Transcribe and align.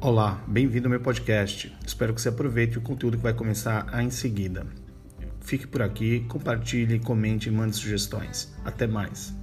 Olá, 0.00 0.40
bem-vindo 0.46 0.86
ao 0.86 0.90
meu 0.90 1.00
podcast. 1.00 1.76
Espero 1.84 2.14
que 2.14 2.22
você 2.22 2.28
aproveite 2.28 2.78
o 2.78 2.80
conteúdo 2.80 3.16
que 3.16 3.22
vai 3.22 3.34
começar 3.34 4.00
em 4.00 4.10
seguida. 4.10 4.64
Fique 5.40 5.66
por 5.66 5.82
aqui, 5.82 6.20
compartilhe, 6.28 7.00
comente 7.00 7.48
e 7.48 7.52
mande 7.52 7.74
sugestões. 7.74 8.54
Até 8.64 8.86
mais. 8.86 9.34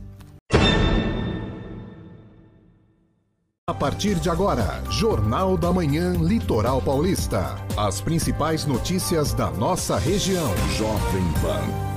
A 3.67 3.73
partir 3.73 4.15
de 4.15 4.29
agora, 4.29 4.81
Jornal 4.89 5.57
da 5.57 5.73
Manhã 5.73 6.13
Litoral 6.13 6.81
Paulista. 6.81 7.55
As 7.75 7.99
principais 7.99 8.65
notícias 8.65 9.33
da 9.33 9.51
nossa 9.51 9.97
região. 9.97 10.55
Jovem 10.77 11.23
Pan. 11.41 11.94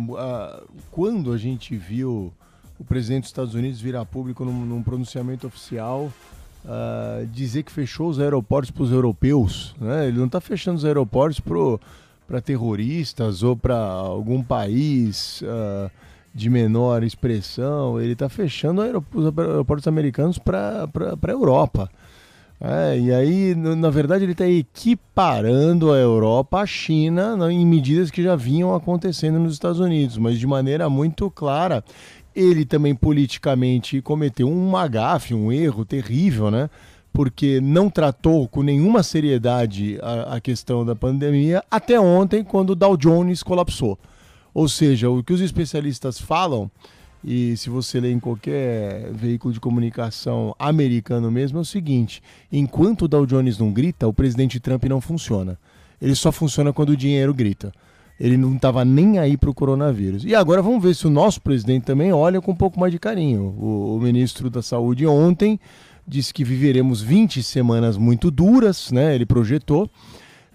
Quando 0.92 1.32
a 1.32 1.38
gente 1.38 1.76
viu 1.78 2.34
o 2.80 2.84
presidente 2.84 3.22
dos 3.22 3.30
Estados 3.30 3.54
Unidos 3.56 3.80
virar 3.80 4.06
público 4.06 4.44
num, 4.46 4.66
num 4.66 4.84
pronunciamento 4.84 5.48
oficial 5.48 6.12
uh, 6.66 7.26
dizer 7.28 7.64
que 7.64 7.72
fechou 7.72 8.10
os 8.10 8.20
aeroportos 8.20 8.72
para 8.72 8.84
os 8.84 8.92
europeus, 8.92 9.76
né? 9.80 10.08
Ele 10.08 10.18
não 10.18 10.26
está 10.26 10.42
fechando 10.42 10.78
os 10.78 10.86
aeroportos 10.86 11.40
para 12.28 12.42
terroristas 12.42 13.44
ou 13.44 13.56
para 13.56 13.78
algum 13.78 14.44
país 14.44 15.42
uh, 15.42 15.92
de 16.34 16.50
menor 16.50 17.04
expressão, 17.04 18.00
ele 18.00 18.14
está 18.14 18.30
fechando 18.30 18.82
os 19.14 19.38
aeroportos 19.38 19.88
americanos 19.88 20.38
para 20.38 20.88
a 20.88 21.32
Europa. 21.32 21.90
É, 22.60 22.98
e 23.00 23.14
aí, 23.14 23.54
na 23.54 23.90
verdade, 23.92 24.24
ele 24.24 24.32
está 24.32 24.48
equiparando 24.48 25.92
a 25.92 25.98
Europa 25.98 26.60
à 26.60 26.66
China 26.66 27.38
em 27.52 27.64
medidas 27.64 28.10
que 28.10 28.24
já 28.24 28.36
vinham 28.36 28.74
acontecendo 28.74 29.38
nos 29.38 29.54
Estados 29.54 29.80
Unidos, 29.80 30.18
mas 30.18 30.40
de 30.40 30.48
maneira 30.48 30.90
muito 30.90 31.30
clara. 31.30 31.84
Ele 32.38 32.66
também 32.66 32.94
politicamente 32.94 34.00
cometeu 34.00 34.48
um 34.48 34.78
agafe, 34.78 35.34
um 35.34 35.52
erro 35.52 35.84
terrível, 35.84 36.52
né? 36.52 36.70
porque 37.18 37.60
não 37.60 37.90
tratou 37.90 38.48
com 38.48 38.62
nenhuma 38.62 39.02
seriedade 39.02 39.98
a, 40.04 40.36
a, 40.36 40.40
questão 40.40 40.86
da 40.86 40.96
pandemia 40.96 41.64
até 41.72 42.00
ontem, 42.00 42.44
quando 42.44 42.70
o 42.70 42.76
Dow 42.76 42.96
Jones 42.96 43.42
colapsou. 43.42 43.98
Ou 44.54 44.70
seja, 44.70 45.10
o 45.10 45.24
que 45.24 45.34
os 45.34 45.42
especialistas 45.42 46.22
falam, 46.22 46.70
e 47.24 47.58
se 47.58 47.72
você 47.72 48.00
ler 48.00 48.12
em 48.12 48.20
qualquer 48.20 49.12
veículo 49.14 49.52
de 49.52 49.60
comunicação 49.60 50.56
americano 50.60 51.32
mesmo, 51.32 51.58
é 51.58 51.62
o 51.62 51.66
seguinte: 51.66 52.22
enquanto 52.52 53.06
o 53.06 53.08
Dow 53.08 53.26
Jones 53.26 53.58
não 53.58 53.74
grita, 53.74 54.08
o 54.08 54.14
presidente 54.14 54.60
Trump 54.60 54.84
não 54.84 55.02
funciona. 55.02 55.58
Ele 56.00 56.14
só 56.14 56.32
funciona 56.32 56.72
quando 56.72 56.90
o 56.90 56.98
dinheiro 56.98 57.34
grita. 57.34 57.72
Ele 58.20 58.38
não 58.38 58.56
estava 58.56 58.84
nem 58.84 59.20
aí 59.20 59.38
para 59.38 59.50
o 59.50 59.54
coronavírus. 59.54 60.24
E 60.26 60.34
agora 60.34 60.62
vamos 60.62 60.82
ver 60.82 60.96
se 60.96 61.06
o 61.06 61.10
nosso 61.10 61.42
presidente 61.42 61.84
também 61.84 62.12
olha 62.12 62.42
com 62.42 62.52
um 62.52 62.56
pouco 62.56 62.80
mais 62.80 62.92
de 62.92 63.00
carinho. 63.00 63.56
O, 63.60 63.96
o 63.96 64.00
ministro 64.00 64.50
da 64.50 64.62
Saúde 64.62 65.06
ontem 65.06 65.60
disse 66.08 66.34
que 66.34 66.44
viveremos 66.44 67.02
20 67.02 67.44
semanas 67.44 67.98
muito 67.98 68.32
duras, 68.32 68.92
né? 68.92 69.14
Ele 69.14 69.26
projetou. 69.26 69.90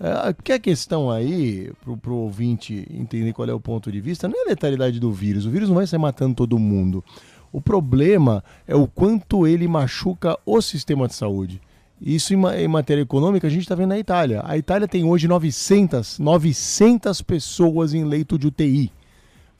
É, 0.00 0.34
que 0.42 0.52
a 0.52 0.58
questão 0.58 1.08
aí, 1.08 1.70
para 2.00 2.12
o 2.12 2.16
ouvinte 2.16 2.84
entender 2.90 3.32
qual 3.32 3.48
é 3.48 3.54
o 3.54 3.60
ponto 3.60 3.92
de 3.92 4.00
vista, 4.00 4.26
não 4.26 4.40
é 4.40 4.46
a 4.46 4.48
letalidade 4.48 4.98
do 4.98 5.12
vírus. 5.12 5.46
O 5.46 5.50
vírus 5.50 5.68
não 5.68 5.76
vai 5.76 5.86
sair 5.86 6.00
matando 6.00 6.34
todo 6.34 6.58
mundo. 6.58 7.04
O 7.52 7.60
problema 7.60 8.42
é 8.66 8.74
o 8.74 8.88
quanto 8.88 9.46
ele 9.46 9.68
machuca 9.68 10.36
o 10.44 10.60
sistema 10.60 11.06
de 11.06 11.14
saúde. 11.14 11.60
Isso 12.04 12.34
em, 12.34 12.44
em 12.44 12.68
matéria 12.68 13.02
econômica 13.02 13.46
a 13.46 13.50
gente 13.50 13.62
está 13.62 13.76
vendo 13.76 13.90
na 13.90 13.98
Itália. 13.98 14.42
A 14.44 14.58
Itália 14.58 14.88
tem 14.88 15.04
hoje 15.04 15.28
900, 15.28 16.18
900 16.18 17.22
pessoas 17.22 17.94
em 17.94 18.04
leito 18.04 18.36
de 18.36 18.48
UTI. 18.48 18.90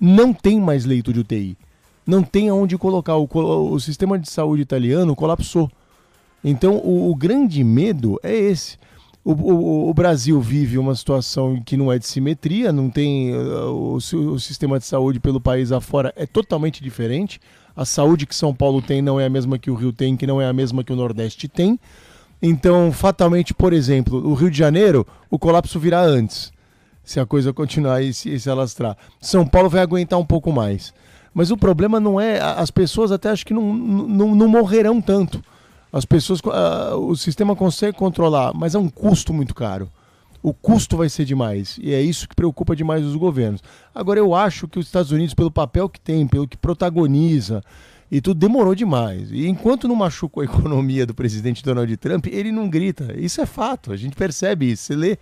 Não 0.01 0.35
tem 0.35 0.61
mais 0.61 0.85
leito 0.85 1.13
de 1.13 1.21
UTI. 1.21 1.57
Não 2.05 2.25
tem 2.25 2.49
aonde 2.49 2.77
colocar. 2.77 3.17
O, 3.17 3.29
o 3.33 3.79
sistema 3.79 4.19
de 4.19 4.29
saúde 4.29 4.63
italiano 4.63 5.15
colapsou. 5.15 5.71
Então, 6.43 6.79
o, 6.79 7.13
o 7.13 7.15
grande 7.15 7.63
medo 7.63 8.19
é 8.25 8.35
esse. 8.35 8.77
O, 9.25 9.31
o, 9.31 9.91
o, 9.91 9.95
Brasil 9.95 10.41
vive 10.41 10.79
uma 10.79 10.97
situação 10.97 11.63
que 11.65 11.77
não 11.77 11.93
é 11.93 11.97
de 11.97 12.09
simetria, 12.09 12.73
não 12.73 12.91
tem 12.91 13.33
uh, 13.33 13.71
o, 13.71 13.95
o, 13.95 14.41
sistema 14.41 14.81
de 14.81 14.85
saúde 14.85 15.21
pelo 15.21 15.41
país 15.41 15.71
afora 15.71 16.13
é 16.17 16.27
totalmente 16.27 16.83
diferente. 16.83 17.41
A 17.77 17.85
saúde 17.85 18.27
que 18.27 18.35
São 18.35 18.53
Paulo 18.53 18.83
tem 18.83 19.01
não 19.01 19.21
é 19.21 19.27
a 19.27 19.31
mesma 19.31 19.61
que 19.61 19.71
o 19.71 19.77
Rio 19.77 19.93
tem, 19.93 20.17
que 20.17 20.27
não 20.27 20.41
é 20.41 20.49
a 20.49 20.53
mesma 20.53 20.83
que 20.83 20.93
o 20.93 20.97
Nordeste 20.97 21.47
tem. 21.47 21.79
Então, 22.43 22.91
fatalmente, 22.91 23.55
por 23.55 23.73
exemplo, 23.73 24.19
o 24.29 24.35
Rio 24.35 24.51
de 24.51 24.59
Janeiro, 24.59 25.07
o 25.31 25.39
colapso 25.39 25.79
virá 25.79 26.03
antes, 26.03 26.53
se 27.05 27.21
a 27.21 27.25
coisa 27.25 27.53
continuar 27.53 28.03
e 28.03 28.13
se, 28.13 28.39
se 28.39 28.51
alastrar. 28.51 28.97
São 29.21 29.47
Paulo 29.47 29.71
vai 29.71 29.81
aguentar 29.81 30.19
um 30.19 30.27
pouco 30.27 30.53
mais. 30.53 30.93
Mas 31.33 31.51
o 31.51 31.57
problema 31.57 32.01
não 32.01 32.21
é. 32.21 32.41
As 32.41 32.71
pessoas 32.71 33.13
até 33.13 33.31
acho 33.31 33.47
que 33.47 33.55
não, 33.55 33.73
não, 33.73 34.35
não 34.35 34.49
morrerão 34.49 35.01
tanto 35.01 35.43
as 35.93 36.07
pessoas, 36.07 36.41
uh, 36.41 36.97
o 36.97 37.15
sistema 37.15 37.55
consegue 37.55 37.97
controlar, 37.97 38.55
mas 38.55 38.75
é 38.75 38.79
um 38.79 38.89
custo 38.89 39.33
muito 39.33 39.55
caro. 39.55 39.91
O 40.43 40.53
custo 40.53 40.97
vai 40.97 41.09
ser 41.09 41.25
demais 41.25 41.79
e 41.81 41.93
é 41.93 42.01
isso 42.01 42.27
que 42.27 42.35
preocupa 42.35 42.75
demais 42.75 43.05
os 43.05 43.15
governos. 43.15 43.63
Agora 43.95 44.19
eu 44.19 44.35
acho 44.35 44.67
que 44.67 44.79
os 44.79 44.87
Estados 44.87 45.13
Unidos, 45.13 45.35
pelo 45.35 45.51
papel 45.51 45.89
que 45.89 46.01
tem, 46.01 46.27
pelo 46.27 46.49
que 46.49 46.57
protagoniza 46.57 47.63
e 48.13 48.21
tudo 48.21 48.39
demorou 48.39 48.75
demais. 48.75 49.33
E 49.33 49.49
enquanto 49.49 49.89
não 49.89 49.97
machucou 49.97 50.43
a 50.43 50.45
economia 50.45 51.07
do 51.07 51.15
presidente 51.15 51.65
Donald 51.65 51.97
Trump, 51.97 52.27
ele 52.27 52.53
não 52.53 52.69
grita. 52.69 53.15
Isso 53.17 53.41
é 53.41 53.47
fato, 53.47 53.91
a 53.91 53.97
gente 53.97 54.15
percebe 54.15 54.71
isso. 54.71 54.83
Você 54.83 54.95
lê, 54.95 55.19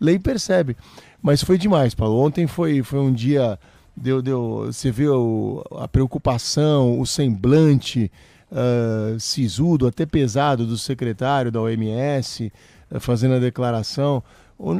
lê 0.00 0.12
e 0.12 0.18
percebe. 0.20 0.76
Mas 1.20 1.42
foi 1.42 1.58
demais, 1.58 1.96
Paulo. 1.96 2.16
Ontem 2.16 2.46
foi, 2.46 2.80
foi 2.84 3.00
um 3.00 3.12
dia. 3.12 3.58
Deu, 3.96 4.22
deu, 4.22 4.66
você 4.66 4.92
viu 4.92 5.64
a 5.72 5.88
preocupação, 5.88 7.00
o 7.00 7.04
semblante 7.04 8.08
uh, 8.52 9.18
sisudo, 9.18 9.88
até 9.88 10.06
pesado 10.06 10.64
do 10.64 10.78
secretário 10.78 11.50
da 11.50 11.60
OMS 11.60 12.44
uh, 12.44 12.52
eh, 12.94 13.00
fazendo 13.00 13.34
a 13.34 13.40
declaração. 13.40 14.22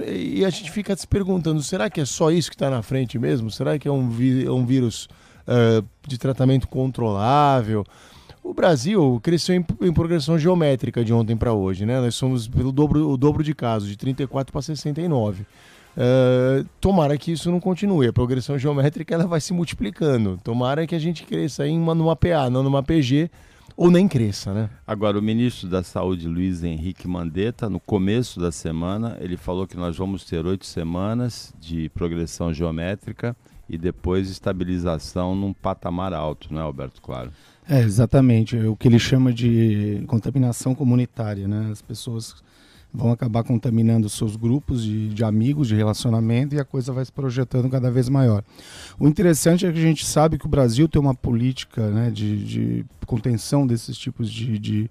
E 0.07 0.45
a 0.45 0.51
gente 0.51 0.71
fica 0.71 0.97
se 0.97 1.09
perguntando: 1.09 1.61
será 1.61 1.91
que 1.91 2.01
é 2.01 2.05
só 2.05 2.31
isso 2.31 2.51
que 2.51 2.55
está 2.55 2.71
na 2.71 2.83
frente 2.83 3.19
mesmo? 3.19 3.51
Será 3.51 3.77
que 3.77 3.89
é 3.89 3.91
um, 3.91 4.09
é 4.47 4.51
um 4.53 4.65
vírus 4.65 5.09
uh, 5.49 5.85
de 6.07 6.19
tratamento 6.19 6.69
controlável? 6.69 7.85
O 8.43 8.55
Brasil 8.55 9.21
cresceu 9.23 9.57
em, 9.57 9.65
em 9.83 9.93
progressão 9.93 10.39
geométrica 10.39 11.05
de 11.05 11.13
ontem 11.13 11.37
para 11.37 11.53
hoje, 11.53 11.85
né? 11.85 12.01
Nós 12.01 12.15
somos 12.15 12.47
pelo 12.47 12.73
dobro, 12.73 13.11
o 13.11 13.17
dobro 13.17 13.43
de 13.43 13.55
casos, 13.55 13.89
de 13.89 13.97
34 13.97 14.53
para 14.53 14.63
69. 14.63 15.43
Uh, 15.43 16.65
tomara 16.81 17.19
que 17.19 17.33
isso 17.33 17.51
não 17.51 17.59
continue. 17.59 18.07
A 18.07 18.13
progressão 18.13 18.59
geométrica 18.59 19.15
ela 19.15 19.27
vai 19.27 19.41
se 19.41 19.53
multiplicando. 19.53 20.39
Tomara 20.43 20.87
que 20.87 20.95
a 20.95 20.99
gente 20.99 21.25
cresça 21.25 21.67
em 21.67 21.79
uma, 21.79 21.95
numa 21.95 22.15
PA, 22.15 22.49
não 22.49 22.63
numa 22.63 22.83
PG, 22.83 23.31
ou 23.77 23.91
nem 23.91 24.09
cresça, 24.09 24.55
né? 24.55 24.71
Agora, 24.87 25.19
o 25.19 25.23
ministro 25.23 25.69
da 25.69 25.83
Saúde, 25.83 26.27
Luiz 26.27 26.65
Henrique 26.65 27.07
Mandetta, 27.07 27.69
no 27.69 27.79
começo 27.79 28.41
da 28.41 28.51
semana, 28.51 29.17
ele 29.21 29.37
falou 29.37 29.67
que 29.67 29.77
nós 29.77 29.97
vamos 29.97 30.25
ter 30.25 30.47
oito 30.47 30.67
semanas 30.67 31.53
de 31.61 31.89
progressão 31.91 32.53
geométrica 32.53 33.37
e 33.69 33.77
depois 33.77 34.31
estabilização 34.31 35.35
num 35.35 35.53
patamar 35.53 36.13
alto, 36.13 36.53
não 36.53 36.61
é, 36.61 36.65
Alberto 36.65 37.03
Claro? 37.03 37.31
É, 37.69 37.81
exatamente. 37.81 38.57
O 38.57 38.75
que 38.75 38.89
ele 38.89 38.99
chama 38.99 39.33
de 39.33 40.03
contaminação 40.07 40.75
comunitária, 40.75 41.47
né? 41.47 41.69
As 41.71 41.83
pessoas 41.83 42.37
vão 42.93 43.13
acabar 43.13 43.45
contaminando 43.45 44.09
seus 44.09 44.35
grupos 44.37 44.83
de, 44.83 45.11
de, 45.11 45.23
amigos, 45.23 45.69
de 45.69 45.75
relacionamento, 45.75 46.55
e 46.55 46.61
a 46.61 46.65
coisa 46.65 46.93
vai 46.93 47.05
se 47.05 47.13
projetando 47.13 47.69
cada 47.69 47.91
vez 47.91 48.09
maior. 48.09 48.43
O 48.99 49.07
interessante 49.07 49.67
é 49.67 49.73
que 49.73 49.79
a 49.79 49.83
gente 49.83 50.07
sabe 50.07 50.39
que 50.39 50.47
o 50.47 50.49
Brasil 50.49 50.89
tem 50.89 51.01
uma 51.01 51.15
política 51.15 51.91
né, 51.91 52.11
de, 52.11 52.45
de 52.45 52.87
contenção 53.07 53.67
desses 53.67 53.97
tipos 53.99 54.31
de, 54.31 54.59
de 54.59 54.91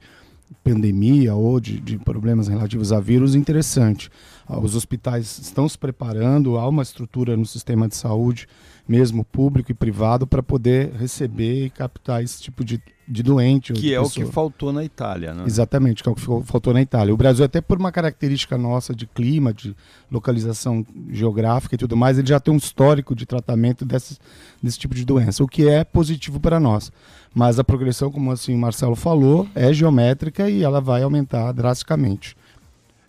pandemia 0.63 1.35
ou 1.35 1.59
de, 1.59 1.79
de, 1.79 1.97
problemas 1.97 2.47
relativos 2.47 2.91
a 2.91 2.99
vírus 2.99 3.35
interessante. 3.35 4.09
Os 4.47 4.75
hospitais 4.75 5.39
estão 5.39 5.67
se 5.67 5.77
preparando, 5.77 6.57
há 6.57 6.67
uma 6.67 6.83
estrutura 6.83 7.35
no 7.35 7.45
sistema 7.45 7.87
de 7.87 7.95
saúde 7.95 8.47
mesmo 8.87 9.25
público 9.25 9.69
e 9.69 9.73
privado, 9.73 10.25
para 10.25 10.41
poder 10.41 10.93
receber 10.93 11.65
e 11.65 11.69
captar 11.69 12.23
esse 12.23 12.41
tipo 12.41 12.63
de, 12.63 12.81
de 13.05 13.21
doente. 13.21 13.73
Que 13.73 13.81
de 13.81 13.93
é 13.93 13.99
pessoa. 13.99 14.25
o 14.25 14.27
que 14.27 14.33
faltou 14.33 14.71
na 14.71 14.83
Itália, 14.83 15.33
né? 15.33 15.43
Exatamente, 15.45 16.01
que 16.01 16.07
é 16.07 16.11
o 16.11 16.15
que 16.15 16.21
faltou 16.21 16.73
na 16.73 16.81
Itália. 16.81 17.13
O 17.13 17.17
Brasil, 17.17 17.43
até 17.43 17.59
por 17.59 17.77
uma 17.77 17.91
característica 17.91 18.57
nossa 18.57 18.95
de 18.95 19.05
clima, 19.05 19.53
de 19.53 19.75
localização 20.09 20.85
geográfica 21.09 21.75
e 21.75 21.77
tudo 21.77 21.97
mais, 21.97 22.17
ele 22.17 22.27
já 22.27 22.39
tem 22.39 22.53
um 22.53 22.57
histórico 22.57 23.13
de 23.13 23.25
tratamento 23.25 23.83
desse, 23.83 24.17
desse 24.63 24.79
tipo 24.79 24.95
de 24.95 25.03
doença, 25.03 25.43
o 25.43 25.47
que 25.47 25.67
é 25.67 25.83
positivo 25.83 26.39
para 26.39 26.59
nós. 26.59 26.89
Mas 27.37 27.59
a 27.59 27.63
progressão, 27.63 28.11
como 28.11 28.31
assim 28.31 28.55
o 28.55 28.57
Marcelo 28.57 28.95
falou, 28.95 29.47
é 29.53 29.71
geométrica 29.71 30.49
e 30.49 30.63
ela 30.63 30.81
vai 30.81 31.03
aumentar 31.03 31.51
drasticamente. 31.51 32.35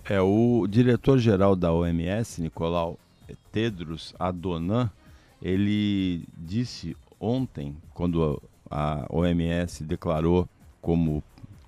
É, 0.04 0.20
o 0.20 0.66
diretor-geral 0.68 1.56
da 1.56 1.72
OMS, 1.72 2.42
Nicolau 2.42 2.98
Tedros 3.50 4.14
Adhanom, 4.18 4.90
ele 5.40 6.24
disse 6.36 6.94
ontem, 7.18 7.74
quando 7.94 8.42
a 8.70 9.06
OMS 9.08 9.82
declarou 9.82 10.46
como 10.82 11.24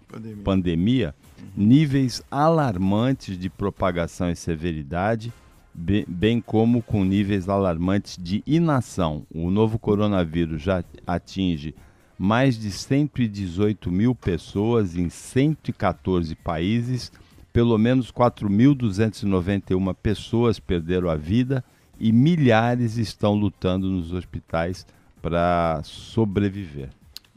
pandemia, 0.07 0.45
pandemia 0.45 1.15
uhum. 1.39 1.49
níveis 1.57 2.23
alarmantes 2.31 3.39
de 3.39 3.49
propagação 3.49 4.31
e 4.31 4.37
severidade, 4.37 5.33
bem, 5.73 6.05
bem 6.07 6.43
como 6.43 6.83
com 6.83 7.05
níveis 7.05 7.49
alarmantes 7.49 8.19
de 8.23 8.43
inação. 8.47 9.25
O 9.35 9.51
novo 9.51 9.79
coronavírus 9.79 10.61
já 10.61 10.85
atinge 11.07 11.75
mais 12.23 12.59
de 12.59 12.71
118 12.71 13.91
mil 13.91 14.15
pessoas 14.15 14.95
em 14.95 15.09
114 15.09 16.35
países, 16.35 17.11
pelo 17.51 17.79
menos 17.79 18.13
4.291 18.13 19.95
pessoas 19.95 20.61
perderam 20.61 21.09
a 21.09 21.17
vida 21.17 21.65
e 21.99 22.13
milhares 22.13 22.99
estão 22.99 23.33
lutando 23.33 23.89
nos 23.89 24.13
hospitais 24.13 24.87
para 25.23 25.81
sobreviver. 25.83 26.91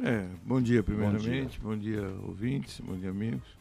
É, 0.04 0.26
bom 0.46 0.62
dia, 0.62 0.84
primeiramente, 0.84 1.62
bom 1.62 1.78
dia. 1.78 2.02
bom 2.02 2.08
dia, 2.10 2.28
ouvintes, 2.28 2.82
bom 2.82 2.98
dia, 2.98 3.12
amigos. 3.12 3.58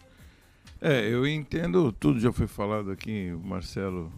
É, 0.81 1.09
eu 1.09 1.25
entendo, 1.25 1.93
tudo 1.93 2.19
já 2.19 2.33
foi 2.33 2.49
falado 2.49 2.91
aqui, 2.91 3.33
o 3.33 3.39
Marcelo 3.39 4.13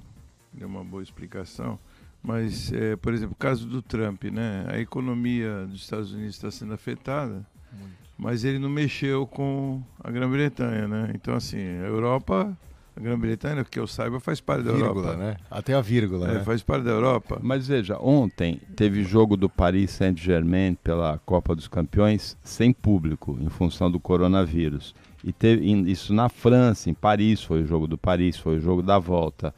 deu 0.50 0.66
uma 0.66 0.82
boa 0.82 1.02
explicação, 1.02 1.78
mas, 2.24 2.72
é, 2.72 2.96
por 2.96 3.12
exemplo, 3.12 3.34
o 3.34 3.38
caso 3.38 3.66
do 3.66 3.82
Trump, 3.82 4.24
né? 4.24 4.64
A 4.68 4.78
economia 4.78 5.66
dos 5.66 5.82
Estados 5.82 6.10
Unidos 6.10 6.36
está 6.36 6.50
sendo 6.50 6.72
afetada, 6.72 7.46
Muito. 7.70 7.94
mas 8.16 8.44
ele 8.44 8.58
não 8.58 8.70
mexeu 8.70 9.26
com 9.26 9.82
a 10.02 10.10
Grã-Bretanha, 10.10 10.88
né? 10.88 11.12
Então, 11.14 11.34
assim, 11.34 11.58
a 11.58 11.86
Europa 11.86 12.56
a 12.96 13.00
Grã-Bretanha, 13.00 13.64
que 13.64 13.78
eu 13.78 13.86
saiba, 13.86 14.20
faz 14.20 14.40
parte 14.40 14.64
da 14.64 14.72
vírgula, 14.72 15.08
Europa. 15.08 15.16
Né? 15.16 15.36
Até 15.50 15.74
a 15.74 15.80
vírgula, 15.80 16.30
é, 16.30 16.34
né? 16.34 16.44
Faz 16.44 16.62
parte 16.62 16.84
da 16.84 16.92
Europa. 16.92 17.40
Mas 17.42 17.66
veja, 17.66 17.98
ontem 18.00 18.60
teve 18.76 19.02
jogo 19.02 19.36
do 19.36 19.48
Paris 19.48 19.90
Saint-Germain 19.90 20.76
pela 20.76 21.18
Copa 21.26 21.54
dos 21.54 21.68
Campeões 21.68 22.38
sem 22.42 22.72
público, 22.72 23.36
em 23.40 23.50
função 23.50 23.90
do 23.90 23.98
coronavírus. 23.98 24.94
E 25.24 25.32
teve 25.32 25.70
isso 25.90 26.14
na 26.14 26.28
França, 26.28 26.88
em 26.88 26.94
Paris, 26.94 27.42
foi 27.42 27.62
o 27.62 27.66
jogo 27.66 27.86
do 27.86 27.98
Paris, 27.98 28.36
foi 28.38 28.56
o 28.56 28.60
jogo 28.60 28.82
da 28.82 28.98
volta 28.98 29.52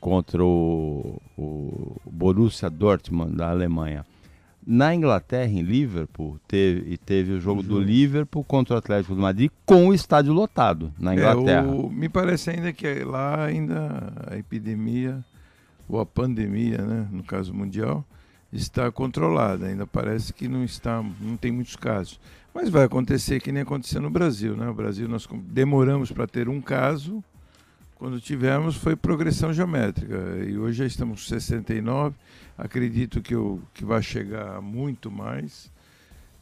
contra 0.00 0.44
o, 0.44 1.20
o 1.36 1.96
Borussia 2.04 2.70
Dortmund 2.70 3.36
da 3.36 3.50
Alemanha. 3.50 4.04
Na 4.66 4.92
Inglaterra, 4.92 5.52
em 5.52 5.62
Liverpool, 5.62 6.40
teve, 6.48 6.92
e 6.92 6.96
teve 6.96 7.32
o 7.32 7.40
jogo 7.40 7.60
uhum. 7.60 7.68
do 7.68 7.80
Liverpool 7.80 8.42
contra 8.42 8.74
o 8.74 8.78
Atlético 8.78 9.14
do 9.14 9.20
Madrid 9.20 9.48
com 9.64 9.88
o 9.88 9.94
estádio 9.94 10.32
lotado 10.32 10.92
na 10.98 11.14
Inglaterra. 11.14 11.66
É, 11.66 11.70
o, 11.70 11.88
me 11.88 12.08
parece 12.08 12.50
ainda 12.50 12.72
que 12.72 13.04
lá 13.04 13.44
ainda 13.44 14.12
a 14.26 14.36
epidemia, 14.36 15.24
ou 15.88 16.00
a 16.00 16.06
pandemia, 16.06 16.78
né, 16.78 17.06
no 17.12 17.22
caso 17.22 17.54
mundial, 17.54 18.04
está 18.52 18.90
controlada. 18.90 19.66
Ainda 19.66 19.86
parece 19.86 20.32
que 20.32 20.48
não 20.48 20.64
está, 20.64 21.00
não 21.20 21.36
tem 21.36 21.52
muitos 21.52 21.76
casos. 21.76 22.18
Mas 22.52 22.68
vai 22.68 22.84
acontecer 22.84 23.40
que 23.40 23.52
nem 23.52 23.62
aconteceu 23.62 24.00
no 24.00 24.10
Brasil. 24.10 24.56
Né? 24.56 24.68
O 24.68 24.74
Brasil 24.74 25.08
nós 25.08 25.28
demoramos 25.44 26.10
para 26.10 26.26
ter 26.26 26.48
um 26.48 26.60
caso, 26.60 27.22
quando 27.96 28.20
tivemos 28.20 28.76
foi 28.76 28.94
progressão 28.94 29.52
geométrica. 29.52 30.16
E 30.46 30.56
hoje 30.56 30.78
já 30.78 30.86
estamos 30.86 31.22
com 31.22 31.28
69 31.28 32.14
Acredito 32.58 33.20
que, 33.20 33.34
eu, 33.34 33.60
que 33.74 33.84
vai 33.84 34.02
chegar 34.02 34.62
muito 34.62 35.10
mais. 35.10 35.70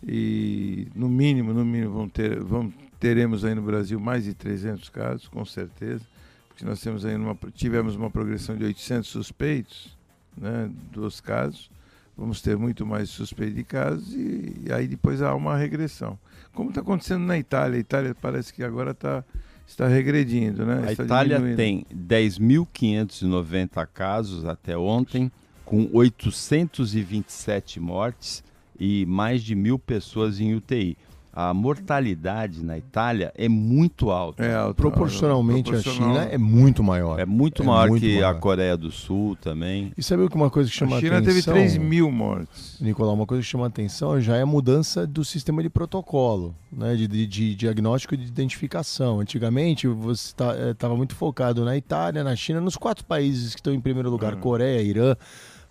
E 0.07 0.87
no 0.95 1.09
mínimo, 1.09 1.53
no 1.53 1.65
mínimo, 1.65 1.93
vão 1.93 2.09
ter, 2.09 2.39
vão, 2.39 2.73
teremos 3.01 3.45
aí 3.45 3.55
no 3.55 3.63
Brasil 3.63 3.99
mais 3.99 4.25
de 4.25 4.33
300 4.33 4.89
casos, 4.91 5.27
com 5.27 5.45
certeza. 5.45 6.05
Porque 6.49 6.65
nós 6.65 6.81
temos 6.81 7.05
aí 7.05 7.17
uma, 7.17 7.37
tivemos 7.53 7.97
uma 7.97 8.11
progressão 8.11 8.57
de 8.57 8.65
800 8.65 9.11
suspeitos 9.11 9.97
né, 10.37 10.71
dos 10.93 11.21
casos. 11.21 11.69
Vamos 12.17 12.41
ter 12.41 12.57
muito 12.57 12.87
mais 12.87 13.11
suspeitos 13.11 13.57
de 13.57 13.65
casos 13.65 14.15
e, 14.15 14.55
e 14.67 14.73
aí 14.73 14.87
depois 14.87 15.21
há 15.21 15.35
uma 15.35 15.57
regressão. 15.57 16.17
Como 16.53 16.69
está 16.69 16.81
acontecendo 16.81 17.25
na 17.25 17.37
Itália. 17.37 17.77
A 17.77 17.81
Itália 17.81 18.15
parece 18.15 18.55
que 18.55 18.63
agora 18.63 18.93
está 18.93 19.25
está 19.67 19.89
regredindo, 19.89 20.65
né? 20.65 20.83
A 20.87 20.93
está 20.93 21.05
Itália 21.05 21.37
diminuindo. 21.37 21.57
tem 21.57 21.87
10.590 21.95 23.87
casos 23.93 24.45
até 24.45 24.77
ontem 24.77 25.31
com 25.65 25.89
827 25.93 27.81
mortes 27.81 28.45
e 28.79 29.07
mais 29.07 29.43
de 29.43 29.55
mil 29.55 29.79
pessoas 29.79 30.41
em 30.41 30.55
UTI. 30.55 30.97
A 31.37 31.53
mortalidade 31.53 32.65
na 32.65 32.79
Itália 32.79 33.33
é 33.37 33.49
muito 33.49 34.11
alta. 34.11 34.45
É 34.45 34.55
alta. 34.55 34.75
Proporcionalmente 34.75 35.69
Proporcional. 35.69 36.11
a 36.11 36.21
China 36.21 36.33
é 36.33 36.39
muito 36.39 36.81
maior. 36.81 37.19
É 37.19 37.27
muito 37.27 37.63
é 37.63 37.67
maior 37.67 37.89
muito 37.89 38.03
que 38.03 38.15
maior. 38.15 38.31
a 38.31 38.35
Coreia 38.35 38.77
do 38.77 38.93
Sul 38.93 39.35
também. 39.35 39.93
E 39.99 40.03
sabe 40.03 40.23
uma 40.33 40.49
coisa 40.49 40.71
que 40.71 40.77
chama 40.77 40.97
atenção? 40.97 41.17
A 41.17 41.21
China 41.21 41.33
atenção, 41.33 41.55
teve 41.55 41.71
3 41.71 41.79
mil 41.79 42.09
mortes. 42.09 42.79
Nicolau, 42.81 43.15
uma 43.15 43.27
coisa 43.27 43.43
que 43.43 43.49
chama 43.49 43.67
atenção 43.67 44.21
já 44.21 44.37
é 44.37 44.43
a 44.43 44.47
mudança 44.47 45.05
do 45.09 45.25
sistema 45.25 45.61
de 45.61 45.69
protocolo, 45.69 46.55
né? 46.71 46.95
de, 46.95 47.09
de, 47.09 47.27
de 47.27 47.55
diagnóstico 47.57 48.15
e 48.15 48.17
de 48.17 48.27
identificação. 48.27 49.19
Antigamente 49.19 49.89
você 49.89 50.29
estava 50.29 50.75
tá, 50.77 50.87
é, 50.87 50.91
muito 50.91 51.17
focado 51.17 51.65
na 51.65 51.77
Itália, 51.77 52.23
na 52.23 52.37
China, 52.37 52.61
nos 52.61 52.77
quatro 52.77 53.05
países 53.05 53.55
que 53.55 53.61
estão 53.61 53.75
em 53.75 53.81
primeiro 53.81 54.09
lugar, 54.09 54.35
uhum. 54.35 54.41
Coreia, 54.41 54.81
Irã 54.81 55.17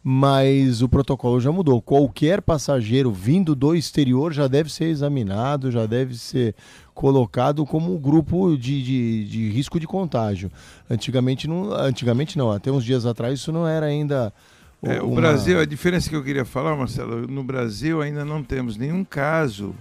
mas 0.03 0.81
o 0.81 0.89
protocolo 0.89 1.39
já 1.39 1.50
mudou. 1.50 1.81
Qualquer 1.81 2.41
passageiro 2.41 3.10
vindo 3.10 3.55
do 3.55 3.74
exterior 3.74 4.33
já 4.33 4.48
deve 4.48 4.69
ser 4.69 4.86
examinado, 4.86 5.72
já 5.72 5.86
deve 5.86 6.15
ser 6.15 6.53
colocado 6.93 7.65
como 7.65 7.95
um 7.95 7.98
grupo 7.98 8.57
de, 8.57 8.83
de, 8.83 9.25
de 9.25 9.50
risco 9.50 9.79
de 9.79 9.88
contágio. 9.88 10.51
Antigamente 10.89 11.48
não, 11.48 11.72
antigamente 11.74 12.38
não, 12.38 12.51
até 12.51 12.69
uns 12.69 12.83
dias 12.83 13.05
atrás 13.05 13.39
isso 13.39 13.53
não 13.53 13.65
era 13.65 13.86
ainda. 13.86 14.33
É, 14.81 15.01
uma... 15.01 15.13
O 15.13 15.15
Brasil, 15.15 15.57
a 15.57 15.65
diferença 15.65 16.10
que 16.10 16.15
eu 16.15 16.24
queria 16.24 16.43
falar, 16.43 16.75
Marcelo, 16.75 17.25
no 17.25 17.43
Brasil 17.43 18.01
ainda 18.01 18.25
não 18.25 18.43
temos 18.43 18.75
nenhum 18.75 19.05
caso 19.05 19.74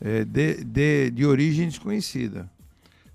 é, 0.00 0.24
de, 0.24 0.64
de, 0.64 1.10
de 1.12 1.24
origem 1.24 1.68
desconhecida. 1.68 2.50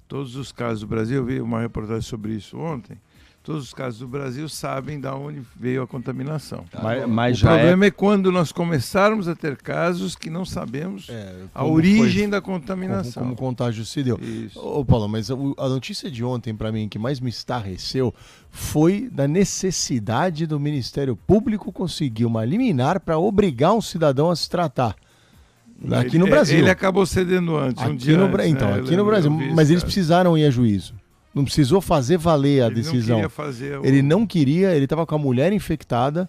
Todos 0.07 0.37
os 0.37 0.53
casos 0.53 0.81
do 0.81 0.87
Brasil, 0.87 1.17
eu 1.17 1.25
vi 1.25 1.41
uma 1.41 1.59
reportagem 1.59 2.03
sobre 2.03 2.33
isso 2.33 2.57
ontem 2.57 2.97
todos 3.43 3.63
os 3.63 3.73
casos 3.73 3.99
do 3.99 4.07
Brasil 4.07 4.47
sabem 4.47 4.99
de 4.99 5.07
onde 5.07 5.41
veio 5.55 5.83
a 5.83 5.87
contaminação. 5.87 6.63
Tá 6.71 6.81
mas, 6.81 7.05
mas 7.07 7.37
o 7.39 7.45
problema 7.45 7.85
é... 7.85 7.87
é... 7.89 7.91
quando 7.91 8.31
nós 8.31 8.53
começarmos 8.53 9.27
a 9.27 9.35
ter 9.35 9.57
casos 9.57 10.15
que 10.15 10.29
não 10.29 10.45
sabemos 10.45 11.07
é, 11.09 11.33
a 11.53 11.65
origem 11.65 12.23
foi, 12.23 12.31
da 12.31 12.41
contaminação. 12.41 13.21
Como, 13.21 13.35
como, 13.35 13.49
o 13.49 13.49
contágio 13.51 13.85
se 13.85 14.01
deu. 14.01 14.17
Isso. 14.21 14.57
Ô, 14.57 14.85
Paulo, 14.85 15.09
mas 15.09 15.29
a, 15.29 15.33
a 15.33 15.67
notícia 15.67 16.09
de 16.09 16.23
ontem, 16.23 16.55
para 16.55 16.71
mim, 16.71 16.87
que 16.87 16.97
mais 16.97 17.19
me 17.19 17.29
estarreceu, 17.29 18.13
foi 18.49 19.09
da 19.11 19.27
necessidade 19.27 20.47
do 20.47 20.57
Ministério 20.57 21.15
Público 21.15 21.71
conseguir 21.71 22.25
uma 22.25 22.45
liminar 22.45 23.01
para 23.01 23.17
obrigar 23.17 23.73
um 23.73 23.81
cidadão 23.81 24.31
a 24.31 24.35
se 24.35 24.49
tratar. 24.49 24.95
Aqui 25.91 26.15
ele, 26.15 26.19
no 26.19 26.27
Brasil. 26.27 26.59
Ele 26.59 26.69
acabou 26.69 27.05
cedendo 27.05 27.57
antes, 27.57 27.83
aqui 27.83 27.91
um 27.91 27.95
dia 27.95 28.17
no, 28.17 28.25
antes, 28.25 28.47
Então, 28.47 28.69
né? 28.69 28.79
aqui 28.79 28.95
no 28.95 29.05
Brasil. 29.05 29.29
Mas 29.53 29.69
eles 29.69 29.83
precisaram 29.83 30.37
ir 30.37 30.45
a 30.45 30.49
juízo. 30.49 30.93
Não 31.33 31.43
precisou 31.43 31.81
fazer 31.81 32.17
valer 32.17 32.61
a 32.61 32.67
ele 32.67 32.75
decisão. 32.75 33.21
Não 33.21 33.29
fazer 33.29 33.79
o... 33.79 33.85
Ele 33.85 34.01
não 34.01 34.25
queria, 34.25 34.75
ele 34.75 34.85
estava 34.85 35.05
com 35.05 35.15
a 35.15 35.17
mulher 35.17 35.51
infectada, 35.51 36.27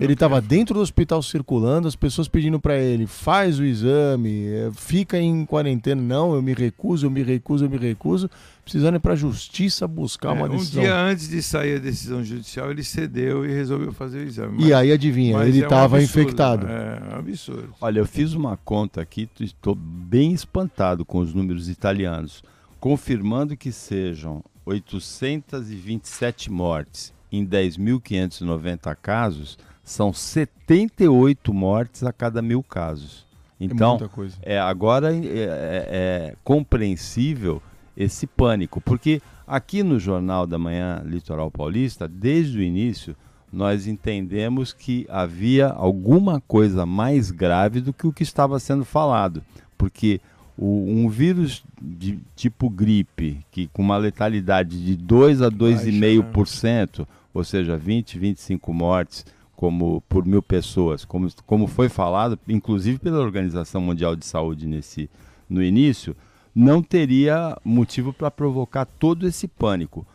ele 0.00 0.14
estava 0.14 0.40
dentro 0.40 0.74
do 0.74 0.80
hospital 0.80 1.22
circulando, 1.22 1.86
as 1.86 1.96
pessoas 1.96 2.28
pedindo 2.28 2.58
para 2.58 2.78
ele, 2.78 3.06
faz 3.06 3.58
o 3.58 3.64
exame, 3.64 4.46
eh, 4.46 4.70
fica 4.74 5.18
em 5.18 5.44
quarentena. 5.44 6.00
Não, 6.00 6.34
eu 6.34 6.40
me 6.40 6.54
recuso, 6.54 7.06
eu 7.06 7.10
me 7.10 7.22
recuso, 7.22 7.66
eu 7.66 7.70
me 7.70 7.76
recuso. 7.76 8.30
Precisando 8.62 8.96
ir 8.96 9.00
para 9.00 9.12
a 9.12 9.16
justiça 9.16 9.86
buscar 9.86 10.32
uma 10.32 10.46
é, 10.46 10.50
um 10.50 10.56
decisão. 10.56 10.82
Um 10.82 10.86
dia 10.86 10.96
antes 10.96 11.28
de 11.28 11.42
sair 11.42 11.76
a 11.76 11.78
decisão 11.78 12.24
judicial, 12.24 12.70
ele 12.70 12.82
cedeu 12.82 13.44
e 13.44 13.52
resolveu 13.52 13.92
fazer 13.92 14.20
o 14.20 14.22
exame. 14.22 14.54
Mas, 14.56 14.66
e 14.66 14.72
aí, 14.72 14.90
adivinha, 14.90 15.44
ele 15.44 15.60
estava 15.60 15.98
é 15.98 16.00
um 16.00 16.02
infectado. 16.02 16.66
É, 16.66 17.14
um 17.14 17.18
absurdo. 17.18 17.74
Olha, 17.80 17.98
eu 17.98 18.06
fiz 18.06 18.32
uma 18.32 18.56
conta 18.56 19.02
aqui, 19.02 19.28
estou 19.38 19.74
bem 19.74 20.32
espantado 20.32 21.04
com 21.04 21.18
os 21.18 21.34
números 21.34 21.68
italianos, 21.68 22.42
confirmando 22.84 23.56
que 23.56 23.72
sejam 23.72 24.44
827 24.66 26.52
mortes 26.52 27.14
em 27.32 27.42
10.590 27.42 28.94
casos, 29.00 29.58
são 29.82 30.12
78 30.12 31.54
mortes 31.54 32.02
a 32.04 32.12
cada 32.12 32.42
mil 32.42 32.62
casos. 32.62 33.26
Então, 33.58 33.98
é, 34.42 34.56
é 34.56 34.60
agora 34.60 35.16
é, 35.16 35.16
é, 35.16 35.24
é, 35.24 36.36
compreensível 36.44 37.62
esse 37.96 38.26
pânico, 38.26 38.82
porque 38.82 39.22
aqui 39.46 39.82
no 39.82 39.98
Jornal 39.98 40.46
da 40.46 40.58
Manhã 40.58 41.02
Litoral 41.06 41.50
Paulista, 41.50 42.06
desde 42.06 42.58
o 42.58 42.62
início, 42.62 43.16
nós 43.50 43.86
entendemos 43.86 44.74
que 44.74 45.06
havia 45.08 45.68
alguma 45.68 46.38
coisa 46.42 46.84
mais 46.84 47.30
grave 47.30 47.80
do 47.80 47.94
que 47.94 48.06
o 48.06 48.12
que 48.12 48.22
estava 48.22 48.60
sendo 48.60 48.84
falado, 48.84 49.42
porque 49.78 50.20
o, 50.56 50.84
um 50.86 51.08
vírus 51.08 51.64
de 51.80 52.18
tipo 52.34 52.70
gripe, 52.70 53.44
que 53.50 53.66
com 53.68 53.82
uma 53.82 53.96
letalidade 53.96 54.82
de 54.84 54.96
2 54.96 55.42
a 55.42 55.50
2,5%, 55.50 57.06
ou 57.32 57.44
seja, 57.44 57.76
20, 57.76 58.18
25 58.18 58.72
mortes 58.72 59.26
como 59.56 60.02
por 60.08 60.26
mil 60.26 60.42
pessoas, 60.42 61.04
como, 61.04 61.28
como 61.46 61.66
foi 61.66 61.88
falado, 61.88 62.38
inclusive 62.48 62.98
pela 62.98 63.20
Organização 63.20 63.80
Mundial 63.80 64.16
de 64.16 64.26
Saúde 64.26 64.66
nesse, 64.66 65.08
no 65.48 65.62
início, 65.62 66.16
não 66.54 66.82
teria 66.82 67.56
motivo 67.64 68.12
para 68.12 68.30
provocar 68.30 68.84
todo 68.84 69.26
esse 69.26 69.48
pânico. 69.48 70.06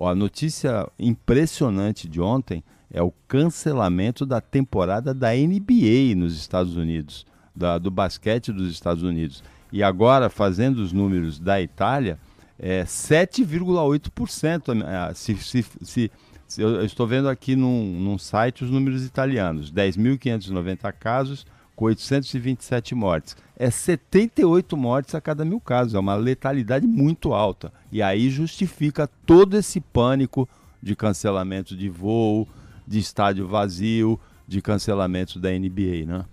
A 0.00 0.14
notícia 0.14 0.88
impressionante 0.98 2.08
de 2.08 2.20
ontem 2.20 2.62
é 2.90 3.02
o 3.02 3.12
cancelamento 3.26 4.24
da 4.24 4.40
temporada 4.40 5.12
da 5.12 5.32
NBA 5.32 6.14
nos 6.16 6.36
Estados 6.36 6.76
Unidos, 6.76 7.26
da, 7.54 7.78
do 7.78 7.90
basquete 7.90 8.52
dos 8.52 8.70
Estados 8.70 9.02
Unidos. 9.02 9.42
E 9.72 9.82
agora, 9.82 10.30
fazendo 10.30 10.78
os 10.78 10.92
números 10.92 11.38
da 11.38 11.60
Itália, 11.60 12.18
é 12.58 12.84
7,8%. 12.84 14.82
É, 14.84 15.14
se, 15.14 15.36
se, 15.36 15.64
se, 15.82 16.10
se, 16.46 16.62
eu 16.62 16.84
estou 16.84 17.06
vendo 17.06 17.28
aqui 17.28 17.54
num, 17.54 18.00
num 18.00 18.18
site 18.18 18.64
os 18.64 18.70
números 18.70 19.04
italianos: 19.04 19.70
10.590 19.72 20.92
casos 20.92 21.46
com 21.76 21.84
827 21.84 22.94
mortes. 22.94 23.36
É 23.56 23.70
78 23.70 24.76
mortes 24.76 25.14
a 25.14 25.20
cada 25.20 25.44
mil 25.44 25.60
casos. 25.60 25.94
É 25.94 25.98
uma 25.98 26.16
letalidade 26.16 26.86
muito 26.86 27.32
alta. 27.32 27.72
E 27.92 28.02
aí 28.02 28.28
justifica 28.30 29.08
todo 29.24 29.56
esse 29.56 29.80
pânico 29.80 30.48
de 30.82 30.96
cancelamento 30.96 31.76
de 31.76 31.88
voo, 31.88 32.48
de 32.86 32.98
estádio 32.98 33.46
vazio, 33.46 34.18
de 34.46 34.62
cancelamento 34.62 35.38
da 35.38 35.50
NBA, 35.50 36.06
né? 36.06 36.24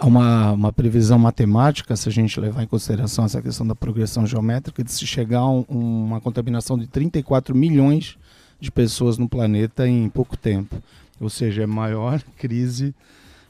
Há 0.00 0.06
uma, 0.06 0.52
uma 0.52 0.72
previsão 0.72 1.18
matemática, 1.18 1.94
se 1.94 2.08
a 2.08 2.12
gente 2.12 2.40
levar 2.40 2.62
em 2.62 2.66
consideração 2.66 3.26
essa 3.26 3.42
questão 3.42 3.66
da 3.66 3.74
progressão 3.74 4.26
geométrica, 4.26 4.82
de 4.82 4.90
se 4.90 5.06
chegar 5.06 5.40
a 5.40 5.50
um, 5.50 5.64
uma 5.68 6.22
contaminação 6.22 6.78
de 6.78 6.86
34 6.86 7.54
milhões 7.54 8.16
de 8.58 8.70
pessoas 8.70 9.18
no 9.18 9.28
planeta 9.28 9.86
em 9.86 10.08
pouco 10.08 10.38
tempo. 10.38 10.82
Ou 11.20 11.28
seja, 11.28 11.60
é 11.60 11.64
a 11.64 11.68
maior 11.68 12.22
crise 12.38 12.94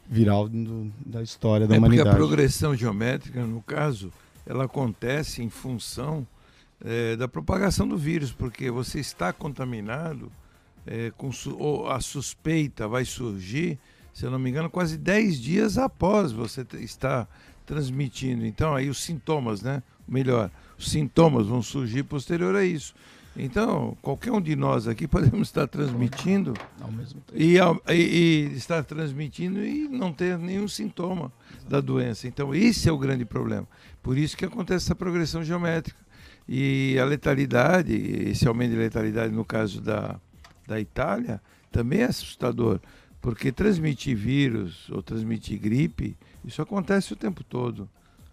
viral 0.08 0.48
do, 0.48 0.92
da 1.06 1.22
história 1.22 1.68
da 1.68 1.76
é 1.76 1.78
humanidade. 1.78 2.08
Porque 2.08 2.20
a 2.20 2.26
progressão 2.26 2.74
geométrica, 2.74 3.46
no 3.46 3.62
caso, 3.62 4.12
ela 4.44 4.64
acontece 4.64 5.44
em 5.44 5.48
função 5.48 6.26
é, 6.84 7.14
da 7.14 7.28
propagação 7.28 7.86
do 7.86 7.96
vírus, 7.96 8.32
porque 8.32 8.72
você 8.72 8.98
está 8.98 9.32
contaminado, 9.32 10.32
é, 10.84 11.12
com 11.16 11.30
su 11.30 11.86
a 11.86 12.00
suspeita 12.00 12.88
vai 12.88 13.04
surgir 13.04 13.78
se 14.12 14.24
eu 14.24 14.30
não 14.30 14.38
me 14.38 14.50
engano, 14.50 14.70
quase 14.70 14.96
10 14.98 15.40
dias 15.40 15.78
após 15.78 16.32
você 16.32 16.66
estar 16.80 17.28
transmitindo. 17.64 18.44
Então, 18.44 18.74
aí 18.74 18.88
os 18.88 19.02
sintomas, 19.02 19.62
né? 19.62 19.82
Melhor, 20.06 20.50
os 20.76 20.90
sintomas 20.90 21.46
vão 21.46 21.62
surgir 21.62 22.02
posterior 22.02 22.56
a 22.56 22.64
isso. 22.64 22.94
Então, 23.36 23.96
qualquer 24.02 24.32
um 24.32 24.40
de 24.40 24.56
nós 24.56 24.88
aqui 24.88 25.06
podemos 25.08 25.48
estar 25.48 25.66
transmitindo 25.68 26.52
e, 27.32 27.56
e, 27.56 27.92
e, 27.94 28.52
estar 28.56 28.82
transmitindo 28.84 29.64
e 29.64 29.88
não 29.88 30.12
ter 30.12 30.36
nenhum 30.36 30.66
sintoma 30.66 31.32
da 31.68 31.80
doença. 31.80 32.26
Então, 32.26 32.54
esse 32.54 32.88
é 32.88 32.92
o 32.92 32.98
grande 32.98 33.24
problema. 33.24 33.66
Por 34.02 34.18
isso 34.18 34.36
que 34.36 34.44
acontece 34.44 34.86
essa 34.86 34.94
progressão 34.94 35.44
geométrica. 35.44 35.98
E 36.48 36.98
a 36.98 37.04
letalidade, 37.04 37.94
esse 37.94 38.48
aumento 38.48 38.72
de 38.72 38.78
letalidade 38.78 39.32
no 39.32 39.44
caso 39.44 39.80
da, 39.80 40.18
da 40.66 40.80
Itália, 40.80 41.40
também 41.70 42.00
é 42.00 42.06
assustador. 42.06 42.80
Porque 43.20 43.52
transmitir 43.52 44.16
vírus 44.16 44.88
ou 44.90 45.02
transmitir 45.02 45.58
gripe, 45.58 46.16
isso 46.44 46.62
acontece 46.62 47.12
o 47.12 47.16
tempo 47.16 47.44
todo, 47.44 47.88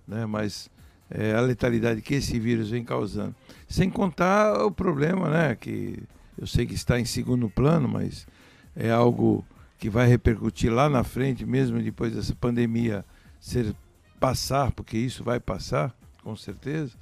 né? 0.08 0.26
Mas 0.26 0.70
é, 1.10 1.34
a 1.34 1.42
letalidade 1.42 2.02
que 2.02 2.16
esse 2.16 2.40
vírus 2.40 2.70
vem 2.70 2.84
causando. 2.84 3.36
Sem 3.68 3.90
contar 3.90 4.64
o 4.64 4.72
problema, 4.72 5.30
né? 5.30 5.56
Que 5.56 6.02
eu 6.38 6.48
sei 6.48 6.66
que 6.66 6.74
está 6.74 7.00
em 7.00 7.06
segundo 7.06 7.50
plano, 7.50 7.88
mas 7.88 8.28
é 8.76 8.92
algo 8.92 9.46
que 9.78 9.90
vai 9.90 10.08
repercutir 10.08 10.72
lá 10.72 10.90
na 10.90 11.04
frente, 11.04 11.46
mesmo 11.46 11.82
depois 11.82 12.14
dessa 12.14 12.36
pandemia 12.36 13.06
ser 13.40 13.76
passar, 14.20 14.72
porque 14.72 14.98
isso 14.98 15.24
vai 15.24 15.40
passar, 15.40 15.96
com 16.24 16.36
certeza, 16.36 16.94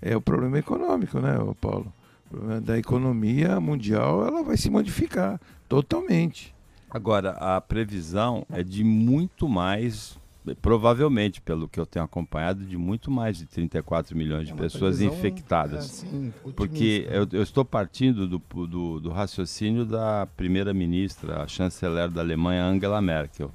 é 0.00 0.16
o 0.16 0.20
problema 0.20 0.58
econômico, 0.58 1.20
né, 1.20 1.34
Paulo? 1.60 1.92
O 2.26 2.30
problema 2.30 2.60
da 2.60 2.78
economia 2.78 3.60
mundial, 3.60 4.26
ela 4.26 4.42
vai 4.42 4.56
se 4.56 4.70
modificar 4.70 5.40
totalmente. 5.68 6.51
Agora, 6.92 7.30
a 7.32 7.58
previsão 7.60 8.44
é 8.52 8.62
de 8.62 8.84
muito 8.84 9.48
mais, 9.48 10.18
provavelmente, 10.60 11.40
pelo 11.40 11.66
que 11.66 11.80
eu 11.80 11.86
tenho 11.86 12.04
acompanhado, 12.04 12.66
de 12.66 12.76
muito 12.76 13.10
mais 13.10 13.38
de 13.38 13.46
34 13.46 14.14
milhões 14.14 14.46
de 14.46 14.52
é 14.52 14.56
pessoas 14.56 15.00
infectadas. 15.00 16.04
É, 16.04 16.06
sim, 16.06 16.34
porque 16.54 17.06
eu, 17.10 17.26
eu, 17.32 17.42
estou 17.42 17.64
partindo 17.64 18.28
do, 18.28 18.38
do, 18.66 19.00
do 19.00 19.10
raciocínio 19.10 19.86
da 19.86 20.28
primeira-ministra, 20.36 21.42
a 21.42 21.48
chanceler 21.48 22.10
da 22.10 22.20
Alemanha, 22.20 22.64
Angela 22.64 23.00
Merkel. 23.00 23.50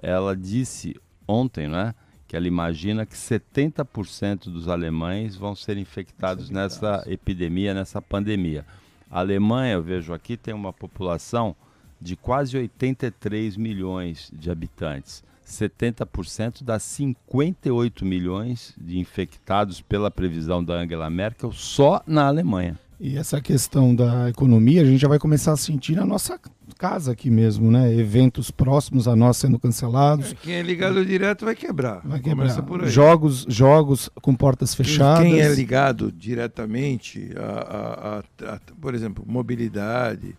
Ela 0.00 0.34
disse 0.34 0.96
ontem, 1.28 1.68
né? 1.68 1.94
que 2.30 2.36
ela 2.36 2.46
imagina 2.46 3.04
que 3.04 3.16
70% 3.16 4.44
dos 4.44 4.68
alemães 4.68 5.34
vão 5.34 5.56
ser 5.56 5.76
infectados 5.76 6.48
nessa 6.48 7.02
epidemia, 7.08 7.74
nessa 7.74 8.00
pandemia. 8.00 8.64
A 9.10 9.18
Alemanha, 9.18 9.74
eu 9.74 9.82
vejo 9.82 10.14
aqui, 10.14 10.36
tem 10.36 10.54
uma 10.54 10.72
população 10.72 11.56
de 12.00 12.16
quase 12.16 12.56
83 12.56 13.56
milhões 13.56 14.30
de 14.32 14.50
habitantes. 14.50 15.22
70% 15.46 16.62
das 16.62 16.82
58 16.84 18.04
milhões 18.04 18.74
de 18.80 18.98
infectados 18.98 19.80
pela 19.80 20.10
previsão 20.10 20.62
da 20.62 20.74
Angela 20.74 21.10
Merkel 21.10 21.52
só 21.52 22.02
na 22.06 22.26
Alemanha. 22.26 22.78
E 23.02 23.16
essa 23.16 23.40
questão 23.40 23.94
da 23.94 24.28
economia, 24.28 24.82
a 24.82 24.84
gente 24.84 25.00
já 25.00 25.08
vai 25.08 25.18
começar 25.18 25.52
a 25.52 25.56
sentir 25.56 25.96
na 25.96 26.04
nossa 26.04 26.38
casa 26.76 27.12
aqui 27.12 27.30
mesmo, 27.30 27.70
né? 27.70 27.94
Eventos 27.94 28.50
próximos 28.50 29.08
a 29.08 29.16
nós 29.16 29.38
sendo 29.38 29.58
cancelados. 29.58 30.32
É, 30.32 30.34
quem 30.34 30.54
é 30.54 30.62
ligado 30.62 31.04
direto 31.04 31.46
vai 31.46 31.54
quebrar. 31.54 32.02
Vai 32.04 32.20
quebrar. 32.20 32.62
Por 32.62 32.84
aí. 32.84 32.90
Jogos, 32.90 33.46
jogos 33.48 34.10
com 34.20 34.34
portas 34.34 34.74
fechadas. 34.74 35.22
Quem, 35.22 35.32
quem 35.32 35.40
é 35.40 35.48
ligado 35.48 36.12
diretamente 36.12 37.30
a, 37.38 37.42
a, 37.42 38.18
a, 38.18 38.54
a, 38.54 38.60
por 38.78 38.94
exemplo, 38.94 39.24
mobilidade, 39.26 40.36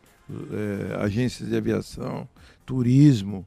é, 0.52 1.04
agências 1.04 1.50
de 1.50 1.56
aviação, 1.56 2.28
turismo. 2.66 3.46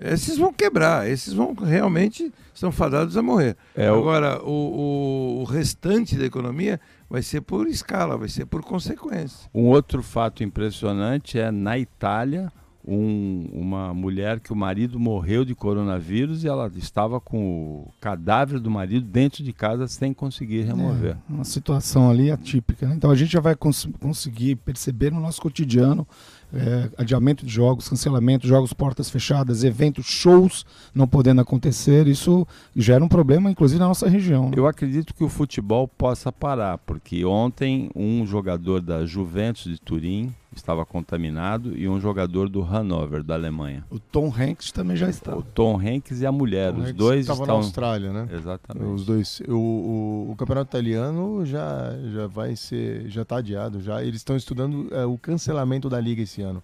Esses 0.00 0.38
vão 0.38 0.52
quebrar, 0.52 1.08
esses 1.08 1.32
vão 1.32 1.54
realmente 1.54 2.32
estão 2.54 2.70
fadados 2.70 3.16
a 3.16 3.22
morrer. 3.22 3.56
É, 3.74 3.88
Agora, 3.88 4.40
o... 4.42 5.38
O, 5.38 5.40
o, 5.40 5.44
restante 5.44 6.16
da 6.16 6.24
economia 6.24 6.80
vai 7.10 7.22
ser 7.22 7.40
por 7.40 7.66
escala, 7.66 8.16
vai 8.16 8.28
ser 8.28 8.46
por 8.46 8.62
consequência. 8.62 9.48
Um 9.52 9.66
outro 9.66 10.02
fato 10.02 10.44
impressionante 10.44 11.38
é 11.38 11.50
na 11.50 11.78
Itália, 11.78 12.52
um, 12.88 13.46
uma 13.52 13.92
mulher 13.92 14.40
que 14.40 14.50
o 14.50 14.56
marido 14.56 14.98
morreu 14.98 15.44
de 15.44 15.54
coronavírus 15.54 16.42
e 16.42 16.48
ela 16.48 16.70
estava 16.76 17.20
com 17.20 17.38
o 17.38 17.92
cadáver 18.00 18.58
do 18.58 18.70
marido 18.70 19.06
dentro 19.06 19.44
de 19.44 19.52
casa 19.52 19.86
sem 19.86 20.14
conseguir 20.14 20.62
remover. 20.62 21.12
É, 21.12 21.32
uma 21.32 21.44
situação 21.44 22.10
ali 22.10 22.30
atípica. 22.30 22.88
Né? 22.88 22.94
Então 22.96 23.10
a 23.10 23.14
gente 23.14 23.32
já 23.32 23.40
vai 23.40 23.54
cons 23.54 23.86
conseguir 24.00 24.56
perceber 24.56 25.12
no 25.12 25.20
nosso 25.20 25.40
cotidiano 25.42 26.08
é, 26.52 26.88
adiamento 26.96 27.44
de 27.44 27.52
jogos, 27.52 27.88
cancelamento, 27.88 28.46
jogos 28.46 28.72
portas 28.72 29.10
fechadas, 29.10 29.64
eventos, 29.64 30.06
shows 30.06 30.64
não 30.94 31.06
podendo 31.06 31.42
acontecer, 31.42 32.06
isso 32.06 32.46
gera 32.74 33.04
um 33.04 33.08
problema, 33.08 33.50
inclusive, 33.50 33.78
na 33.78 33.88
nossa 33.88 34.08
região. 34.08 34.46
Né? 34.46 34.54
Eu 34.56 34.66
acredito 34.66 35.12
que 35.12 35.22
o 35.22 35.28
futebol 35.28 35.86
possa 35.86 36.32
parar, 36.32 36.78
porque 36.78 37.22
ontem 37.24 37.90
um 37.94 38.26
jogador 38.26 38.80
da 38.80 39.04
Juventus 39.04 39.64
de 39.64 39.78
Turim 39.78 40.32
estava 40.54 40.84
contaminado 40.84 41.76
e 41.76 41.88
um 41.88 42.00
jogador 42.00 42.48
do 42.48 42.62
Hannover, 42.62 43.22
da 43.22 43.34
Alemanha. 43.34 43.84
O 43.90 43.98
Tom 43.98 44.32
Hanks 44.34 44.72
também 44.72 44.96
já 44.96 45.08
está. 45.08 45.36
O 45.36 45.42
Tom 45.42 45.78
Hanks 45.78 46.20
e 46.20 46.26
a 46.26 46.32
mulher, 46.32 46.72
Tom 46.72 46.78
os 46.78 46.84
Hanks 46.84 46.96
dois 46.96 47.28
estão... 47.28 47.46
na 47.46 47.52
Austrália, 47.52 48.12
né? 48.12 48.28
Exatamente. 48.32 48.86
Os 48.86 49.04
dois. 49.04 49.40
O, 49.48 49.54
o, 49.54 50.30
o, 50.32 50.36
campeonato 50.36 50.70
italiano 50.70 51.44
já, 51.44 51.94
já 52.12 52.26
vai 52.26 52.56
ser, 52.56 53.08
já 53.08 53.22
está 53.22 53.38
adiado, 53.38 53.80
já. 53.80 54.02
Eles 54.02 54.16
estão 54.16 54.36
estudando 54.36 54.88
é, 54.92 55.04
o 55.04 55.18
cancelamento 55.18 55.88
da 55.88 56.00
liga 56.00 56.22
esse 56.22 56.42
ano. 56.42 56.62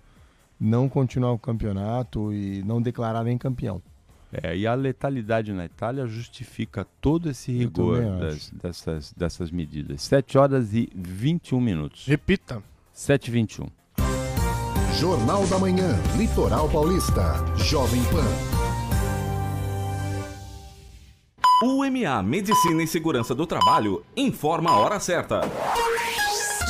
Não 0.58 0.88
continuar 0.88 1.32
o 1.32 1.38
campeonato 1.38 2.32
e 2.32 2.62
não 2.62 2.80
declarar 2.80 3.24
nem 3.24 3.36
campeão. 3.36 3.82
É, 4.42 4.56
e 4.56 4.66
a 4.66 4.74
letalidade 4.74 5.52
na 5.52 5.64
Itália 5.64 6.06
justifica 6.06 6.84
todo 7.00 7.30
esse 7.30 7.52
rigor 7.52 8.02
das, 8.18 8.50
dessas, 8.50 9.12
dessas 9.12 9.50
medidas. 9.50 10.02
7 10.02 10.38
horas 10.38 10.74
e 10.74 10.90
21 10.94 11.60
minutos. 11.60 12.06
Repita. 12.06 12.60
7 12.94 13.26
e 13.26 13.30
21. 13.32 13.66
Jornal 15.00 15.44
da 15.48 15.58
Manhã, 15.58 16.00
Litoral 16.16 16.68
Paulista, 16.68 17.34
Jovem 17.56 18.00
Pan. 18.04 18.24
UMA 21.60 22.22
Medicina 22.22 22.84
e 22.84 22.86
Segurança 22.86 23.34
do 23.34 23.48
Trabalho 23.48 24.06
informa 24.16 24.70
a 24.70 24.78
hora 24.78 25.00
certa. 25.00 25.40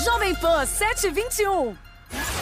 Jovem 0.02 0.34
Pan 0.36 0.64
721. 0.64 1.83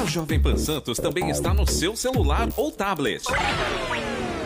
A 0.02 0.06
Jovem 0.06 0.40
Pan 0.40 0.58
Santos 0.58 0.98
também 0.98 1.30
está 1.30 1.54
no 1.54 1.68
seu 1.68 1.96
celular 1.96 2.50
ou 2.58 2.72
tablet. 2.72 3.22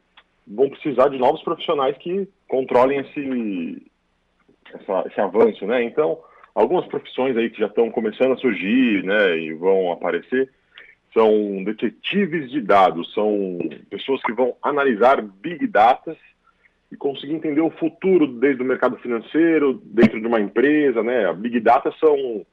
vão 0.46 0.68
precisar 0.70 1.08
de 1.08 1.18
novos 1.18 1.42
profissionais 1.42 1.96
que 1.98 2.28
controlem 2.48 3.00
esse, 3.00 3.90
essa, 4.74 5.04
esse 5.06 5.20
avanço, 5.20 5.66
né? 5.66 5.84
Então, 5.84 6.18
algumas 6.54 6.86
profissões 6.86 7.36
aí 7.36 7.50
que 7.50 7.60
já 7.60 7.66
estão 7.66 7.90
começando 7.90 8.32
a 8.32 8.36
surgir, 8.36 9.04
né, 9.04 9.38
e 9.38 9.52
vão 9.52 9.92
aparecer, 9.92 10.50
são 11.12 11.62
detetives 11.64 12.50
de 12.50 12.60
dados, 12.60 13.12
são 13.14 13.58
pessoas 13.88 14.20
que 14.22 14.32
vão 14.32 14.56
analisar 14.62 15.22
big 15.22 15.66
data 15.66 16.16
e 16.90 16.96
conseguir 16.96 17.34
entender 17.34 17.60
o 17.60 17.70
futuro 17.70 18.26
desde 18.26 18.62
o 18.62 18.66
mercado 18.66 18.96
financeiro, 18.98 19.80
dentro 19.84 20.20
de 20.20 20.26
uma 20.26 20.40
empresa, 20.40 21.02
né? 21.02 21.32
Big 21.34 21.60
data 21.60 21.92
são 22.00 22.46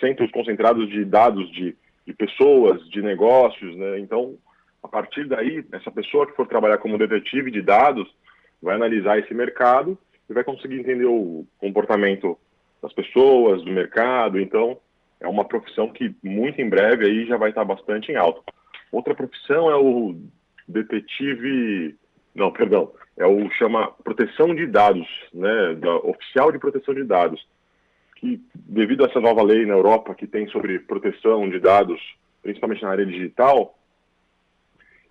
centros 0.00 0.30
concentrados 0.30 0.88
de 0.88 1.04
dados 1.04 1.50
de, 1.52 1.76
de 2.06 2.14
pessoas, 2.14 2.86
de 2.88 3.02
negócios, 3.02 3.76
né? 3.76 3.98
Então, 3.98 4.36
a 4.82 4.88
partir 4.88 5.26
daí, 5.26 5.64
essa 5.72 5.90
pessoa 5.90 6.26
que 6.26 6.34
for 6.34 6.46
trabalhar 6.46 6.78
como 6.78 6.98
detetive 6.98 7.50
de 7.50 7.62
dados 7.62 8.08
vai 8.62 8.76
analisar 8.76 9.18
esse 9.18 9.34
mercado 9.34 9.98
e 10.28 10.32
vai 10.32 10.44
conseguir 10.44 10.78
entender 10.78 11.06
o 11.06 11.44
comportamento 11.58 12.38
das 12.80 12.92
pessoas, 12.92 13.62
do 13.62 13.70
mercado. 13.70 14.40
Então, 14.40 14.78
é 15.20 15.28
uma 15.28 15.44
profissão 15.44 15.88
que 15.88 16.14
muito 16.22 16.60
em 16.60 16.68
breve 16.68 17.06
aí 17.06 17.26
já 17.26 17.36
vai 17.36 17.50
estar 17.50 17.64
bastante 17.64 18.12
em 18.12 18.16
alta. 18.16 18.40
Outra 18.90 19.14
profissão 19.14 19.70
é 19.70 19.76
o 19.76 20.16
detetive, 20.68 21.96
não, 22.34 22.52
perdão, 22.52 22.92
é 23.16 23.26
o 23.26 23.50
chama 23.52 23.92
proteção 24.04 24.54
de 24.54 24.66
dados, 24.66 25.06
né, 25.32 25.74
da 25.74 25.96
oficial 25.96 26.50
de 26.50 26.58
proteção 26.58 26.94
de 26.94 27.04
dados, 27.04 27.46
que 28.16 28.40
devido 28.54 29.04
a 29.04 29.08
essa 29.08 29.20
nova 29.20 29.42
lei 29.42 29.66
na 29.66 29.74
Europa 29.74 30.14
que 30.14 30.26
tem 30.26 30.46
sobre 30.48 30.78
proteção 30.80 31.48
de 31.48 31.58
dados, 31.58 32.00
principalmente 32.42 32.82
na 32.82 32.90
área 32.90 33.06
digital, 33.06 33.76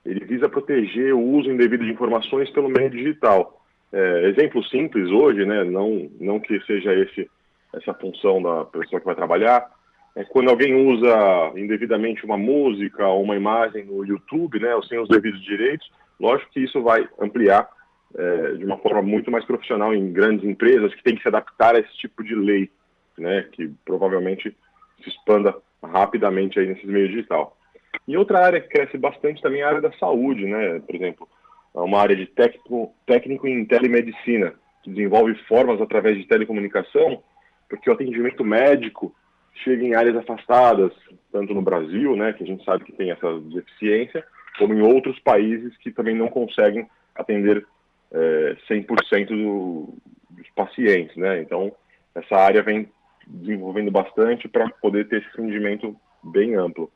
ele 0.06 0.26
visa 0.26 0.50
proteger 0.50 1.14
o 1.14 1.22
uso 1.22 1.52
indevido 1.52 1.86
de 1.86 1.92
informações 1.92 2.50
pelo 2.50 2.70
meio 2.70 2.90
digital. 2.90 3.62
É, 3.94 4.30
exemplo 4.30 4.64
simples 4.66 5.10
hoje, 5.10 5.46
né, 5.46 5.64
não, 5.64 6.10
não 6.20 6.40
que 6.40 6.60
seja 6.62 6.94
esse, 6.94 7.30
essa 7.74 7.94
função 7.94 8.42
da 8.42 8.66
pessoa 8.66 9.00
que 9.00 9.06
vai 9.06 9.16
trabalhar, 9.16 9.70
é 10.16 10.24
quando 10.24 10.50
alguém 10.50 10.74
usa 10.76 11.54
indevidamente 11.56 12.26
uma 12.26 12.38
música 12.38 13.08
ou 13.08 13.24
uma 13.24 13.36
imagem 13.36 13.86
no 13.86 14.06
YouTube, 14.06 14.60
né, 14.60 14.76
ou 14.76 14.84
sem 14.84 15.00
os 15.00 15.08
devidos 15.08 15.42
direitos, 15.44 15.90
lógico 16.20 16.52
que 16.52 16.62
isso 16.62 16.82
vai 16.82 17.08
ampliar 17.20 17.70
é, 18.16 18.54
de 18.54 18.66
uma 18.66 18.78
forma 18.78 19.02
muito 19.02 19.32
mais 19.32 19.46
profissional 19.46 19.94
em 19.94 20.12
grandes 20.12 20.46
empresas 20.46 20.94
que 20.94 21.04
têm 21.04 21.16
que 21.16 21.22
se 21.22 21.28
adaptar 21.28 21.76
a 21.76 21.80
esse 21.80 21.96
tipo 21.98 22.24
de 22.24 22.36
lei, 22.36 22.70
né, 23.18 23.48
que 23.52 23.70
provavelmente 23.86 24.56
se 25.04 25.10
expanda 25.10 25.56
rapidamente 25.84 26.60
aí 26.60 26.68
nesse 26.68 26.86
meio 26.86 27.08
digital. 27.08 27.58
E 28.08 28.18
outra 28.18 28.44
área 28.46 28.62
que 28.62 28.70
cresce 28.70 28.98
bastante 28.98 29.42
também 29.42 29.62
é 29.62 29.64
a 29.64 29.70
área 29.70 29.82
da 29.82 29.92
saúde, 29.94 30.46
né, 30.46 30.80
por 30.80 30.96
exemplo, 30.96 31.28
é 31.76 31.80
uma 31.80 32.00
área 32.00 32.16
de 32.16 32.26
técnico, 32.26 32.94
técnico 33.06 33.48
em 33.48 33.66
telemedicina, 33.66 34.54
que 34.84 34.90
desenvolve 34.90 35.36
formas 35.48 35.80
através 35.80 36.18
de 36.18 36.28
telecomunicação, 36.28 37.24
porque 37.70 37.90
o 37.90 37.94
atendimento 37.94 38.44
médico 38.44 39.16
chega 39.64 39.84
em 39.84 39.94
áreas 39.94 40.18
afastadas, 40.18 40.92
tanto 41.32 41.54
no 41.54 41.62
Brasil, 41.62 42.16
né, 42.16 42.34
que 42.34 42.44
a 42.44 42.48
gente 42.48 42.64
sabe 42.64 42.84
que 42.84 42.92
tem 42.94 43.12
essa 43.12 43.40
deficiência, 43.40 44.26
como 44.58 44.74
em 44.74 44.82
outros 44.82 45.18
países 45.20 45.76
que 45.78 45.92
também 45.92 46.16
não 46.16 46.28
conseguem 46.28 46.88
atender 47.16 47.66
é, 48.12 48.58
100% 48.70 49.28
do, 49.28 49.94
dos 50.30 50.50
pacientes, 50.56 51.16
né? 51.16 51.42
Então, 51.42 51.72
essa 52.14 52.36
área 52.36 52.62
vem 52.62 52.90
desenvolvendo 53.26 53.92
bastante 53.92 54.48
para 54.48 54.70
poder 54.82 55.08
ter 55.08 55.22
esse 55.22 55.42
rendimento 55.42 55.96
bem 56.24 56.56
amplo. 56.56 56.92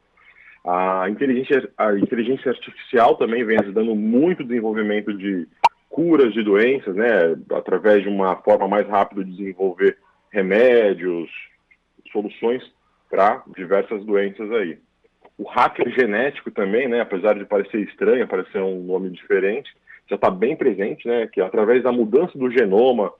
A 0.65 1.07
inteligência, 1.09 1.69
a 1.77 1.93
inteligência 1.93 2.51
artificial 2.51 3.15
também 3.17 3.45
vem 3.45 3.59
ajudando 3.59 3.93
muito 3.95 4.41
o 4.41 4.45
desenvolvimento 4.45 5.13
de 5.13 5.47
curas 5.89 6.33
de 6.33 6.41
doenças, 6.43 6.95
né? 6.95 7.35
Através 7.53 8.01
de 8.01 8.09
uma 8.09 8.35
forma 8.37 8.67
mais 8.67 8.87
rápida 8.87 9.23
de 9.23 9.31
desenvolver 9.31 9.97
remédios, 10.31 11.29
soluções 12.11 12.63
para 13.09 13.43
diversas 13.55 14.03
doenças 14.03 14.51
aí. 14.51 14.77
O 15.37 15.43
hacker 15.43 15.89
genético 15.91 16.49
também, 16.49 16.87
né, 16.87 17.01
apesar 17.01 17.35
de 17.35 17.45
parecer 17.45 17.81
estranho, 17.81 18.27
parecer 18.27 18.59
um 18.61 18.81
nome 18.83 19.09
diferente, 19.09 19.69
já 20.09 20.15
está 20.15 20.29
bem 20.29 20.55
presente, 20.55 21.07
né, 21.07 21.27
que 21.27 21.41
através 21.41 21.83
da 21.83 21.91
mudança 21.91 22.37
do 22.37 22.49
genoma 22.49 23.11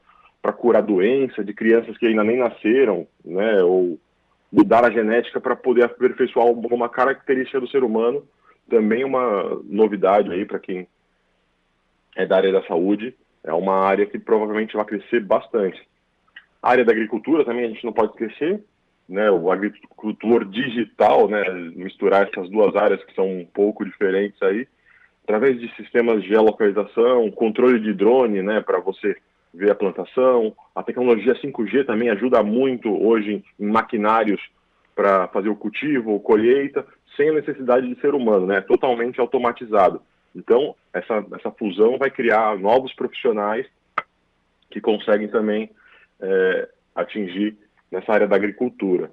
para 0.42 0.54
curar 0.54 0.82
doença 0.82 1.44
de 1.44 1.54
crianças 1.54 1.98
que 1.98 2.08
ainda 2.08 2.24
nem 2.24 2.38
nasceram, 2.38 3.08
né, 3.24 3.62
ou 3.64 4.00
mudar 4.56 4.86
a 4.86 4.90
genética 4.90 5.42
para 5.42 5.54
poder 5.54 5.84
aperfeiçoar 5.84 6.48
uma 6.48 6.88
característica 6.88 7.60
do 7.60 7.68
ser 7.68 7.84
humano, 7.84 8.26
também 8.70 9.04
uma 9.04 9.62
novidade 9.66 10.32
aí 10.32 10.46
para 10.46 10.60
quem 10.60 10.88
é 12.16 12.26
da 12.26 12.38
área 12.38 12.54
da 12.54 12.64
saúde, 12.64 13.14
é 13.44 13.52
uma 13.52 13.86
área 13.86 14.06
que 14.06 14.18
provavelmente 14.18 14.74
vai 14.74 14.86
crescer 14.86 15.20
bastante. 15.20 15.86
A 16.64 16.72
área 16.72 16.86
da 16.86 16.94
agricultura 16.94 17.44
também 17.44 17.66
a 17.66 17.68
gente 17.68 17.84
não 17.84 17.92
pode 17.92 18.14
esquecer, 18.14 18.64
né, 19.10 19.30
o 19.30 19.52
agricultor 19.52 20.46
digital, 20.46 21.28
né, 21.28 21.44
misturar 21.76 22.26
essas 22.26 22.50
duas 22.50 22.74
áreas 22.78 23.04
que 23.04 23.14
são 23.14 23.30
um 23.30 23.46
pouco 23.46 23.84
diferentes 23.84 24.42
aí, 24.42 24.66
através 25.26 25.60
de 25.60 25.70
sistemas 25.76 26.24
de 26.24 26.30
geolocalização, 26.30 27.30
controle 27.30 27.82
de 27.82 27.94
drone, 27.94 28.42
né, 28.42 28.62
para 28.62 28.80
você 28.80 29.18
ver 29.56 29.72
a 29.72 29.76
plantação. 29.76 30.56
A 30.76 30.84
tecnologia 30.84 31.34
5G 31.36 31.86
também 31.86 32.10
ajuda 32.10 32.44
muito 32.44 32.90
hoje 32.90 33.44
em 33.60 33.66
maquinários 33.66 34.42
para 34.94 35.28
fazer 35.30 35.50
o 35.50 35.56
cultivo, 35.56 36.20
colheita, 36.20 36.86
sem 37.16 37.30
a 37.30 37.34
necessidade 37.34 37.88
de 37.88 38.00
ser 38.00 38.14
humano, 38.14 38.46
né, 38.46 38.62
totalmente 38.62 39.20
automatizado. 39.20 40.02
Então, 40.36 40.76
essa, 40.94 41.26
essa 41.34 41.52
fusão 41.52 41.98
vai 41.98 42.10
criar 42.10 42.58
novos 42.58 42.94
profissionais 42.94 43.66
que 44.70 44.82
conseguem 44.82 45.28
também 45.30 45.70
é, 46.20 46.70
atingir 46.94 47.58
nessa 47.90 48.12
área 48.12 48.28
da 48.28 48.36
agricultura. 48.36 49.12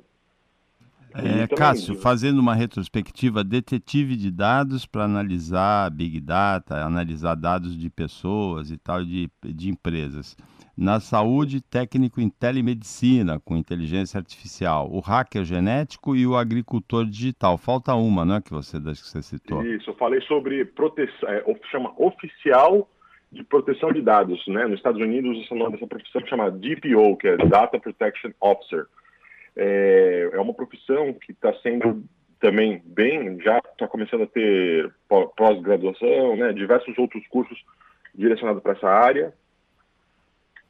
É, 1.14 1.46
Cássio, 1.54 1.94
fazendo 1.94 2.38
uma 2.38 2.54
retrospectiva, 2.54 3.44
detetive 3.44 4.16
de 4.16 4.30
dados 4.30 4.86
para 4.86 5.04
analisar 5.04 5.90
Big 5.90 6.20
Data, 6.20 6.84
analisar 6.84 7.34
dados 7.34 7.76
de 7.76 7.90
pessoas 7.90 8.70
e 8.70 8.78
tal, 8.78 9.04
de, 9.04 9.30
de 9.44 9.68
empresas. 9.68 10.36
Na 10.76 11.00
saúde, 11.00 11.60
técnico 11.60 12.20
em 12.20 12.30
telemedicina, 12.30 13.38
com 13.38 13.56
inteligência 13.56 14.18
artificial. 14.18 14.88
O 14.90 15.00
hacker 15.00 15.44
genético 15.44 16.16
e 16.16 16.26
o 16.26 16.34
agricultor 16.34 17.04
digital. 17.04 17.58
Falta 17.58 17.94
uma, 17.94 18.24
não 18.24 18.36
é 18.36 18.40
que 18.40 18.50
você, 18.50 18.80
que 18.80 18.94
você 18.94 19.22
citou? 19.22 19.62
Isso, 19.64 19.90
eu 19.90 19.94
falei 19.94 20.20
sobre 20.22 20.64
proteção, 20.64 21.28
é, 21.28 21.44
chama 21.70 21.92
oficial 21.98 22.88
de 23.30 23.44
proteção 23.44 23.92
de 23.92 24.00
dados. 24.00 24.42
Né? 24.46 24.66
Nos 24.66 24.76
Estados 24.76 25.00
Unidos, 25.00 25.46
dessa 25.70 25.86
profissão 25.86 26.26
chama 26.26 26.50
DPO, 26.50 27.16
que 27.18 27.28
é 27.28 27.36
Data 27.36 27.78
Protection 27.78 28.30
Officer. 28.40 28.86
É, 29.56 30.30
é 30.32 30.40
uma 30.40 30.54
profissão 30.54 31.12
que 31.12 31.32
está 31.32 31.52
sendo 31.60 32.04
também 32.40 32.82
bem, 32.84 33.40
já 33.40 33.58
está 33.58 33.86
começando 33.86 34.22
a 34.22 34.26
ter 34.26 34.92
pós-graduação, 35.08 36.36
né? 36.36 36.52
diversos 36.52 36.96
outros 36.98 37.26
cursos 37.28 37.62
direcionados 38.14 38.62
para 38.62 38.72
essa 38.72 38.88
área, 38.88 39.32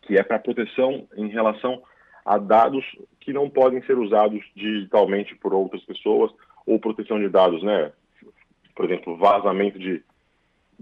que 0.03 0.19
é 0.19 0.23
para 0.23 0.39
proteção 0.39 1.07
em 1.17 1.29
relação 1.29 1.83
a 2.25 2.39
dados 2.39 2.85
que 3.21 3.33
não 3.33 3.49
podem 3.49 3.83
ser 3.83 3.97
usados 3.97 4.45
digitalmente 4.55 5.35
por 5.37 5.55
outras 5.55 5.83
pessoas, 5.85 6.31
ou 6.67 6.79
proteção 6.79 7.19
de 7.19 7.29
dados, 7.29 7.63
né? 7.63 7.91
Por 8.75 8.85
exemplo, 8.85 9.17
vazamento 9.17 9.79
de 9.79 10.03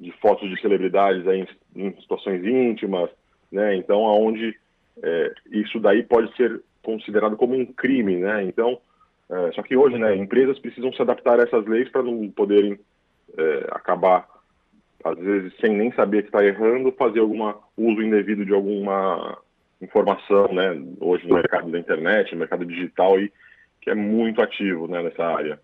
de 0.00 0.10
fotos 0.12 0.48
de 0.48 0.60
celebridades 0.60 1.28
aí 1.28 1.46
em, 1.76 1.88
em 1.88 2.00
situações 2.00 2.42
íntimas, 2.42 3.10
né? 3.52 3.76
Então, 3.76 4.06
aonde 4.06 4.56
é, 5.02 5.34
isso 5.50 5.78
daí 5.78 6.02
pode 6.02 6.34
ser 6.36 6.62
considerado 6.82 7.36
como 7.36 7.54
um 7.54 7.66
crime, 7.66 8.16
né? 8.16 8.44
Então, 8.44 8.78
é, 9.30 9.52
só 9.52 9.62
que 9.62 9.76
hoje, 9.76 9.98
né, 9.98 10.16
empresas 10.16 10.58
precisam 10.58 10.92
se 10.92 11.00
adaptar 11.00 11.38
a 11.38 11.44
essas 11.44 11.64
leis 11.66 11.88
para 11.88 12.02
não 12.02 12.28
poderem 12.30 12.78
é, 13.36 13.66
acabar, 13.70 14.28
às 15.04 15.18
vezes, 15.18 15.52
sem 15.60 15.74
nem 15.76 15.92
saber 15.92 16.22
que 16.22 16.28
está 16.28 16.44
errando, 16.44 16.92
fazer 16.92 17.20
algum 17.20 17.52
uso 17.76 18.02
indevido 18.02 18.44
de 18.44 18.52
alguma 18.52 19.38
informação, 19.80 20.52
né? 20.52 20.78
Hoje 21.00 21.26
no 21.26 21.34
mercado 21.34 21.70
da 21.70 21.78
internet, 21.78 22.32
no 22.32 22.40
mercado 22.40 22.66
digital, 22.66 23.18
e 23.18 23.32
que 23.80 23.90
é 23.90 23.94
muito 23.94 24.42
ativo 24.42 24.86
né, 24.86 25.02
nessa 25.02 25.24
área. 25.24 25.58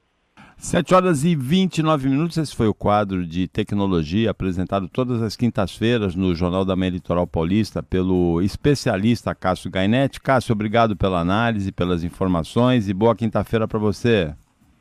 7 0.57 0.95
horas 0.95 1.25
e 1.25 1.37
29 1.37 2.09
minutos. 2.09 2.37
Esse 2.37 2.55
foi 2.55 2.67
o 2.67 2.75
quadro 2.75 3.27
de 3.27 3.47
tecnologia 3.47 4.31
apresentado 4.31 4.89
todas 4.89 5.23
as 5.23 5.37
quintas-feiras 5.37 6.15
no 6.15 6.35
Jornal 6.35 6.65
da 6.65 6.75
Meia 6.75 6.93
Litoral 6.93 7.27
Paulista 7.27 7.83
pelo 7.83 8.41
especialista 8.41 9.35
Cássio 9.35 9.71
Gainetti. 9.71 10.21
Cássio, 10.21 10.53
obrigado 10.53 10.97
pela 10.97 11.21
análise, 11.21 11.71
pelas 11.71 12.03
informações 12.03 12.89
e 12.89 12.95
boa 12.95 13.15
quinta-feira 13.15 13.69
para 13.69 13.79
você. 13.79 14.35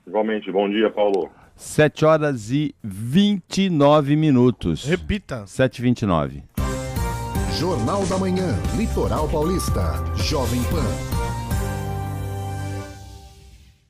Igualmente, 0.07 0.51
bom 0.51 0.69
dia, 0.69 0.89
Paulo. 0.89 1.29
7 1.55 2.05
horas 2.05 2.51
e 2.51 2.75
29 2.83 4.15
minutos. 4.15 4.85
Repita. 4.85 5.45
7 5.45 5.79
e 5.79 5.81
29. 5.81 6.43
Jornal 7.57 8.05
da 8.07 8.17
Manhã, 8.17 8.53
Litoral 8.75 9.29
Paulista, 9.29 9.93
Jovem 10.17 10.61
Pan. 10.63 11.14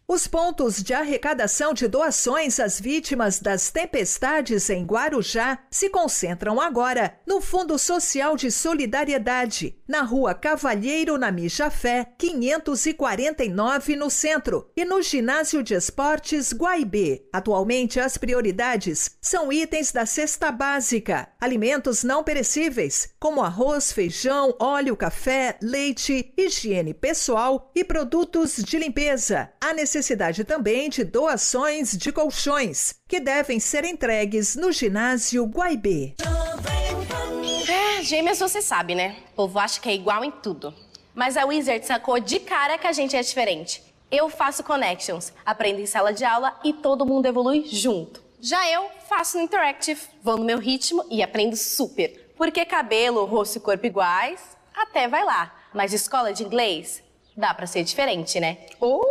Os 0.08 0.28
pontos 0.28 0.84
de 0.84 0.94
arrecadação 0.94 1.74
de 1.74 1.88
doações 1.88 2.60
às 2.60 2.80
vítimas 2.80 3.40
das 3.40 3.72
tempestades 3.72 4.70
em 4.70 4.86
Guarujá 4.86 5.58
se 5.72 5.90
concentram 5.90 6.62
agora 6.62 7.20
no 7.26 7.42
Fundo 7.42 7.80
Social 7.80 8.36
de 8.36 8.52
Solidariedade, 8.52 9.76
na 9.88 10.04
Rua 10.04 10.36
Cavalheiro, 10.36 11.18
na 11.18 11.32
Mijafé, 11.32 12.08
549, 12.20 13.96
no 13.96 14.12
centro, 14.12 14.70
e 14.78 14.86
no 14.86 15.02
Ginásio 15.02 15.64
de 15.64 15.74
Esportes 15.74 16.54
Guaibê. 16.54 17.28
Atualmente, 17.34 18.00
as 18.00 18.16
prioridades 18.16 19.18
são 19.20 19.52
itens 19.52 19.92
da 19.92 20.06
cesta 20.06 20.52
básica, 20.52 21.30
alimentos 21.42 22.04
não 22.04 22.24
perecíveis, 22.24 23.10
como 23.20 23.42
arroz, 23.42 23.92
feijão, 23.92 24.56
óleo, 24.60 24.96
café, 24.96 25.58
leite, 25.64 26.32
higiene 26.38 26.94
pessoal 26.94 27.72
e 27.74 27.84
produtos 27.84 28.58
de 28.58 28.78
limpeza. 28.78 29.50
A 29.60 29.74
necessidade 29.74 29.95
também 30.46 30.90
de 30.90 31.04
doações 31.04 31.98
de 31.98 32.12
colchões, 32.12 32.96
que 33.08 33.20
devem 33.20 33.60
ser 33.60 33.86
entregues 33.86 34.56
no 34.56 34.72
ginásio 34.72 35.46
Guaibê. 35.46 36.16
É, 37.70 38.04
gêmeas 38.04 38.40
você 38.40 38.62
sabe, 38.62 38.96
né? 38.96 39.18
O 39.34 39.36
povo 39.36 39.60
acha 39.60 39.80
que 39.80 39.90
é 39.90 39.94
igual 39.94 40.24
em 40.24 40.32
tudo. 40.32 40.74
Mas 41.14 41.38
a 41.38 41.46
Wizard 41.46 41.86
sacou 41.86 42.20
de 42.20 42.40
cara 42.40 42.78
que 42.78 42.88
a 42.88 42.92
gente 42.92 43.16
é 43.16 43.22
diferente. 43.22 43.82
Eu 44.12 44.30
faço 44.30 44.64
connections, 44.64 45.32
aprendo 45.46 45.80
em 45.80 45.86
sala 45.86 46.14
de 46.14 46.24
aula 46.24 46.60
e 46.64 46.74
todo 46.74 47.06
mundo 47.06 47.26
evolui 47.26 47.66
junto. 47.66 48.22
Já 48.40 48.70
eu 48.70 48.90
faço 49.10 49.38
no 49.38 49.44
Interactive, 49.44 50.02
vou 50.22 50.38
no 50.38 50.46
meu 50.46 50.60
ritmo 50.60 51.04
e 51.10 51.24
aprendo 51.24 51.56
super. 51.56 52.32
Porque 52.38 52.66
cabelo, 52.66 53.26
rosto 53.26 53.58
e 53.58 53.62
corpo 53.62 53.86
iguais, 53.86 54.40
até 54.76 55.08
vai 55.08 55.24
lá. 55.24 55.56
Mas 55.74 55.94
escola 55.94 56.34
de 56.34 56.44
inglês, 56.44 57.02
dá 57.36 57.54
para 57.54 57.68
ser 57.68 57.84
diferente, 57.84 58.40
né? 58.40 58.58
Ou 58.80 59.04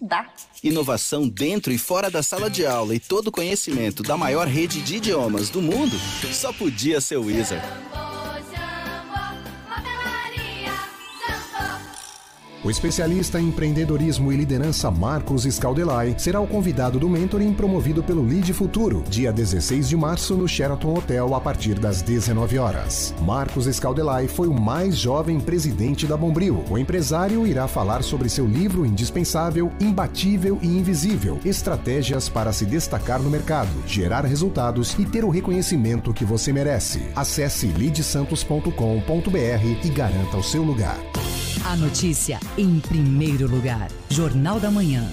dá. 0.00 0.32
Inovação 0.62 1.28
dentro 1.28 1.72
e 1.72 1.78
fora 1.78 2.10
da 2.10 2.22
sala 2.22 2.48
de 2.48 2.64
aula 2.64 2.94
e 2.94 3.00
todo 3.00 3.28
o 3.28 3.32
conhecimento 3.32 4.02
da 4.02 4.16
maior 4.16 4.46
rede 4.46 4.80
de 4.80 4.96
idiomas 4.96 5.50
do 5.50 5.60
mundo 5.60 5.96
só 6.32 6.52
podia 6.52 7.00
ser 7.00 7.16
o 7.16 7.24
Wizard. 7.24 7.62
O 12.64 12.70
especialista 12.70 13.40
em 13.40 13.48
empreendedorismo 13.48 14.32
e 14.32 14.36
liderança 14.36 14.88
Marcos 14.88 15.42
Scaldelai 15.42 16.14
será 16.16 16.40
o 16.40 16.46
convidado 16.46 16.96
do 16.96 17.08
mentoring 17.08 17.52
promovido 17.52 18.04
pelo 18.04 18.24
Lead 18.24 18.52
Futuro, 18.52 19.02
dia 19.08 19.32
16 19.32 19.88
de 19.88 19.96
março 19.96 20.36
no 20.36 20.46
Sheraton 20.46 20.94
Hotel 20.96 21.34
a 21.34 21.40
partir 21.40 21.76
das 21.76 22.02
19 22.02 22.58
horas. 22.58 23.12
Marcos 23.20 23.64
Scaldelai 23.66 24.28
foi 24.28 24.46
o 24.46 24.54
mais 24.54 24.96
jovem 24.96 25.40
presidente 25.40 26.06
da 26.06 26.16
Bombril. 26.16 26.64
O 26.70 26.78
empresário 26.78 27.44
irá 27.48 27.66
falar 27.66 28.04
sobre 28.04 28.28
seu 28.28 28.46
livro 28.46 28.86
indispensável, 28.86 29.72
imbatível 29.80 30.56
e 30.62 30.68
invisível: 30.68 31.40
Estratégias 31.44 32.28
para 32.28 32.52
se 32.52 32.64
destacar 32.64 33.20
no 33.20 33.28
mercado, 33.28 33.70
gerar 33.88 34.24
resultados 34.24 34.96
e 35.00 35.04
ter 35.04 35.24
o 35.24 35.30
reconhecimento 35.30 36.14
que 36.14 36.24
você 36.24 36.52
merece. 36.52 37.02
Acesse 37.16 37.66
lidsantos.com.br 37.66 38.70
e 39.84 39.88
garanta 39.88 40.36
o 40.36 40.44
seu 40.44 40.62
lugar. 40.62 41.00
A 41.64 41.76
notícia 41.76 42.40
em 42.58 42.80
primeiro 42.80 43.48
lugar. 43.48 43.88
Jornal 44.10 44.58
da 44.58 44.68
Manhã. 44.68 45.08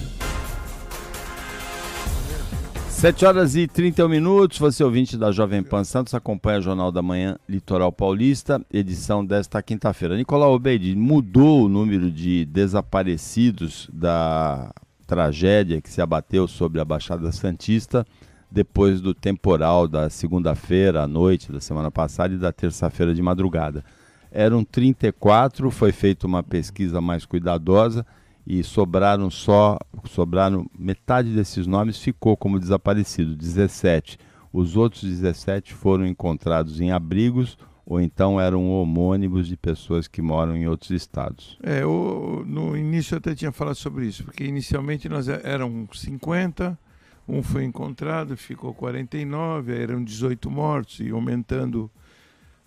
7 2.88 3.24
horas 3.24 3.54
e 3.54 3.68
31 3.68 4.08
minutos. 4.08 4.58
Você 4.58 4.82
ouvinte 4.82 5.16
da 5.16 5.30
Jovem 5.30 5.62
Pan 5.62 5.84
Santos 5.84 6.12
acompanha 6.12 6.58
o 6.58 6.62
Jornal 6.62 6.90
da 6.90 7.00
Manhã 7.00 7.38
Litoral 7.48 7.92
Paulista, 7.92 8.60
edição 8.72 9.24
desta 9.24 9.62
quinta-feira. 9.62 10.16
Nicolau 10.16 10.52
Obeide 10.52 10.96
mudou 10.96 11.66
o 11.66 11.68
número 11.68 12.10
de 12.10 12.44
desaparecidos 12.46 13.88
da 13.92 14.72
tragédia 15.06 15.80
que 15.80 15.88
se 15.88 16.02
abateu 16.02 16.48
sobre 16.48 16.80
a 16.80 16.84
Baixada 16.84 17.30
Santista 17.30 18.04
depois 18.50 19.00
do 19.00 19.14
temporal 19.14 19.86
da 19.86 20.10
segunda-feira 20.10 21.04
à 21.04 21.06
noite 21.06 21.52
da 21.52 21.60
semana 21.60 21.92
passada 21.92 22.34
e 22.34 22.38
da 22.38 22.50
terça-feira 22.50 23.14
de 23.14 23.22
madrugada 23.22 23.84
eram 24.30 24.64
34, 24.64 25.70
foi 25.70 25.92
feita 25.92 26.26
uma 26.26 26.42
pesquisa 26.42 27.00
mais 27.00 27.24
cuidadosa 27.24 28.06
e 28.46 28.62
sobraram 28.62 29.30
só, 29.30 29.78
sobraram 30.04 30.66
metade 30.78 31.30
desses 31.34 31.66
nomes 31.66 31.98
ficou 31.98 32.36
como 32.36 32.58
desaparecido, 32.58 33.34
17. 33.34 34.18
Os 34.52 34.76
outros 34.76 35.02
17 35.02 35.72
foram 35.74 36.06
encontrados 36.06 36.80
em 36.80 36.90
abrigos 36.90 37.56
ou 37.90 38.00
então 38.00 38.40
eram 38.40 38.70
homônimos 38.70 39.48
de 39.48 39.56
pessoas 39.56 40.06
que 40.06 40.22
moram 40.22 40.56
em 40.56 40.68
outros 40.68 40.90
estados. 40.90 41.58
É, 41.60 41.84
o, 41.84 42.44
no 42.46 42.76
início 42.76 43.14
eu 43.14 43.18
até 43.18 43.34
tinha 43.34 43.50
falado 43.50 43.74
sobre 43.74 44.06
isso, 44.06 44.22
porque 44.24 44.44
inicialmente 44.44 45.08
nós 45.08 45.28
é, 45.28 45.40
eram 45.42 45.88
50, 45.92 46.78
um 47.26 47.42
foi 47.42 47.64
encontrado, 47.64 48.36
ficou 48.36 48.72
49, 48.74 49.76
eram 49.76 50.04
18 50.04 50.48
mortos 50.48 51.00
e 51.00 51.10
aumentando 51.10 51.90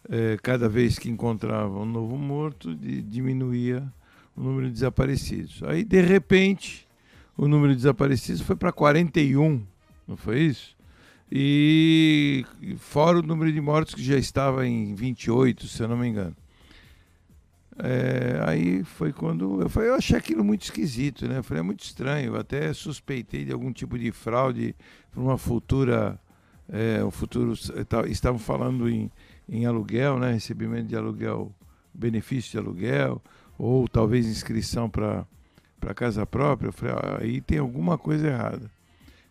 é, 0.09 0.37
cada 0.41 0.67
vez 0.67 0.99
que 0.99 1.09
encontrava 1.09 1.79
um 1.79 1.85
novo 1.85 2.17
morto, 2.17 2.75
de, 2.75 3.01
diminuía 3.01 3.83
o 4.35 4.41
número 4.41 4.67
de 4.67 4.73
desaparecidos. 4.73 5.61
Aí, 5.63 5.83
de 5.83 6.01
repente, 6.01 6.87
o 7.37 7.47
número 7.47 7.73
de 7.73 7.77
desaparecidos 7.77 8.41
foi 8.41 8.55
para 8.55 8.71
41, 8.71 9.65
não 10.07 10.17
foi 10.17 10.41
isso? 10.41 10.75
E 11.31 12.45
fora 12.77 13.19
o 13.19 13.23
número 13.23 13.51
de 13.51 13.59
mortos 13.59 13.95
que 13.95 14.03
já 14.03 14.17
estava 14.17 14.67
em 14.67 14.93
28, 14.93 15.67
se 15.67 15.81
eu 15.81 15.87
não 15.87 15.97
me 15.97 16.07
engano. 16.07 16.35
É, 17.79 18.39
aí 18.45 18.83
foi 18.83 19.11
quando 19.11 19.61
eu, 19.61 19.69
falei, 19.69 19.89
eu 19.89 19.95
achei 19.95 20.15
aquilo 20.15 20.43
muito 20.43 20.63
esquisito, 20.63 21.27
né? 21.27 21.39
Eu 21.39 21.43
falei, 21.43 21.61
é 21.61 21.63
muito 21.63 21.83
estranho. 21.83 22.33
Eu 22.33 22.39
até 22.39 22.71
suspeitei 22.73 23.45
de 23.45 23.51
algum 23.51 23.71
tipo 23.71 23.97
de 23.97 24.11
fraude 24.11 24.75
para 25.11 25.21
uma 25.21 25.37
futura. 25.37 26.19
É, 26.69 27.03
o 27.03 27.11
futuro. 27.11 27.53
Estavam 28.07 28.39
falando 28.39 28.89
em 28.89 29.11
em 29.47 29.65
aluguel, 29.65 30.19
né, 30.19 30.31
recebimento 30.33 30.87
de 30.87 30.95
aluguel, 30.95 31.51
benefício 31.93 32.51
de 32.51 32.57
aluguel, 32.57 33.21
ou 33.57 33.87
talvez 33.87 34.25
inscrição 34.25 34.89
para 34.89 35.25
casa 35.95 36.25
própria, 36.25 36.69
eu 36.69 36.73
falei, 36.73 36.95
ah, 36.95 37.17
aí 37.21 37.41
tem 37.41 37.57
alguma 37.59 37.97
coisa 37.97 38.27
errada. 38.27 38.71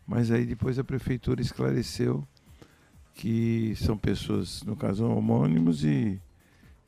Mas 0.06 0.30
aí 0.30 0.44
depois 0.44 0.78
a 0.78 0.84
prefeitura 0.84 1.40
esclareceu 1.40 2.26
que 3.14 3.74
são 3.76 3.96
pessoas, 3.96 4.62
no 4.62 4.76
caso, 4.76 5.06
homônimos 5.06 5.84
e, 5.84 6.20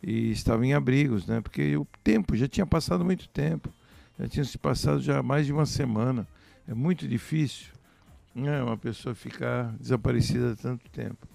e 0.02 0.30
estavam 0.30 0.64
em 0.64 0.74
abrigos, 0.74 1.26
né? 1.26 1.40
Porque 1.40 1.76
o 1.76 1.86
tempo, 2.02 2.36
já 2.36 2.48
tinha 2.48 2.66
passado 2.66 3.04
muito 3.04 3.28
tempo, 3.28 3.70
já 4.18 4.28
tinha 4.28 4.44
se 4.44 4.58
passado 4.58 5.00
já 5.00 5.22
mais 5.22 5.46
de 5.46 5.52
uma 5.52 5.66
semana. 5.66 6.26
É 6.66 6.74
muito 6.74 7.06
difícil 7.06 7.72
né, 8.34 8.62
uma 8.62 8.76
pessoa 8.76 9.14
ficar 9.14 9.74
desaparecida 9.78 10.56
tanto 10.56 10.88
tempo. 10.90 11.28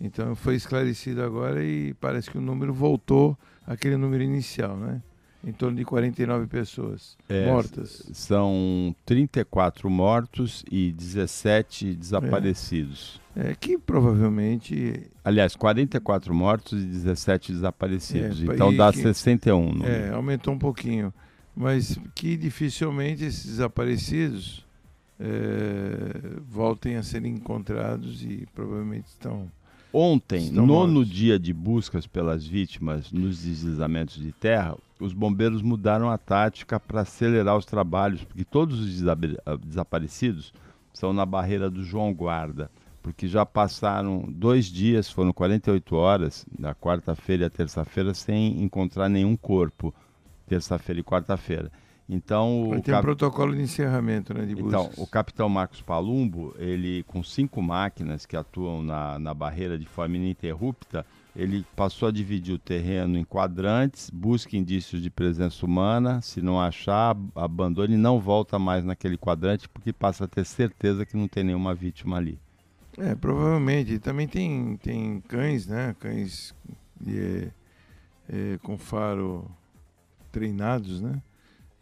Então 0.00 0.34
foi 0.34 0.54
esclarecido 0.54 1.22
agora 1.22 1.62
e 1.64 1.94
parece 1.94 2.30
que 2.30 2.38
o 2.38 2.40
número 2.40 2.72
voltou 2.72 3.36
àquele 3.66 3.96
número 3.96 4.22
inicial, 4.22 4.76
né? 4.76 5.02
Em 5.44 5.52
torno 5.52 5.76
de 5.76 5.84
49 5.84 6.46
pessoas 6.48 7.16
é, 7.28 7.46
mortas. 7.46 8.10
São 8.12 8.94
34 9.06 9.88
mortos 9.88 10.64
e 10.70 10.90
17 10.92 11.94
desaparecidos. 11.94 13.20
É, 13.36 13.52
é 13.52 13.54
que 13.54 13.78
provavelmente. 13.78 15.08
Aliás, 15.24 15.54
44 15.54 16.34
mortos 16.34 16.82
e 16.82 16.86
17 16.86 17.52
desaparecidos. 17.52 18.40
É, 18.40 18.52
então 18.52 18.74
dá 18.74 18.92
que, 18.92 18.98
61. 18.98 19.72
Número. 19.72 19.90
É, 19.90 20.10
aumentou 20.10 20.54
um 20.54 20.58
pouquinho. 20.58 21.14
Mas 21.54 21.98
que 22.14 22.36
dificilmente 22.36 23.24
esses 23.24 23.46
desaparecidos 23.46 24.66
é, 25.20 26.40
voltem 26.46 26.96
a 26.96 27.02
serem 27.02 27.34
encontrados 27.34 28.22
e 28.22 28.46
provavelmente 28.54 29.06
estão 29.08 29.50
Ontem, 29.92 30.46
Estão 30.46 30.66
nono 30.66 30.94
mortos. 30.94 31.10
dia 31.10 31.38
de 31.38 31.52
buscas 31.52 32.06
pelas 32.06 32.46
vítimas 32.46 33.10
nos 33.10 33.42
deslizamentos 33.42 34.16
de 34.16 34.32
terra, 34.32 34.76
os 35.00 35.12
bombeiros 35.12 35.62
mudaram 35.62 36.10
a 36.10 36.18
tática 36.18 36.78
para 36.78 37.02
acelerar 37.02 37.56
os 37.56 37.64
trabalhos, 37.64 38.22
porque 38.24 38.44
todos 38.44 38.80
os 38.80 39.08
ah, 39.08 39.16
desaparecidos 39.56 40.52
são 40.92 41.12
na 41.12 41.24
barreira 41.24 41.70
do 41.70 41.82
João 41.82 42.12
Guarda, 42.12 42.70
porque 43.02 43.26
já 43.26 43.46
passaram 43.46 44.26
dois 44.28 44.66
dias, 44.66 45.10
foram 45.10 45.32
48 45.32 45.96
horas, 45.96 46.44
da 46.58 46.74
quarta-feira 46.74 47.46
e 47.46 47.50
terça-feira, 47.50 48.12
sem 48.12 48.62
encontrar 48.62 49.08
nenhum 49.08 49.36
corpo, 49.36 49.94
terça-feira 50.46 51.00
e 51.00 51.04
quarta-feira. 51.04 51.70
Então, 52.08 52.70
Tem 52.72 52.82
cap... 52.82 53.00
um 53.00 53.02
protocolo 53.02 53.54
de 53.54 53.60
encerramento, 53.60 54.32
né, 54.32 54.46
de 54.46 54.52
Então, 54.52 54.90
o 54.96 55.06
capitão 55.06 55.46
Marcos 55.46 55.82
Palumbo, 55.82 56.54
ele 56.58 57.02
com 57.02 57.22
cinco 57.22 57.60
máquinas 57.60 58.24
que 58.24 58.34
atuam 58.34 58.82
na, 58.82 59.18
na 59.18 59.34
barreira 59.34 59.78
de 59.78 59.86
forma 59.86 60.16
ininterrupta, 60.16 61.04
ele 61.36 61.66
passou 61.76 62.08
a 62.08 62.10
dividir 62.10 62.54
o 62.54 62.58
terreno 62.58 63.18
em 63.18 63.24
quadrantes, 63.24 64.08
busca 64.08 64.56
indícios 64.56 65.02
de 65.02 65.10
presença 65.10 65.66
humana, 65.66 66.22
se 66.22 66.40
não 66.40 66.58
achar, 66.58 67.14
abandone 67.34 67.94
e 67.94 67.98
não 67.98 68.18
volta 68.18 68.58
mais 68.58 68.84
naquele 68.84 69.18
quadrante, 69.18 69.68
porque 69.68 69.92
passa 69.92 70.24
a 70.24 70.28
ter 70.28 70.46
certeza 70.46 71.04
que 71.04 71.16
não 71.16 71.28
tem 71.28 71.44
nenhuma 71.44 71.74
vítima 71.74 72.16
ali. 72.16 72.40
É, 72.96 73.14
provavelmente. 73.14 73.98
Também 73.98 74.26
tem, 74.26 74.76
tem 74.78 75.20
cães, 75.20 75.66
né? 75.66 75.94
Cães 76.00 76.54
de, 77.00 77.52
é, 78.28 78.58
com 78.62 78.76
faro 78.76 79.48
treinados, 80.32 81.00
né? 81.00 81.22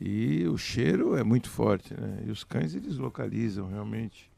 E 0.01 0.47
o 0.47 0.59
cheiro 0.59 1.17
é 1.17 1.25
muito 1.25 1.49
forte, 1.49 1.95
né? 1.95 2.25
E 2.27 2.31
os 2.31 2.45
cães 2.45 2.75
eles 2.75 2.99
localizam 2.99 3.69
realmente 3.69 4.31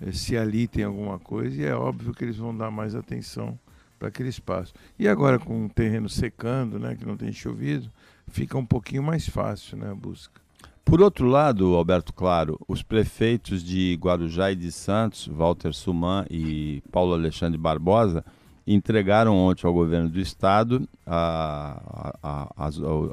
é, 0.00 0.12
se 0.12 0.36
ali 0.36 0.66
tem 0.66 0.84
alguma 0.84 1.18
coisa 1.18 1.60
e 1.60 1.64
é 1.64 1.74
óbvio 1.74 2.12
que 2.12 2.24
eles 2.24 2.36
vão 2.36 2.56
dar 2.56 2.70
mais 2.70 2.94
atenção 2.94 3.58
para 3.98 4.08
aquele 4.08 4.28
espaço. 4.28 4.72
E 4.98 5.08
agora 5.08 5.38
com 5.38 5.66
o 5.66 5.68
terreno 5.68 6.08
secando, 6.08 6.78
né, 6.78 6.94
que 6.94 7.06
não 7.06 7.16
tem 7.16 7.32
chovido, 7.32 7.90
fica 8.28 8.56
um 8.56 8.64
pouquinho 8.64 9.02
mais 9.02 9.28
fácil, 9.28 9.76
né, 9.76 9.90
a 9.90 9.94
busca. 9.94 10.40
Por 10.84 11.02
outro 11.02 11.26
lado, 11.26 11.74
Alberto 11.74 12.14
Claro, 12.14 12.58
os 12.66 12.82
prefeitos 12.82 13.62
de 13.62 13.98
Guarujá 14.00 14.52
e 14.52 14.56
de 14.56 14.72
Santos, 14.72 15.26
Walter 15.26 15.74
Suman 15.74 16.24
e 16.30 16.82
Paulo 16.90 17.12
Alexandre 17.12 17.58
Barbosa, 17.58 18.24
entregaram 18.66 19.36
ontem 19.36 19.66
ao 19.66 19.72
governo 19.72 20.08
do 20.08 20.20
estado 20.20 20.88
a, 21.06 22.08
a, 22.22 22.52
a, 22.56 22.68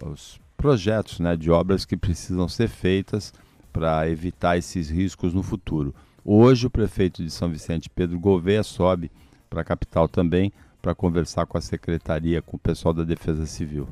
os 0.10 0.40
projetos 0.66 1.20
né, 1.20 1.38
de 1.38 1.52
obras 1.52 1.86
que 1.86 1.96
precisam 1.96 2.50
ser 2.50 2.68
feitas 2.68 3.32
para 3.72 4.10
evitar 4.10 4.58
esses 4.58 4.90
riscos 4.90 5.32
no 5.32 5.44
futuro. 5.44 5.94
Hoje, 6.24 6.66
o 6.66 6.72
prefeito 6.72 7.24
de 7.24 7.30
São 7.30 7.52
Vicente, 7.52 7.88
Pedro 7.88 8.20
Gouveia, 8.20 8.64
sobe 8.64 9.12
para 9.48 9.62
a 9.62 9.64
capital 9.64 10.08
também 10.10 10.52
para 10.82 10.96
conversar 10.96 11.46
com 11.46 11.56
a 11.56 11.62
secretaria, 11.62 12.42
com 12.42 12.58
o 12.58 12.60
pessoal 12.60 12.96
da 12.96 13.04
Defesa 13.04 13.46
Civil. 13.46 13.88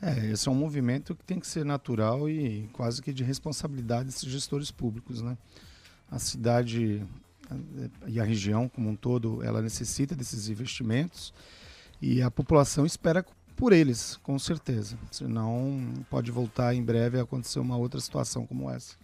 É, 0.00 0.32
esse 0.32 0.48
é 0.48 0.50
um 0.50 0.56
movimento 0.56 1.14
que 1.14 1.22
tem 1.22 1.38
que 1.38 1.46
ser 1.46 1.64
natural 1.64 2.28
e 2.28 2.68
quase 2.72 3.00
que 3.00 3.12
de 3.12 3.22
responsabilidade 3.22 4.06
desses 4.06 4.28
gestores 4.28 4.72
públicos, 4.72 5.22
né? 5.22 5.38
A 6.10 6.18
cidade 6.18 7.06
e 8.08 8.18
a 8.18 8.24
região 8.24 8.68
como 8.68 8.88
um 8.88 8.96
todo, 8.96 9.40
ela 9.44 9.62
necessita 9.62 10.16
desses 10.16 10.48
investimentos 10.48 11.32
e 12.00 12.20
a 12.20 12.28
população 12.28 12.84
espera 12.84 13.24
por 13.62 13.72
eles, 13.72 14.18
com 14.24 14.36
certeza. 14.40 14.98
Senão 15.08 15.94
pode 16.10 16.32
voltar 16.32 16.74
em 16.74 16.82
breve 16.82 17.20
a 17.20 17.22
acontecer 17.22 17.60
uma 17.60 17.76
outra 17.76 18.00
situação 18.00 18.44
como 18.44 18.68
essa. 18.68 18.96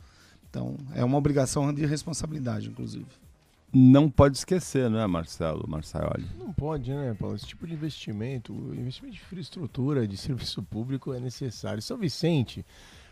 Então, 0.51 0.77
é 0.97 1.05
uma 1.05 1.17
obrigação 1.17 1.73
de 1.73 1.87
responsabilidade, 1.87 2.69
inclusive. 2.69 3.07
Não 3.73 4.11
pode 4.11 4.37
esquecer, 4.37 4.91
não 4.91 4.99
é, 4.99 5.07
Marcelo 5.07 5.65
Marçaioli? 5.69 6.27
Não 6.37 6.53
pode, 6.53 6.93
né, 6.93 7.15
Paulo? 7.17 7.37
Esse 7.37 7.47
tipo 7.47 7.69
de 7.69 7.75
investimento, 7.75 8.53
investimento 8.77 9.15
de 9.15 9.23
infraestrutura, 9.23 10.09
de 10.09 10.17
serviço 10.19 10.61
público 10.61 11.15
é 11.15 11.21
necessário. 11.21 11.81
São 11.81 11.97
Vicente, 11.97 12.67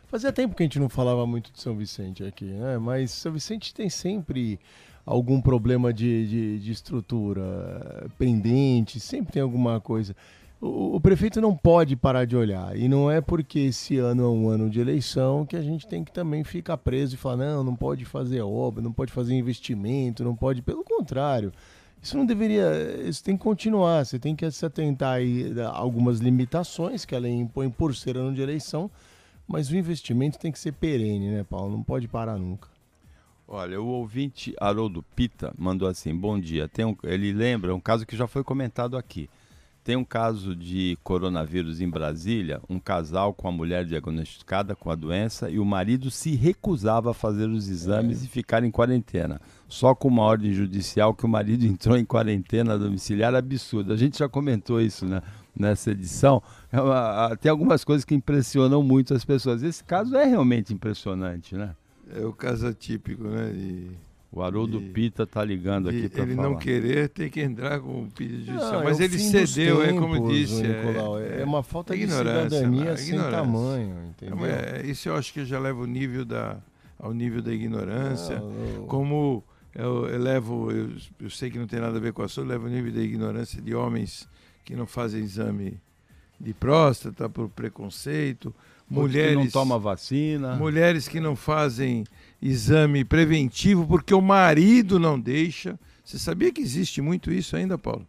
fazia 0.09 0.33
tempo 0.33 0.57
que 0.57 0.65
a 0.65 0.67
gente 0.67 0.81
não 0.81 0.89
falava 0.89 1.25
muito 1.29 1.53
de 1.53 1.61
São 1.61 1.77
Vicente 1.77 2.25
aqui, 2.25 2.47
né? 2.47 2.77
Mas 2.77 3.13
São 3.13 3.31
Vicente 3.31 3.73
tem 3.73 3.89
sempre 3.89 4.59
algum 5.05 5.41
problema 5.41 5.95
de, 5.95 6.27
de, 6.27 6.59
de 6.59 6.73
estrutura 6.73 8.11
pendente, 8.19 8.99
sempre 8.99 9.35
tem 9.35 9.43
alguma 9.43 9.81
coisa. 9.81 10.17
O, 10.61 10.99
prefeito 11.01 11.41
não 11.41 11.55
pode 11.55 11.95
parar 11.97 12.25
de 12.25 12.35
olhar. 12.35 12.77
E 12.77 12.89
não 12.89 13.11
é 13.11 13.21
porque 13.21 13.59
esse 13.59 13.99
ano 13.99 14.23
é 14.23 14.29
um 14.29 14.49
ano 14.49 14.71
de 14.71 14.81
eleição 14.81 15.45
que 15.45 15.55
a 15.55 15.61
gente 15.61 15.87
tem 15.87 16.03
que 16.03 16.11
também 16.11 16.43
ficar 16.45 16.79
preso 16.79 17.15
e 17.15 17.19
falar, 17.19 17.37
não, 17.37 17.63
não 17.63 17.77
pode 17.77 18.05
fazer 18.05 18.41
obra, 18.41 18.83
não 18.83 18.93
pode 18.93 19.13
fazer 19.13 19.35
investimento, 19.35 20.25
não 20.25 20.35
pode. 20.35 20.63
Pelo 20.63 20.83
contrário. 20.83 21.53
Isso 22.03 22.17
não 22.17 22.25
deveria. 22.25 22.71
Isso 23.07 23.23
tem 23.23 23.37
que 23.37 23.43
continuar. 23.43 24.05
Você 24.05 24.19
tem 24.19 24.35
que 24.35 24.51
se 24.51 24.65
atentar 24.65 25.19
a 25.21 25.77
algumas 25.77 26.21
limitações 26.21 27.05
que 27.05 27.15
a 27.15 27.19
lei 27.19 27.33
impõe 27.33 27.69
por 27.69 27.95
ser 27.95 28.17
ano 28.17 28.35
de 28.35 28.41
eleição, 28.41 28.91
mas 29.47 29.71
o 29.71 29.77
investimento 29.77 30.39
tem 30.39 30.51
que 30.51 30.59
ser 30.59 30.73
perene, 30.73 31.31
né, 31.31 31.45
Paulo? 31.45 31.73
Não 31.73 31.83
pode 31.83 32.09
parar 32.09 32.39
nunca. 32.39 32.69
Olha, 33.49 33.81
o 33.81 33.87
ouvinte 33.87 34.55
Haroldo 34.59 35.05
Pita 35.15 35.53
mandou 35.57 35.87
assim: 35.87 36.15
bom 36.15 36.39
dia. 36.41 36.67
Tem 36.67 36.85
um, 36.85 36.97
ele 37.05 37.33
lembra 37.33 37.75
um 37.75 37.81
caso 37.81 38.07
que 38.07 38.17
já 38.17 38.27
foi 38.27 38.43
comentado 38.43 38.97
aqui. 38.97 39.29
Tem 39.87 39.95
um 39.95 40.05
caso 40.05 40.57
de 40.57 40.99
coronavírus 41.05 41.81
em 41.81 41.89
Brasília, 41.89 42.61
um 42.69 42.77
casal 42.77 43.33
com 43.33 43.47
a 43.47 43.53
mulher 43.53 43.85
diagnosticada 43.85 44.75
com 44.75 44.91
a 44.91 44.97
doença 44.97 45.49
e 45.49 45.61
o 45.61 45.65
marido 45.65 46.11
se 46.11 46.35
recusava 46.35 47.13
a 47.13 47.15
fazer 47.15 47.49
os 47.49 47.69
exames 47.69 48.25
e 48.25 48.27
ficar 48.27 48.65
em 48.65 48.71
quarentena. 48.73 49.41
Só 49.69 49.95
com 49.95 50.09
uma 50.09 50.25
ordem 50.25 50.53
judicial 50.53 51.15
que 51.15 51.25
o 51.25 51.29
marido 51.29 51.63
entrou 51.71 51.97
em 51.97 52.05
quarentena 52.05 52.77
domiciliar 52.77 53.33
absurdo. 53.33 53.93
A 53.93 53.97
gente 53.97 54.19
já 54.19 54.29
comentou 54.29 54.81
isso 54.81 55.07
né, 55.07 55.23
nessa 55.55 55.93
edição. 55.93 56.43
É 56.73 57.37
tem 57.37 57.49
algumas 57.49 57.85
coisas 57.85 58.05
que 58.05 58.13
impressionam 58.13 58.83
muito 58.83 59.15
as 59.15 59.25
pessoas. 59.25 59.63
Esse 59.63 59.85
caso 59.85 60.17
é 60.17 60.25
realmente 60.25 60.75
impressionante, 60.75 61.55
né? 61.55 61.77
É 62.13 62.27
o 62.27 62.33
caso 62.33 62.67
atípico, 62.67 63.23
né? 63.23 63.53
De 63.53 63.91
o 64.31 64.43
Haroldo 64.43 64.81
de, 64.81 64.91
Pita 64.91 65.27
tá 65.27 65.45
ligando 65.45 65.89
aqui 65.89 66.09
para 66.09 66.27
falar. 66.27 66.33
Ele 66.33 66.41
não 66.41 66.57
querer 66.57 67.09
tem 67.09 67.31
que 67.31 67.41
entrar 67.41 67.81
com 67.81 68.03
o 68.03 68.11
pedido 68.11 68.43
de 68.43 68.53
justiça. 68.53 68.83
Mas 68.83 69.01
é 69.01 69.05
ele 69.05 69.19
cedeu, 69.19 69.79
tempos, 69.79 69.97
é 69.97 69.99
como 69.99 70.29
disse. 70.29 70.63
Nicolau, 70.63 71.21
é, 71.21 71.41
é, 71.41 71.45
uma 71.45 71.63
falta 71.63 71.97
de 71.97 72.09
cidadania 72.09 72.85
né? 72.85 72.97
sem 72.97 73.19
tamanho, 73.19 73.97
entendeu? 74.11 74.47
É, 74.47 74.83
isso 74.85 75.09
eu 75.09 75.17
acho 75.17 75.33
que 75.33 75.45
já 75.45 75.59
leva 75.59 75.81
o 75.81 75.87
nível 75.87 76.25
da, 76.25 76.59
ao 76.99 77.15
nível 77.15 77.41
da 77.41 77.53
ignorância. 77.53 78.41
Não, 78.41 78.87
como 78.87 79.45
eu 79.75 80.09
elevo, 80.13 80.71
eu, 80.71 80.91
eu, 81.21 81.31
sei 81.31 81.51
que 81.51 81.59
não 81.59 81.67
tem 81.67 81.81
nada 81.81 81.99
a 81.99 82.01
ver 82.01 82.13
com 82.13 82.23
a 82.23 82.29
sua, 82.29 82.43
eu 82.43 82.49
levo 82.49 82.67
o 82.67 82.71
nível 82.71 82.93
da 82.93 83.03
ignorância 83.03 83.61
de 83.61 83.75
homens 83.75 84.29
que 84.65 84.75
não 84.75 84.87
fazem 84.87 85.23
exame 85.23 85.79
de 86.41 86.53
próstata 86.53 87.29
por 87.29 87.49
preconceito, 87.49 88.55
mulheres 88.89 89.37
que 89.37 89.45
não 89.45 89.51
tomam 89.51 89.79
vacina, 89.79 90.57
mulheres 90.57 91.09
que 91.09 91.21
não 91.21 91.37
fazem 91.37 92.05
exame 92.41 93.05
preventivo 93.05 93.87
porque 93.87 94.15
o 94.15 94.21
marido 94.21 94.99
não 94.99 95.19
deixa. 95.19 95.79
Você 96.05 96.19
sabia 96.19 96.53
que 96.53 96.61
existe 96.61 97.01
muito 97.01 97.33
isso 97.33 97.57
ainda, 97.57 97.77
Paulo? 97.77 98.07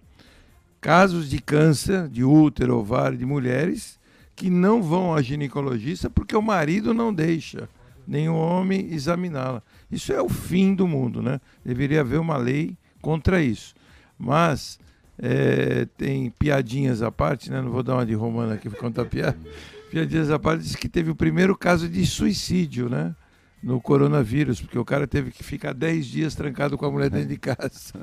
Casos 0.79 1.29
de 1.29 1.39
câncer 1.39 2.07
de 2.07 2.23
útero, 2.23 2.77
ovário 2.77 3.17
de 3.17 3.25
mulheres 3.25 3.99
que 4.35 4.49
não 4.49 4.83
vão 4.83 5.15
a 5.15 5.21
ginecologista 5.21 6.09
porque 6.09 6.35
o 6.35 6.41
marido 6.41 6.93
não 6.93 7.11
deixa 7.13 7.67
nenhum 8.07 8.35
homem 8.35 8.93
examiná-la. 8.93 9.61
Isso 9.91 10.13
é 10.13 10.21
o 10.21 10.29
fim 10.29 10.73
do 10.73 10.87
mundo, 10.87 11.21
né? 11.21 11.41
Deveria 11.65 12.01
haver 12.01 12.19
uma 12.19 12.37
lei 12.37 12.77
contra 13.01 13.41
isso. 13.41 13.75
Mas 14.17 14.79
é, 15.19 15.85
tem 15.97 16.29
piadinhas 16.29 17.01
à 17.01 17.11
parte, 17.11 17.51
né? 17.51 17.61
Não 17.61 17.71
vou 17.71 17.83
dar 17.83 17.95
uma 17.95 18.05
de 18.05 18.13
romana 18.13 18.53
aqui 18.53 18.69
para 18.69 18.79
contar 18.79 19.05
piada. 19.05 19.37
Piadinhas 19.91 20.29
à 20.29 20.37
parte 20.37 20.63
diz 20.63 20.75
que 20.75 20.89
teve 20.89 21.09
o 21.09 21.15
primeiro 21.15 21.57
caso 21.57 21.87
de 21.87 22.05
suicídio, 22.05 22.89
né? 22.89 23.15
No 23.62 23.82
coronavírus, 23.82 24.62
porque 24.62 24.78
o 24.78 24.86
cara 24.86 25.08
teve 25.08 25.32
que 25.32 25.43
ficar 25.43 25.74
10 25.74 26.06
dias 26.06 26.36
trancado 26.36 26.78
com 26.78 26.86
a 26.86 26.91
mulher 26.91 27.10
dentro 27.10 27.30
de 27.30 27.38
casa. 27.38 27.93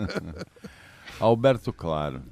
Alberto 1.20 1.72
Claro. 1.72 2.22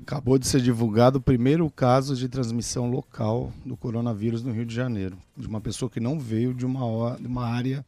Acabou 0.00 0.38
de 0.38 0.46
ser 0.46 0.60
divulgado 0.60 1.18
o 1.18 1.22
primeiro 1.22 1.70
caso 1.70 2.16
de 2.16 2.28
transmissão 2.28 2.90
local 2.90 3.52
do 3.64 3.76
coronavírus 3.76 4.42
no 4.42 4.52
Rio 4.52 4.66
de 4.66 4.74
Janeiro, 4.74 5.16
de 5.36 5.46
uma 5.46 5.60
pessoa 5.60 5.88
que 5.88 6.00
não 6.00 6.18
veio 6.18 6.52
de 6.52 6.66
uma, 6.66 7.16
de 7.16 7.26
uma 7.26 7.46
área 7.46 7.86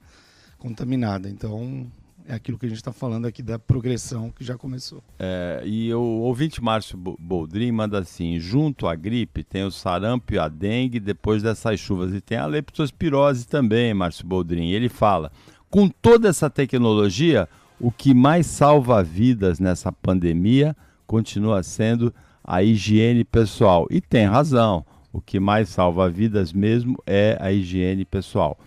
contaminada. 0.57 1.29
Então, 1.29 1.87
é 2.29 2.35
aquilo 2.35 2.59
que 2.59 2.67
a 2.67 2.69
gente 2.69 2.79
está 2.79 2.93
falando 2.93 3.27
aqui 3.27 3.43
da 3.43 3.59
progressão 3.59 4.31
que 4.31 4.45
já 4.45 4.57
começou. 4.57 5.03
É, 5.19 5.63
e 5.65 5.93
o 5.95 6.01
ouvinte 6.01 6.63
Márcio 6.63 6.99
Boldrin 7.19 7.73
manda 7.73 7.99
assim: 7.99 8.39
junto 8.39 8.87
à 8.87 8.95
gripe 8.95 9.45
tem 9.45 9.65
o 9.65 9.71
sarampo 9.71 10.35
e 10.35 10.39
a 10.39 10.49
dengue 10.49 10.99
depois 11.01 11.43
dessas 11.43 11.79
chuvas. 11.79 12.13
E 12.13 12.21
tem 12.21 12.39
a 12.39 12.47
leptospirose 12.47 13.47
também, 13.47 13.95
Márcio 13.95 14.27
Boldrin. 14.27 14.71
ele 14.71 14.89
fala: 14.89 15.31
com 15.71 15.89
toda 15.89 16.29
essa 16.29 16.51
tecnologia, 16.51 17.49
o 17.81 17.91
que 17.91 18.15
mais 18.15 18.47
salva 18.47 19.03
vidas 19.03 19.61
nessa 19.61 19.93
pandemia 19.93 20.77
continua 21.07 21.63
sendo 21.63 22.13
a 22.43 22.63
higiene 22.63 23.25
pessoal. 23.25 23.87
E 23.91 24.01
tem 24.01 24.27
razão. 24.27 24.85
O 25.13 25.21
que 25.21 25.41
mais 25.41 25.71
salva 25.71 26.11
vidas 26.11 26.53
mesmo 26.53 27.03
é 27.07 27.39
a 27.41 27.51
higiene 27.51 28.05
pessoal. 28.05 28.59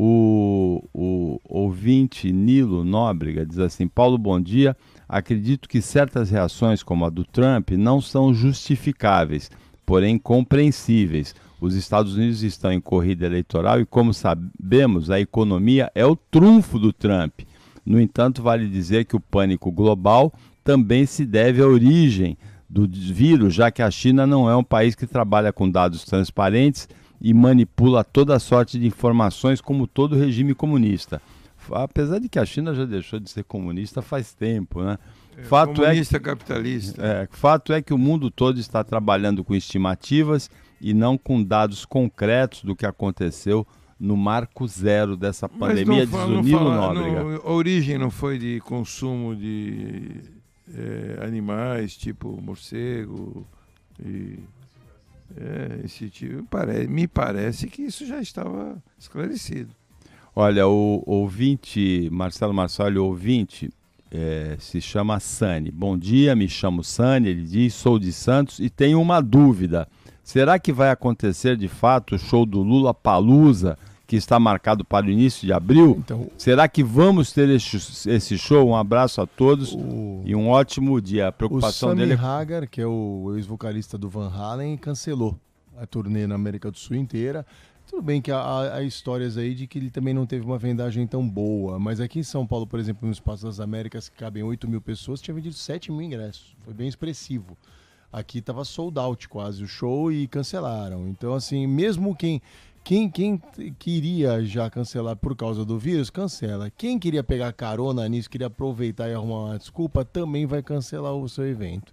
O, 0.00 0.88
o 0.94 1.40
ouvinte 1.42 2.30
Nilo 2.30 2.84
Nóbrega 2.84 3.44
diz 3.44 3.58
assim: 3.58 3.88
Paulo, 3.88 4.16
bom 4.16 4.40
dia. 4.40 4.76
Acredito 5.08 5.68
que 5.68 5.82
certas 5.82 6.30
reações, 6.30 6.84
como 6.84 7.04
a 7.04 7.10
do 7.10 7.24
Trump, 7.24 7.72
não 7.72 8.00
são 8.00 8.32
justificáveis, 8.32 9.50
porém 9.84 10.16
compreensíveis. 10.16 11.34
Os 11.60 11.74
Estados 11.74 12.14
Unidos 12.14 12.44
estão 12.44 12.72
em 12.72 12.80
corrida 12.80 13.26
eleitoral 13.26 13.80
e, 13.80 13.84
como 13.84 14.14
sabemos, 14.14 15.10
a 15.10 15.18
economia 15.18 15.90
é 15.96 16.06
o 16.06 16.14
trunfo 16.14 16.78
do 16.78 16.92
Trump. 16.92 17.40
No 17.84 18.00
entanto, 18.00 18.40
vale 18.40 18.68
dizer 18.68 19.04
que 19.04 19.16
o 19.16 19.20
pânico 19.20 19.72
global 19.72 20.32
também 20.62 21.06
se 21.06 21.26
deve 21.26 21.60
à 21.60 21.66
origem 21.66 22.38
do 22.70 22.86
vírus, 22.86 23.52
já 23.52 23.68
que 23.68 23.82
a 23.82 23.90
China 23.90 24.24
não 24.28 24.48
é 24.48 24.54
um 24.54 24.62
país 24.62 24.94
que 24.94 25.08
trabalha 25.08 25.52
com 25.52 25.68
dados 25.68 26.04
transparentes 26.04 26.88
e 27.20 27.34
manipula 27.34 28.04
toda 28.04 28.38
sorte 28.38 28.78
de 28.78 28.86
informações, 28.86 29.60
como 29.60 29.86
todo 29.86 30.16
regime 30.16 30.54
comunista. 30.54 31.20
Apesar 31.70 32.18
de 32.18 32.28
que 32.28 32.38
a 32.38 32.46
China 32.46 32.74
já 32.74 32.84
deixou 32.84 33.18
de 33.18 33.28
ser 33.28 33.44
comunista 33.44 34.00
faz 34.00 34.32
tempo, 34.32 34.82
né? 34.82 34.98
É, 35.36 35.42
fato 35.42 35.82
comunista 35.82 36.16
é 36.16 36.20
que, 36.20 36.24
capitalista. 36.24 37.02
É, 37.04 37.28
fato 37.30 37.72
é 37.72 37.82
que 37.82 37.92
o 37.92 37.98
mundo 37.98 38.30
todo 38.30 38.58
está 38.58 38.82
trabalhando 38.82 39.44
com 39.44 39.54
estimativas 39.54 40.50
e 40.80 40.94
não 40.94 41.18
com 41.18 41.42
dados 41.42 41.84
concretos 41.84 42.62
do 42.62 42.74
que 42.74 42.86
aconteceu 42.86 43.66
no 43.98 44.16
marco 44.16 44.66
zero 44.66 45.16
dessa 45.16 45.48
pandemia, 45.48 46.06
diz 46.06 46.14
o 46.14 46.40
Nilo 46.40 46.72
Nóbrega. 46.72 47.40
a 47.44 47.50
origem 47.50 47.98
não 47.98 48.10
foi 48.10 48.38
de 48.38 48.60
consumo 48.60 49.34
de 49.34 50.22
é, 50.72 51.24
animais, 51.24 51.96
tipo 51.96 52.40
morcego 52.40 53.44
e 54.00 54.38
é, 55.36 55.80
esse 55.84 56.08
tipo, 56.08 56.44
me 56.88 57.06
parece 57.06 57.66
que 57.66 57.82
isso 57.82 58.06
já 58.06 58.20
estava 58.20 58.82
esclarecido. 58.98 59.70
Olha, 60.34 60.68
o 60.68 61.02
ouvinte, 61.06 62.08
Marcelo 62.12 62.54
Marçal, 62.54 62.94
ouvinte, 62.96 63.70
é, 64.10 64.56
se 64.58 64.80
chama 64.80 65.20
Sani. 65.20 65.70
Bom 65.70 65.98
dia, 65.98 66.34
me 66.36 66.48
chamo 66.48 66.84
Sani, 66.84 67.28
ele 67.28 67.42
diz, 67.42 67.74
sou 67.74 67.98
de 67.98 68.12
Santos 68.12 68.58
e 68.58 68.70
tenho 68.70 69.00
uma 69.00 69.20
dúvida. 69.20 69.88
Será 70.22 70.58
que 70.58 70.72
vai 70.72 70.90
acontecer 70.90 71.56
de 71.56 71.68
fato 71.68 72.14
o 72.14 72.18
show 72.18 72.44
do 72.44 72.60
Lula 72.60 72.92
Palusa, 72.92 73.78
que 74.08 74.16
está 74.16 74.40
marcado 74.40 74.86
para 74.86 75.04
o 75.06 75.10
início 75.10 75.46
de 75.46 75.52
abril? 75.52 75.96
Então, 75.98 76.30
Será 76.38 76.66
que 76.66 76.82
vamos 76.82 77.30
ter 77.30 77.46
esse, 77.50 78.38
show? 78.38 78.66
Um 78.66 78.74
abraço 78.74 79.20
a 79.20 79.26
todos 79.26 79.74
o, 79.74 80.22
e 80.24 80.34
um 80.34 80.48
ótimo 80.48 80.98
dia. 80.98 81.28
A 81.28 81.32
preocupação 81.32 81.90
o 81.90 81.92
Sammy 81.92 82.00
dele 82.00 82.14
é... 82.14 82.24
Hagar, 82.24 82.66
que 82.66 82.80
é 82.80 82.86
o 82.86 83.34
ex-vocalista 83.36 83.98
do 83.98 84.08
Van 84.08 84.30
Halen, 84.30 84.78
cancelou 84.78 85.38
a 85.76 85.86
turnê 85.86 86.26
na 86.26 86.36
América 86.36 86.70
do 86.70 86.78
Sul 86.78 86.96
inteira. 86.96 87.44
Tudo 87.86 88.00
bem 88.00 88.22
que 88.22 88.32
há, 88.32 88.76
há, 88.76 88.82
histórias 88.82 89.36
aí 89.36 89.54
de 89.54 89.66
que 89.66 89.78
ele 89.78 89.90
também 89.90 90.14
não 90.14 90.24
teve 90.24 90.44
uma 90.44 90.58
vendagem 90.58 91.06
tão 91.06 91.28
boa, 91.28 91.78
mas 91.78 92.00
aqui 92.00 92.18
em 92.18 92.22
São 92.22 92.46
Paulo, 92.46 92.66
por 92.66 92.80
exemplo, 92.80 93.06
no 93.06 93.12
Espaço 93.12 93.44
das 93.44 93.60
Américas, 93.60 94.08
que 94.08 94.16
cabem 94.16 94.42
8 94.42 94.66
mil 94.66 94.80
pessoas, 94.80 95.20
tinha 95.20 95.34
vendido 95.34 95.54
7 95.54 95.92
mil 95.92 96.00
ingressos. 96.00 96.56
Foi 96.64 96.72
bem 96.72 96.88
expressivo. 96.88 97.58
Aqui 98.10 98.38
estava 98.38 98.64
sold 98.64 98.98
out 98.98 99.28
quase 99.28 99.62
o 99.62 99.68
show 99.68 100.10
e 100.10 100.26
cancelaram. 100.26 101.06
Então, 101.08 101.34
assim, 101.34 101.66
mesmo 101.66 102.16
quem, 102.16 102.40
quem, 102.84 103.10
quem 103.10 103.38
queria 103.78 104.44
já 104.44 104.70
cancelar 104.70 105.16
por 105.16 105.36
causa 105.36 105.64
do 105.64 105.78
vírus, 105.78 106.10
cancela. 106.10 106.70
Quem 106.70 106.98
queria 106.98 107.22
pegar 107.22 107.52
carona 107.52 108.08
nisso, 108.08 108.30
queria 108.30 108.46
aproveitar 108.46 109.08
e 109.08 109.14
arrumar 109.14 109.50
uma 109.50 109.58
desculpa, 109.58 110.04
também 110.04 110.46
vai 110.46 110.62
cancelar 110.62 111.14
o 111.14 111.28
seu 111.28 111.46
evento. 111.46 111.92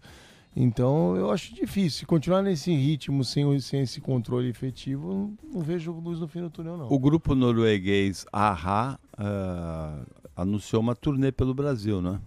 Então 0.56 1.18
eu 1.18 1.32
acho 1.32 1.54
difícil. 1.54 2.00
Se 2.00 2.06
continuar 2.06 2.42
nesse 2.42 2.74
ritmo, 2.74 3.24
sem, 3.24 3.60
sem 3.60 3.82
esse 3.82 4.00
controle 4.00 4.48
efetivo, 4.48 5.14
não, 5.14 5.54
não 5.54 5.62
vejo 5.62 5.92
luz 5.92 6.20
no 6.20 6.28
fim 6.28 6.42
do 6.42 6.50
túnel, 6.50 6.78
não. 6.78 6.92
O 6.92 6.98
grupo 6.98 7.36
norueguês 7.36 8.26
AHA 8.32 8.98
uh, 9.20 10.06
anunciou 10.36 10.82
uma 10.82 10.96
turnê 10.96 11.32
pelo 11.32 11.54
Brasil, 11.54 12.02
né? 12.02 12.22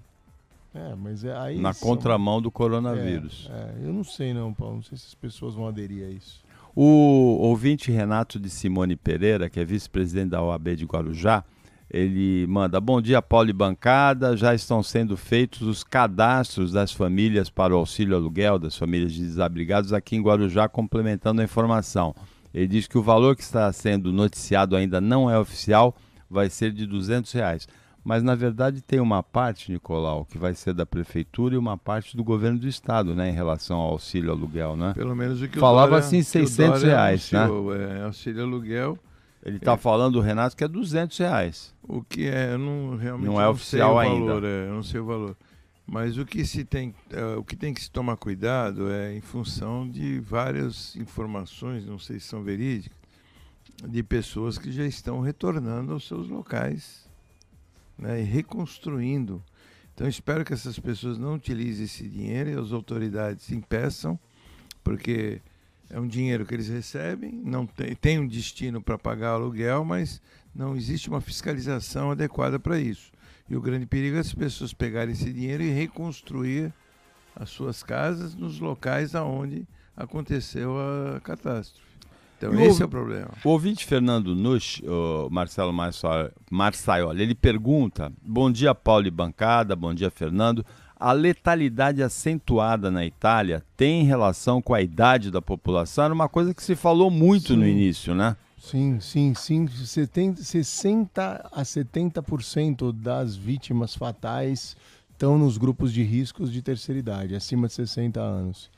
É, 0.74 0.94
mas 0.94 1.24
é 1.24 1.34
aí. 1.36 1.58
Na 1.58 1.72
são... 1.72 1.88
contramão 1.88 2.42
do 2.42 2.50
coronavírus. 2.50 3.48
É, 3.50 3.82
é, 3.82 3.86
eu 3.86 3.92
não 3.92 4.04
sei, 4.04 4.34
não, 4.34 4.52
Paulo. 4.52 4.76
Não 4.76 4.82
sei 4.82 4.98
se 4.98 5.06
as 5.06 5.14
pessoas 5.14 5.54
vão 5.54 5.66
aderir 5.66 6.06
a 6.06 6.10
isso. 6.10 6.44
O 6.80 7.38
ouvinte 7.40 7.90
Renato 7.90 8.38
de 8.38 8.48
Simone 8.48 8.94
Pereira, 8.94 9.50
que 9.50 9.58
é 9.58 9.64
vice-presidente 9.64 10.28
da 10.28 10.40
OAB 10.40 10.76
de 10.76 10.84
Guarujá, 10.84 11.42
ele 11.90 12.46
manda: 12.46 12.80
Bom 12.80 13.02
dia, 13.02 13.20
Paulo 13.20 13.50
e 13.50 13.52
bancada. 13.52 14.36
Já 14.36 14.54
estão 14.54 14.80
sendo 14.80 15.16
feitos 15.16 15.62
os 15.62 15.82
cadastros 15.82 16.70
das 16.70 16.92
famílias 16.92 17.50
para 17.50 17.74
o 17.74 17.78
auxílio 17.78 18.14
aluguel, 18.14 18.60
das 18.60 18.78
famílias 18.78 19.12
de 19.12 19.24
desabrigados 19.24 19.92
aqui 19.92 20.14
em 20.14 20.22
Guarujá, 20.22 20.68
complementando 20.68 21.40
a 21.40 21.44
informação. 21.44 22.14
Ele 22.54 22.68
diz 22.68 22.86
que 22.86 22.96
o 22.96 23.02
valor 23.02 23.34
que 23.34 23.42
está 23.42 23.72
sendo 23.72 24.12
noticiado 24.12 24.76
ainda 24.76 25.00
não 25.00 25.28
é 25.28 25.36
oficial, 25.36 25.96
vai 26.30 26.48
ser 26.48 26.70
de 26.70 26.86
200 26.86 27.32
reais. 27.32 27.66
Mas 28.08 28.22
na 28.22 28.34
verdade 28.34 28.80
tem 28.80 29.00
uma 29.00 29.22
parte, 29.22 29.70
Nicolau, 29.70 30.24
que 30.24 30.38
vai 30.38 30.54
ser 30.54 30.72
da 30.72 30.86
prefeitura 30.86 31.54
e 31.54 31.58
uma 31.58 31.76
parte 31.76 32.16
do 32.16 32.24
governo 32.24 32.58
do 32.58 32.66
estado, 32.66 33.14
né, 33.14 33.28
em 33.28 33.34
relação 33.34 33.76
ao 33.76 33.90
auxílio 33.90 34.30
aluguel, 34.30 34.78
né? 34.78 34.94
Pelo 34.94 35.14
menos 35.14 35.42
o 35.42 35.46
que 35.46 35.58
Falava 35.58 35.98
assim 35.98 36.22
600 36.22 36.84
reais, 36.84 37.34
anunciou, 37.34 37.74
né? 37.74 37.98
É, 37.98 38.04
auxílio 38.04 38.44
aluguel. 38.44 38.98
Ele 39.44 39.58
está 39.58 39.74
é. 39.74 39.76
falando, 39.76 40.16
o 40.16 40.20
Renato, 40.22 40.56
que 40.56 40.64
é 40.64 40.68
200 40.68 41.18
reais. 41.18 41.74
O 41.82 42.02
que 42.02 42.26
é, 42.26 42.54
eu 42.54 42.58
não 42.58 42.96
realmente 42.96 43.26
não 43.26 43.38
é 43.38 43.44
não 43.44 43.50
oficial 43.50 43.96
valor, 43.96 44.10
ainda. 44.10 44.46
É, 44.46 44.68
eu 44.68 44.72
não 44.72 44.82
sei 44.82 45.00
o 45.00 45.04
valor. 45.04 45.36
Mas 45.86 46.16
o 46.16 46.24
que 46.24 46.46
se 46.46 46.64
tem, 46.64 46.94
é, 47.10 47.36
o 47.36 47.44
que 47.44 47.56
tem 47.56 47.74
que 47.74 47.82
se 47.82 47.90
tomar 47.90 48.16
cuidado 48.16 48.90
é 48.90 49.14
em 49.14 49.20
função 49.20 49.86
de 49.86 50.18
várias 50.18 50.96
informações, 50.96 51.84
não 51.84 51.98
sei 51.98 52.18
se 52.18 52.26
são 52.26 52.42
verídicas, 52.42 52.96
de 53.86 54.02
pessoas 54.02 54.56
que 54.56 54.72
já 54.72 54.86
estão 54.86 55.20
retornando 55.20 55.92
aos 55.92 56.08
seus 56.08 56.26
locais 56.26 57.06
né, 57.98 58.20
e 58.20 58.24
reconstruindo. 58.24 59.42
Então 59.94 60.06
espero 60.06 60.44
que 60.44 60.52
essas 60.52 60.78
pessoas 60.78 61.18
não 61.18 61.34
utilizem 61.34 61.84
esse 61.84 62.08
dinheiro 62.08 62.50
e 62.50 62.54
as 62.54 62.72
autoridades 62.72 63.50
impeçam, 63.50 64.18
porque 64.84 65.40
é 65.90 65.98
um 65.98 66.06
dinheiro 66.06 66.46
que 66.46 66.54
eles 66.54 66.68
recebem, 66.68 67.32
não 67.32 67.66
tem, 67.66 67.94
tem 67.96 68.18
um 68.18 68.26
destino 68.26 68.80
para 68.80 68.96
pagar 68.96 69.30
aluguel, 69.30 69.84
mas 69.84 70.22
não 70.54 70.76
existe 70.76 71.08
uma 71.08 71.20
fiscalização 71.20 72.10
adequada 72.10 72.58
para 72.58 72.78
isso. 72.78 73.10
E 73.48 73.56
o 73.56 73.60
grande 73.60 73.86
perigo 73.86 74.16
é 74.16 74.20
as 74.20 74.34
pessoas 74.34 74.72
pegarem 74.72 75.14
esse 75.14 75.32
dinheiro 75.32 75.62
e 75.62 75.70
reconstruir 75.70 76.72
as 77.34 77.50
suas 77.50 77.82
casas 77.82 78.34
nos 78.34 78.60
locais 78.60 79.14
aonde 79.14 79.66
aconteceu 79.96 80.76
a 80.78 81.20
catástrofe. 81.20 81.87
Então, 82.38 82.54
e 82.54 82.62
esse 82.62 82.80
o, 82.80 82.84
é 82.84 82.86
o 82.86 82.88
problema. 82.88 83.30
O 83.44 83.48
ouvinte 83.50 83.84
Fernando 83.84 84.34
Nush, 84.34 84.80
o 84.86 85.28
Marcelo 85.28 85.74
Marçaioli, 86.50 87.22
ele 87.22 87.34
pergunta: 87.34 88.12
Bom 88.22 88.50
dia, 88.50 88.74
Paulo 88.74 89.06
e 89.08 89.10
bancada, 89.10 89.74
bom 89.74 89.92
dia, 89.92 90.10
Fernando. 90.10 90.64
A 91.00 91.12
letalidade 91.12 92.02
acentuada 92.02 92.90
na 92.90 93.04
Itália 93.04 93.62
tem 93.76 94.04
relação 94.04 94.60
com 94.60 94.74
a 94.74 94.82
idade 94.82 95.30
da 95.30 95.40
população? 95.40 96.04
Era 96.04 96.14
uma 96.14 96.28
coisa 96.28 96.52
que 96.52 96.62
se 96.62 96.74
falou 96.74 97.08
muito 97.10 97.48
sim. 97.48 97.56
no 97.56 97.66
início, 97.66 98.14
né? 98.14 98.36
Sim, 98.58 98.98
sim, 99.00 99.32
sim. 99.34 99.68
70, 99.68 100.42
60 100.42 101.50
a 101.52 101.62
70% 101.62 102.92
das 102.92 103.36
vítimas 103.36 103.94
fatais 103.94 104.76
estão 105.12 105.38
nos 105.38 105.56
grupos 105.56 105.92
de 105.92 106.02
riscos 106.02 106.52
de 106.52 106.62
terceira 106.62 106.98
idade, 106.98 107.34
acima 107.36 107.68
de 107.68 107.74
60 107.74 108.20
anos. 108.20 108.68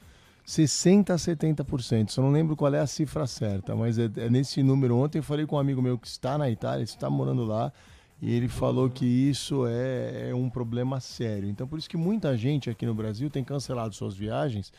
60 0.50 1.14
a 1.14 1.16
70%. 1.16 2.10
Só 2.10 2.20
não 2.20 2.32
lembro 2.32 2.56
qual 2.56 2.74
é 2.74 2.80
a 2.80 2.86
cifra 2.86 3.24
certa, 3.24 3.76
mas 3.76 4.00
é, 4.00 4.10
é 4.16 4.28
nesse 4.28 4.64
número. 4.64 4.96
Ontem 4.96 5.18
eu 5.18 5.22
falei 5.22 5.46
com 5.46 5.54
um 5.54 5.58
amigo 5.60 5.80
meu 5.80 5.96
que 5.96 6.08
está 6.08 6.36
na 6.36 6.50
Itália, 6.50 6.82
está 6.82 7.08
morando 7.08 7.44
lá, 7.44 7.72
e 8.20 8.34
ele 8.34 8.48
falou 8.48 8.90
que 8.90 9.06
isso 9.06 9.64
é, 9.68 10.30
é, 10.30 10.34
um 10.34 10.50
problema 10.50 10.98
sério. 10.98 11.48
Então, 11.48 11.68
por 11.68 11.78
isso 11.78 11.88
que 11.88 11.96
muita 11.96 12.36
gente 12.36 12.68
aqui 12.68 12.84
no 12.84 12.92
Brasil 12.92 13.30
tem 13.30 13.44
cancelado 13.44 13.94
suas 13.94 14.16
viagens, 14.16 14.72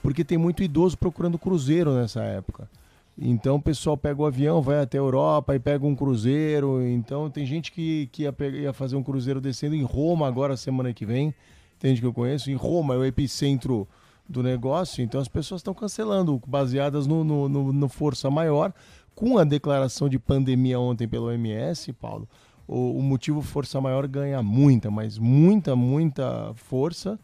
porque 0.00 0.22
tem 0.22 0.38
muito 0.38 0.62
idoso 0.62 0.96
procurando 0.96 1.36
cruzeiro 1.40 1.92
nessa 1.92 2.22
época. 2.22 2.70
Então, 3.18 3.56
o 3.56 3.62
pessoal 3.62 3.96
pega 3.96 4.22
o 4.22 4.26
avião, 4.26 4.62
vai 4.62 4.80
até 4.80 4.96
a 4.96 5.00
Europa 5.00 5.56
e 5.56 5.58
pega 5.58 5.84
um 5.84 5.96
cruzeiro. 5.96 6.80
Então, 6.86 7.28
tem 7.28 7.44
gente 7.44 7.72
que, 7.72 8.08
que 8.12 8.22
ia, 8.22 8.32
pegar, 8.32 8.58
ia 8.58 8.72
fazer 8.72 8.94
um 8.94 9.02
cruzeiro 9.02 9.40
descendo 9.40 9.74
em 9.74 9.82
Roma 9.82 10.28
agora, 10.28 10.56
semana 10.56 10.92
que 10.92 11.04
vem. 11.04 11.34
Tem 11.80 11.90
gente 11.90 12.00
que 12.00 12.06
eu 12.06 12.12
conheço. 12.12 12.48
Em 12.48 12.54
Roma 12.54 12.94
é 12.94 12.98
o 12.98 13.04
epicentro 13.04 13.88
do 14.28 14.42
negócio. 14.42 15.02
Então, 15.02 15.20
as 15.20 15.28
pessoas 15.28 15.60
estão 15.60 15.74
cancelando, 15.74 16.40
baseadas 16.46 17.06
no, 17.06 17.22
no, 17.22 17.48
no, 17.48 17.72
no 17.72 17.88
Força 17.88 18.30
Maior. 18.30 18.72
Com 19.14 19.38
a 19.38 19.44
declaração 19.44 20.08
de 20.08 20.18
pandemia 20.18 20.78
ontem 20.78 21.08
pelo 21.08 21.26
OMS, 21.26 21.90
Paulo, 21.94 22.28
o, 22.68 22.98
o 22.98 23.02
motivo 23.02 23.40
força 23.40 23.80
maior 23.80 24.06
ganha 24.06 24.42
muita, 24.42 24.90
mas 24.90 25.18
muita, 25.18 25.76
muita 25.76 26.52
força 26.54 27.18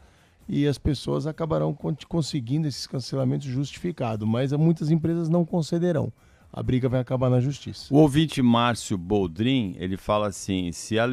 e 0.49 0.67
as 0.67 0.79
pessoas 0.79 1.27
acabarão 1.27 1.77
conseguindo 2.09 2.67
esses 2.67 2.87
cancelamentos 2.87 3.47
justificados, 3.47 4.29
mas 4.29 4.53
muitas 4.53 4.91
empresas 4.91 5.29
não 5.29 5.45
concederão. 5.45 6.13
A 6.53 6.63
briga 6.63 6.87
vai 6.87 7.01
acabar 7.01 7.31
na 7.31 7.41
justiça. 7.41 7.87
O 7.93 7.97
ouvinte 7.97 8.43
Márcio 8.43 8.99
Boldrin, 8.99 9.75
ele 9.79 9.97
fala 9.97 10.27
assim, 10.27 10.71
se 10.71 10.99
a, 10.99 11.05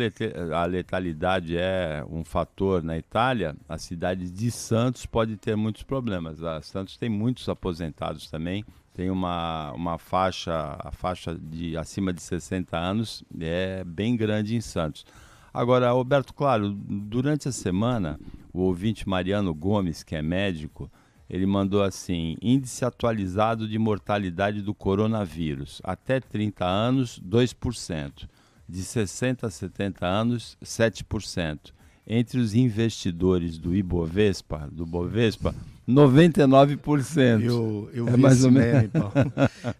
a 0.53 0.65
letalidade 0.65 1.55
é 1.57 2.03
um 2.11 2.25
fator 2.25 2.83
na 2.83 2.97
Itália, 2.97 3.55
a 3.67 3.77
cidade 3.77 4.29
de 4.29 4.51
Santos 4.51 5.05
pode 5.05 5.37
ter 5.37 5.55
muitos 5.55 5.83
problemas. 5.83 6.43
A 6.43 6.61
Santos 6.61 6.97
tem 6.97 7.07
muitos 7.07 7.47
aposentados 7.47 8.29
também, 8.29 8.65
tem 8.93 9.09
uma, 9.09 9.71
uma 9.71 9.97
faixa, 9.97 10.75
a 10.77 10.91
faixa 10.91 11.33
de 11.33 11.77
acima 11.77 12.11
de 12.11 12.21
60 12.21 12.77
anos 12.77 13.23
é 13.39 13.81
bem 13.85 14.17
grande 14.17 14.57
em 14.57 14.61
Santos. 14.61 15.05
Agora, 15.53 15.89
Roberto, 15.91 16.33
claro, 16.33 16.69
durante 16.69 17.47
a 17.47 17.51
semana, 17.53 18.19
o 18.53 18.59
ouvinte 18.59 19.07
Mariano 19.07 19.53
Gomes, 19.53 20.03
que 20.03 20.17
é 20.17 20.21
médico, 20.21 20.91
ele 21.29 21.45
mandou 21.45 21.83
assim: 21.83 22.35
índice 22.41 22.83
atualizado 22.83 23.67
de 23.67 23.77
mortalidade 23.77 24.61
do 24.61 24.73
coronavírus. 24.73 25.81
Até 25.83 26.19
30 26.19 26.65
anos, 26.65 27.21
2%. 27.23 28.27
De 28.67 28.83
60 28.83 29.47
a 29.47 29.49
70 29.49 30.05
anos, 30.05 30.57
7%. 30.63 31.71
Entre 32.07 32.39
os 32.39 32.55
investidores 32.55 33.57
do 33.57 33.75
Ibovespa, 33.75 34.67
do 34.71 34.85
Bovespa, 34.85 35.53
99%. 35.87 37.43
Eu, 37.43 37.89
eu 37.93 38.07
é 38.07 38.11
vi 38.11 38.17
mais 38.17 38.43
ou 38.43 38.51
menos. 38.51 38.91
Meme, 38.91 38.91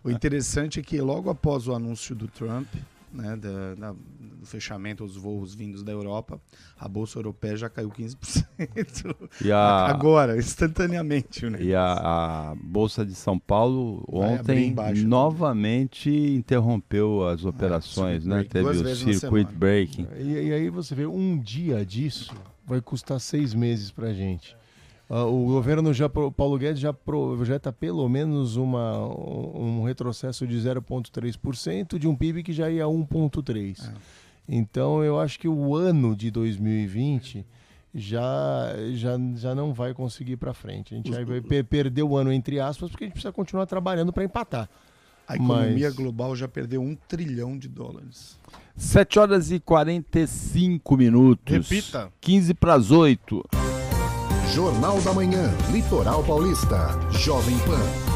o 0.03 0.11
interessante 0.11 0.79
é 0.79 0.83
que 0.83 0.99
logo 1.01 1.29
após 1.29 1.67
o 1.67 1.73
anúncio 1.73 2.15
do 2.15 2.27
Trump, 2.27 2.67
né, 3.12 3.36
da, 3.36 3.76
da, 3.76 3.91
do 3.91 4.45
fechamento 4.45 5.05
dos 5.05 5.16
voos 5.16 5.53
vindos 5.53 5.84
da 5.84 5.91
Europa, 5.91 6.39
a 6.78 6.88
bolsa 6.88 7.20
europeia 7.20 7.57
já 7.57 7.70
caiu 7.70 7.89
15%. 7.89 8.45
E 9.41 9.51
a, 9.51 9.86
Agora, 9.88 10.38
instantaneamente. 10.38 11.49
Né? 11.49 11.62
E 11.62 11.76
a, 11.76 11.93
a, 11.93 12.55
bolsa 12.55 13.05
de 13.05 13.16
São 13.16 13.39
Paulo 13.39 14.03
ontem 14.07 14.68
embaixo, 14.68 15.07
novamente 15.07 16.10
né? 16.10 16.36
interrompeu 16.36 17.26
as 17.26 17.43
é, 17.43 17.47
operações, 17.47 18.26
é, 18.26 18.30
né? 18.30 18.43
Teve 18.43 18.68
o 18.68 18.95
circuit 18.95 19.47
breaking. 19.53 20.07
E, 20.18 20.47
e 20.47 20.53
aí 20.53 20.70
você 20.70 20.93
vê 20.93 21.05
um 21.05 21.39
dia 21.39 21.86
disso 21.86 22.36
vai 22.70 22.80
custar 22.80 23.20
seis 23.20 23.55
meses 23.55 23.89
para 23.89 24.14
gente. 24.14 24.55
Uh, 25.10 25.26
o 25.26 25.45
governo 25.47 25.91
já, 25.91 26.07
Paulo 26.07 26.57
Guedes 26.57 26.80
já 26.80 26.93
projeta 26.93 27.74
pelo 27.74 28.07
menos 28.07 28.55
uma, 28.57 28.99
um 29.07 29.84
retrocesso 29.84 30.45
de 30.45 30.55
0,3% 30.55 31.97
de 31.97 32.07
um 32.07 32.16
PIB 32.16 32.43
que 32.43 32.53
já 32.53 32.70
ia 32.70 32.84
a 32.84 32.88
1,3%. 32.88 33.89
É. 33.89 33.93
Então 34.47 35.03
eu 35.03 35.20
acho 35.20 35.39
que 35.39 35.47
o 35.47 35.76
ano 35.76 36.16
de 36.16 36.30
2020 36.30 37.43
já, 37.93 38.76
já, 38.93 39.18
já 39.36 39.55
não 39.55 39.74
vai 39.74 39.95
conseguir 39.95 40.38
para 40.38 40.53
frente. 40.53 40.93
A 40.93 40.97
gente 40.97 41.10
Os... 41.10 41.18
vai 41.18 41.64
perder 41.64 42.03
o 42.03 42.16
ano, 42.16 42.32
entre 42.32 42.60
aspas, 42.60 42.91
porque 42.91 43.05
a 43.05 43.07
gente 43.07 43.14
precisa 43.14 43.34
continuar 43.34 43.66
trabalhando 43.66 44.14
para 44.14 44.24
empatar. 44.24 44.70
A 45.28 45.36
economia 45.36 45.88
Mas... 45.88 45.95
global 45.95 46.36
já 46.36 46.47
perdeu 46.47 46.82
um 46.82 46.95
trilhão 47.07 47.57
de 47.57 47.68
dólares. 47.68 48.39
7 48.76 49.20
horas 49.20 49.51
e 49.51 49.60
45 49.60 50.97
minutos. 50.97 51.70
Repita. 51.70 52.12
15 52.22 52.53
para 52.55 52.74
as 52.74 52.89
8. 52.89 53.68
Jornal 54.53 54.99
da 55.01 55.13
Manhã, 55.13 55.53
Litoral 55.71 56.23
Paulista, 56.23 56.97
Jovem 57.11 57.57
Pan. 57.59 58.09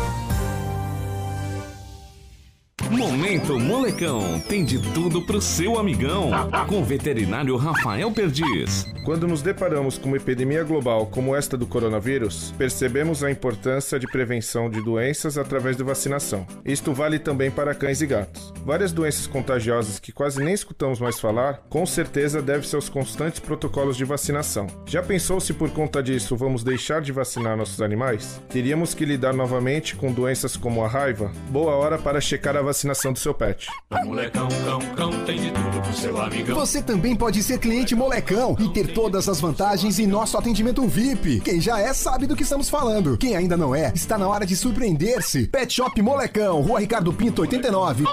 Momento 2.92 3.60
Molecão 3.60 4.40
tem 4.40 4.64
de 4.64 4.78
tudo 4.94 5.22
pro 5.22 5.42
seu 5.42 5.80
amigão. 5.80 6.30
Com 6.68 6.82
o 6.82 6.84
veterinário 6.84 7.56
Rafael 7.56 8.12
Perdiz. 8.12 8.86
Quando 9.06 9.28
nos 9.28 9.42
deparamos 9.42 9.98
com 9.98 10.10
uma 10.10 10.18
epidemia 10.18 10.64
global 10.64 11.08
como 11.08 11.36
esta 11.36 11.58
do 11.58 11.66
coronavírus, 11.66 12.54
percebemos 12.58 13.24
a 13.24 13.32
importância 13.32 14.00
de 14.00 14.08
prevenção 14.08 14.70
de 14.70 14.82
doenças 14.82 15.38
através 15.38 15.76
de 15.76 15.84
vacinação. 15.84 16.46
Isto 16.64 16.94
vale 16.94 17.20
também 17.20 17.50
para 17.50 17.74
cães 17.74 18.02
e 18.02 18.06
gatos. 18.06 18.54
Várias 18.66 18.92
doenças 18.92 19.28
contagiosas 19.28 20.00
que 20.00 20.12
quase 20.12 20.44
nem 20.44 20.54
escutamos 20.54 21.00
mais 21.00 21.20
falar, 21.20 21.64
com 21.70 21.86
certeza 21.86 22.42
deve-se 22.42 22.76
aos 22.76 22.90
constantes 22.90 23.40
protocolos 23.40 23.98
de 23.98 24.06
vacinação. 24.06 24.68
Já 24.86 25.02
pensou 25.02 25.40
se 25.40 25.54
por 25.54 25.70
conta 25.72 26.02
disso 26.02 26.38
vamos 26.38 26.64
deixar 26.64 27.02
de 27.02 27.12
vacinar 27.12 27.58
nossos 27.58 27.82
animais? 27.82 28.42
Teríamos 28.50 28.94
que 28.94 29.06
lidar 29.06 29.34
novamente 29.34 29.96
com 29.96 30.12
doenças 30.12 30.56
como 30.56 30.84
a 30.84 30.88
raiva? 30.88 31.32
Boa 31.50 31.76
hora 31.76 31.98
para 31.98 32.22
checar 32.22 32.56
a 32.56 32.62
vacinação 32.62 32.73
do 33.14 33.20
seu 33.20 33.34
pet. 33.34 33.68
Molecão, 34.06 34.48
cão, 34.66 34.80
cão, 34.96 35.26
tem 35.26 35.40
de 35.40 35.52
tudo 35.52 35.82
pro 35.82 35.94
seu 35.94 36.22
amigão. 36.22 36.56
Você 36.56 36.82
também 36.82 37.16
pode 37.16 37.42
ser 37.44 37.60
cliente 37.60 37.96
Molecão 37.96 38.56
e 38.60 38.70
ter 38.70 38.94
todas 38.94 39.30
as 39.30 39.40
vantagens 39.40 40.00
em 40.00 40.08
nosso 40.08 40.38
atendimento 40.38 40.86
VIP. 40.88 41.42
Quem 41.42 41.62
já 41.62 41.80
é 41.80 41.94
sabe 41.94 42.26
do 42.26 42.36
que 42.36 42.44
estamos 42.44 42.70
falando. 42.70 43.18
Quem 43.18 43.36
ainda 43.36 43.56
não 43.56 43.76
é, 43.76 43.92
está 43.94 44.18
na 44.18 44.28
hora 44.28 44.46
de 44.46 44.56
surpreender-se. 44.56 45.48
Pet 45.48 45.74
Shop 45.74 46.02
Molecão, 46.02 46.62
Rua 46.62 46.80
Ricardo 46.80 47.14
Pinto 47.14 47.42
89. 47.42 48.04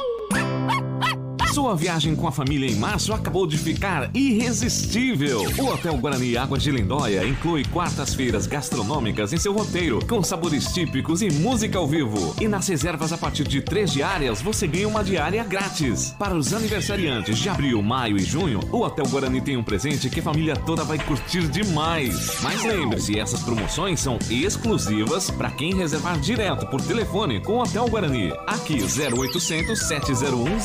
Sua 1.52 1.74
viagem 1.74 2.14
com 2.14 2.28
a 2.28 2.32
família 2.32 2.70
em 2.70 2.76
março 2.76 3.12
acabou 3.12 3.44
de 3.44 3.58
ficar 3.58 4.08
irresistível. 4.14 5.40
O 5.58 5.66
Hotel 5.66 5.96
Guarani 5.96 6.36
Águas 6.36 6.62
de 6.62 6.70
Lindóia 6.70 7.26
inclui 7.26 7.64
quartas-feiras 7.64 8.46
gastronômicas 8.46 9.32
em 9.32 9.36
seu 9.36 9.52
roteiro, 9.52 9.98
com 10.06 10.22
sabores 10.22 10.72
típicos 10.72 11.22
e 11.22 11.30
música 11.30 11.76
ao 11.76 11.88
vivo. 11.88 12.36
E 12.40 12.46
nas 12.46 12.68
reservas 12.68 13.12
a 13.12 13.18
partir 13.18 13.48
de 13.48 13.60
três 13.60 13.92
diárias, 13.92 14.40
você 14.40 14.64
ganha 14.68 14.86
uma 14.86 15.02
diária 15.02 15.42
grátis. 15.42 16.14
Para 16.16 16.36
os 16.36 16.54
aniversariantes 16.54 17.36
de 17.36 17.48
abril, 17.48 17.82
maio 17.82 18.16
e 18.16 18.22
junho, 18.22 18.60
o 18.70 18.82
Hotel 18.82 19.06
Guarani 19.08 19.40
tem 19.40 19.56
um 19.56 19.64
presente 19.64 20.08
que 20.08 20.20
a 20.20 20.22
família 20.22 20.54
toda 20.54 20.84
vai 20.84 21.00
curtir 21.00 21.48
demais. 21.48 22.38
Mas 22.42 22.62
lembre-se, 22.62 23.18
essas 23.18 23.42
promoções 23.42 23.98
são 23.98 24.20
exclusivas 24.30 25.32
para 25.32 25.50
quem 25.50 25.74
reservar 25.74 26.20
direto 26.20 26.66
por 26.68 26.80
telefone 26.80 27.40
com 27.40 27.54
o 27.54 27.62
Hotel 27.62 27.88
Guarani. 27.88 28.32
Aqui 28.46 28.78
0800 28.80 29.76
701 29.88 30.60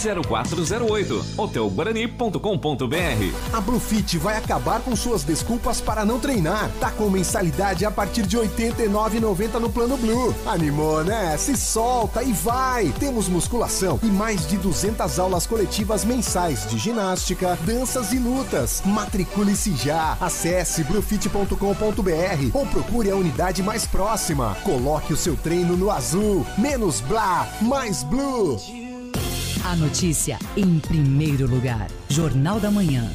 0408 0.80 1.26
hotelguarani.com.br 1.38 3.54
A 3.54 3.62
Bluefit 3.62 4.18
vai 4.18 4.38
acabar 4.38 4.82
com 4.82 4.96
suas 4.96 5.24
desculpas 5.24 5.82
para 5.82 6.06
não 6.06 6.20
treinar. 6.20 6.70
Tá 6.80 6.92
com 6.92 7.10
mensalidade 7.10 7.86
a 7.86 7.92
partir 7.92 8.26
de 8.26 8.38
R$ 8.38 8.48
89,90 8.48 9.60
no 9.60 9.70
plano 9.70 9.98
Blue. 9.98 10.36
Animou, 10.46 11.04
né? 11.04 11.38
Se 11.38 11.56
solta 11.56 12.24
e 12.24 12.34
vai! 12.34 12.94
Temos 13.00 13.28
musculação 13.28 14.00
e 14.04 14.08
mais 14.08 14.48
de 14.48 14.58
200 14.58 15.20
aulas 15.20 15.46
coletivas 15.46 16.04
mensais 16.04 16.68
de 16.68 16.78
ginástica, 16.78 17.58
danças 17.64 18.12
e 18.12 18.18
lutas. 18.18 18.82
Matricule-se 18.86 19.76
já. 19.76 20.18
Acesse 20.20 20.84
bluefit.com.br 20.84 22.50
ou 22.54 22.66
procure 22.68 23.12
a 23.12 23.16
unidade 23.16 23.64
mais 23.64 23.86
próxima. 23.86 24.56
Coloque 24.64 25.14
o 25.14 25.18
seu 25.18 25.36
treino 25.36 25.76
no 25.76 25.92
azul. 25.92 26.46
Menos 26.58 27.02
blá, 27.02 27.48
mais 27.62 28.04
blue. 28.04 28.85
A 29.68 29.76
notícia 29.76 30.38
em 30.56 30.78
primeiro 30.78 31.48
lugar. 31.50 31.88
Jornal 32.08 32.60
da 32.60 32.70
Manhã. 32.70 33.10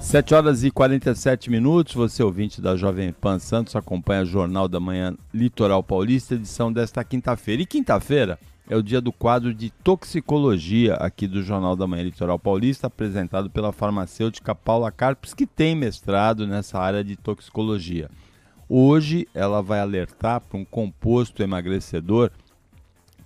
7 0.00 0.34
horas 0.34 0.64
e 0.64 0.70
47 0.72 1.48
minutos. 1.48 1.94
Você, 1.94 2.24
ouvinte 2.24 2.60
da 2.60 2.74
Jovem 2.74 3.12
Pan 3.12 3.38
Santos, 3.38 3.76
acompanha 3.76 4.22
o 4.22 4.26
Jornal 4.26 4.66
da 4.66 4.80
Manhã 4.80 5.16
Litoral 5.32 5.80
Paulista, 5.80 6.34
edição 6.34 6.72
desta 6.72 7.04
quinta-feira. 7.04 7.62
E 7.62 7.66
quinta-feira 7.66 8.36
é 8.68 8.74
o 8.74 8.82
dia 8.82 9.00
do 9.00 9.12
quadro 9.12 9.54
de 9.54 9.70
toxicologia 9.70 10.94
aqui 10.94 11.28
do 11.28 11.44
Jornal 11.44 11.76
da 11.76 11.86
Manhã 11.86 12.02
Litoral 12.02 12.36
Paulista, 12.36 12.88
apresentado 12.88 13.48
pela 13.48 13.70
farmacêutica 13.70 14.56
Paula 14.56 14.90
Carpes, 14.90 15.32
que 15.34 15.46
tem 15.46 15.76
mestrado 15.76 16.48
nessa 16.48 16.80
área 16.80 17.04
de 17.04 17.14
toxicologia. 17.14 18.10
Hoje 18.72 19.26
ela 19.34 19.60
vai 19.60 19.80
alertar 19.80 20.40
para 20.40 20.56
um 20.56 20.64
composto 20.64 21.42
emagrecedor 21.42 22.30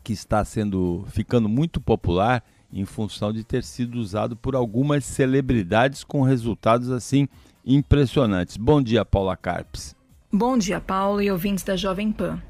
que 0.03 0.15
está 0.15 0.43
sendo 0.43 1.05
ficando 1.09 1.51
muito 1.51 1.83
popular 1.83 2.43
em 2.73 2.87
função 2.87 3.31
de 3.31 3.45
ter 3.45 3.63
sido 3.63 3.97
usado 3.97 4.37
por 4.37 4.57
algumas 4.57 5.05
celebridades 5.05 6.03
com 6.03 6.23
resultados 6.23 6.91
assim 6.91 7.29
impressionantes. 7.63 8.57
Bom 8.57 8.81
dia, 8.81 9.05
Paula 9.05 9.37
Carpes. 9.37 9.95
Bom 10.33 10.57
dia, 10.57 10.81
Paulo 10.81 11.21
e 11.21 11.31
ouvintes 11.31 11.63
da 11.63 11.77
Jovem 11.77 12.11
Pan. 12.11 12.41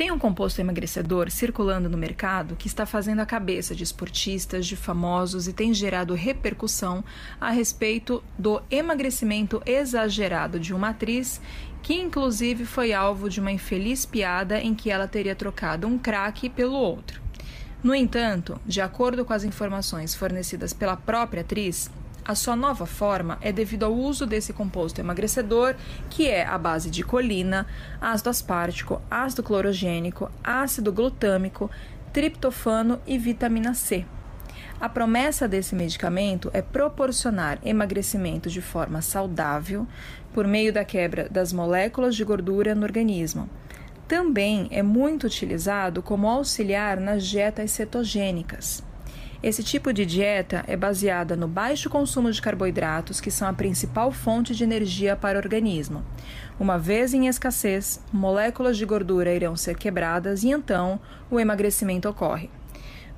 Tem 0.00 0.10
um 0.10 0.18
composto 0.18 0.58
emagrecedor 0.62 1.30
circulando 1.30 1.86
no 1.86 1.98
mercado 1.98 2.56
que 2.56 2.66
está 2.66 2.86
fazendo 2.86 3.20
a 3.20 3.26
cabeça 3.26 3.74
de 3.74 3.82
esportistas, 3.84 4.66
de 4.66 4.74
famosos 4.74 5.46
e 5.46 5.52
tem 5.52 5.74
gerado 5.74 6.14
repercussão 6.14 7.04
a 7.38 7.50
respeito 7.50 8.24
do 8.38 8.62
emagrecimento 8.70 9.60
exagerado 9.66 10.58
de 10.58 10.72
uma 10.72 10.88
atriz 10.88 11.38
que 11.82 11.94
inclusive 11.94 12.64
foi 12.64 12.92
alvo 12.92 13.28
de 13.28 13.40
uma 13.40 13.52
infeliz 13.52 14.04
piada 14.04 14.60
em 14.60 14.74
que 14.74 14.90
ela 14.90 15.08
teria 15.08 15.34
trocado 15.34 15.86
um 15.86 15.98
craque 15.98 16.48
pelo 16.48 16.74
outro. 16.74 17.20
No 17.82 17.94
entanto, 17.94 18.60
de 18.66 18.80
acordo 18.80 19.24
com 19.24 19.32
as 19.32 19.44
informações 19.44 20.14
fornecidas 20.14 20.72
pela 20.72 20.96
própria 20.96 21.40
atriz, 21.40 21.90
a 22.24 22.34
sua 22.34 22.54
nova 22.54 22.84
forma 22.84 23.38
é 23.40 23.50
devido 23.50 23.84
ao 23.84 23.94
uso 23.94 24.26
desse 24.26 24.52
composto 24.52 25.00
emagrecedor, 25.00 25.74
que 26.10 26.28
é 26.28 26.44
a 26.46 26.58
base 26.58 26.90
de 26.90 27.02
colina, 27.02 27.66
ácido 28.00 28.30
aspartico, 28.30 29.00
ácido 29.10 29.42
clorogênico, 29.42 30.30
ácido 30.44 30.92
glutâmico, 30.92 31.70
triptofano 32.12 33.00
e 33.06 33.16
vitamina 33.16 33.72
C. 33.72 34.04
A 34.80 34.88
promessa 34.88 35.46
desse 35.46 35.74
medicamento 35.74 36.50
é 36.54 36.62
proporcionar 36.62 37.58
emagrecimento 37.62 38.48
de 38.48 38.62
forma 38.62 39.02
saudável 39.02 39.86
por 40.32 40.46
meio 40.46 40.72
da 40.72 40.84
quebra 40.84 41.28
das 41.28 41.52
moléculas 41.52 42.14
de 42.14 42.24
gordura 42.24 42.74
no 42.74 42.84
organismo. 42.84 43.48
Também 44.06 44.68
é 44.70 44.82
muito 44.82 45.26
utilizado 45.26 46.02
como 46.02 46.28
auxiliar 46.28 46.98
nas 46.98 47.26
dietas 47.26 47.70
cetogênicas. 47.70 48.82
Esse 49.42 49.62
tipo 49.62 49.90
de 49.90 50.04
dieta 50.04 50.62
é 50.66 50.76
baseada 50.76 51.34
no 51.34 51.48
baixo 51.48 51.88
consumo 51.88 52.30
de 52.30 52.42
carboidratos, 52.42 53.22
que 53.22 53.30
são 53.30 53.48
a 53.48 53.54
principal 53.54 54.12
fonte 54.12 54.54
de 54.54 54.62
energia 54.62 55.16
para 55.16 55.38
o 55.38 55.40
organismo. 55.40 56.04
Uma 56.58 56.78
vez 56.78 57.14
em 57.14 57.26
escassez, 57.26 58.02
moléculas 58.12 58.76
de 58.76 58.84
gordura 58.84 59.34
irão 59.34 59.56
ser 59.56 59.78
quebradas 59.78 60.42
e 60.42 60.50
então 60.50 61.00
o 61.30 61.40
emagrecimento 61.40 62.06
ocorre. 62.06 62.50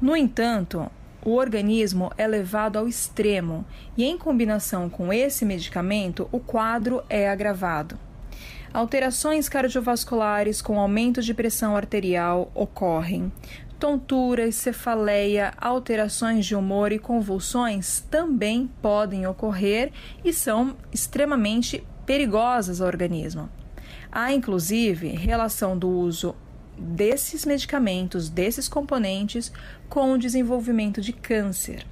No 0.00 0.16
entanto, 0.16 0.88
o 1.24 1.34
organismo 1.34 2.10
é 2.18 2.26
levado 2.26 2.78
ao 2.78 2.88
extremo 2.88 3.64
e, 3.96 4.04
em 4.04 4.18
combinação 4.18 4.88
com 4.90 5.12
esse 5.12 5.44
medicamento, 5.44 6.28
o 6.32 6.40
quadro 6.40 7.02
é 7.08 7.28
agravado. 7.28 7.98
Alterações 8.72 9.48
cardiovasculares 9.48 10.62
com 10.62 10.80
aumento 10.80 11.20
de 11.20 11.34
pressão 11.34 11.76
arterial 11.76 12.50
ocorrem. 12.54 13.30
Tonturas, 13.78 14.54
cefaleia, 14.54 15.52
alterações 15.60 16.46
de 16.46 16.54
humor 16.54 16.92
e 16.92 16.98
convulsões 16.98 18.00
também 18.10 18.70
podem 18.80 19.26
ocorrer 19.26 19.92
e 20.24 20.32
são 20.32 20.76
extremamente 20.92 21.84
perigosas 22.06 22.80
ao 22.80 22.86
organismo. 22.86 23.50
Há 24.10 24.32
inclusive 24.32 25.08
relação 25.08 25.76
do 25.76 25.88
uso 25.88 26.34
desses 26.76 27.44
medicamentos, 27.44 28.28
desses 28.28 28.68
componentes, 28.68 29.52
com 29.88 30.12
o 30.12 30.18
desenvolvimento 30.18 31.00
de 31.00 31.12
câncer. 31.12 31.86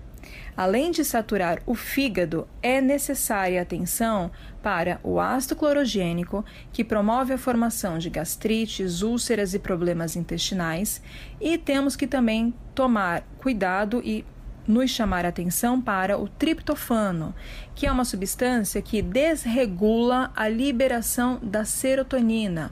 Além 0.57 0.91
de 0.91 1.05
saturar 1.05 1.63
o 1.65 1.75
fígado, 1.75 2.47
é 2.63 2.81
necessária 2.81 3.63
atenção 3.63 4.31
para 4.63 5.01
o 5.03 5.19
ácido 5.19 5.57
clorogênico, 5.57 6.45
que 6.73 6.85
promove 6.85 7.33
a 7.33 7.39
formação 7.39 7.99
de 7.99 8.11
gastrites, 8.11 9.01
úlceras 9.01 9.55
e 9.55 9.59
problemas 9.59 10.17
intestinais, 10.17 11.01
e 11.41 11.57
temos 11.57 11.97
que 11.97 12.07
também 12.07 12.53
tomar 12.75 13.23
cuidado 13.39 14.03
e 14.05 14.25
nos 14.67 14.91
chamar 14.91 15.25
atenção 15.25 15.81
para 15.81 16.19
o 16.19 16.29
triptofano, 16.29 17.35
que 17.75 17.87
é 17.87 17.93
uma 17.93 18.05
substância 18.05 18.83
que 18.83 19.01
desregula 19.01 20.31
a 20.37 20.49
liberação 20.49 21.41
da 21.43 21.65
serotonina 21.65 22.71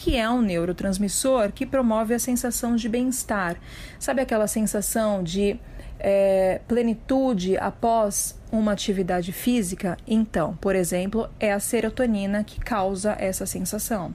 que 0.00 0.16
é 0.16 0.28
um 0.30 0.40
neurotransmissor 0.40 1.52
que 1.52 1.66
promove 1.66 2.14
a 2.14 2.18
sensação 2.18 2.74
de 2.74 2.88
bem-estar. 2.88 3.56
Sabe 3.98 4.22
aquela 4.22 4.46
sensação 4.46 5.22
de 5.22 5.60
é, 5.98 6.58
plenitude 6.66 7.58
após 7.58 8.34
uma 8.50 8.72
atividade 8.72 9.30
física? 9.30 9.98
Então, 10.08 10.56
por 10.56 10.74
exemplo, 10.74 11.28
é 11.38 11.52
a 11.52 11.60
serotonina 11.60 12.42
que 12.42 12.58
causa 12.58 13.14
essa 13.18 13.44
sensação. 13.44 14.14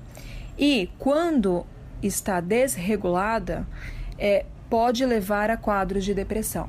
E 0.58 0.90
quando 0.98 1.64
está 2.02 2.42
desregulada, 2.42 3.68
é, 4.18 4.44
pode 4.68 5.06
levar 5.06 5.52
a 5.52 5.58
quadros 5.58 6.04
de 6.04 6.16
depressão. 6.16 6.68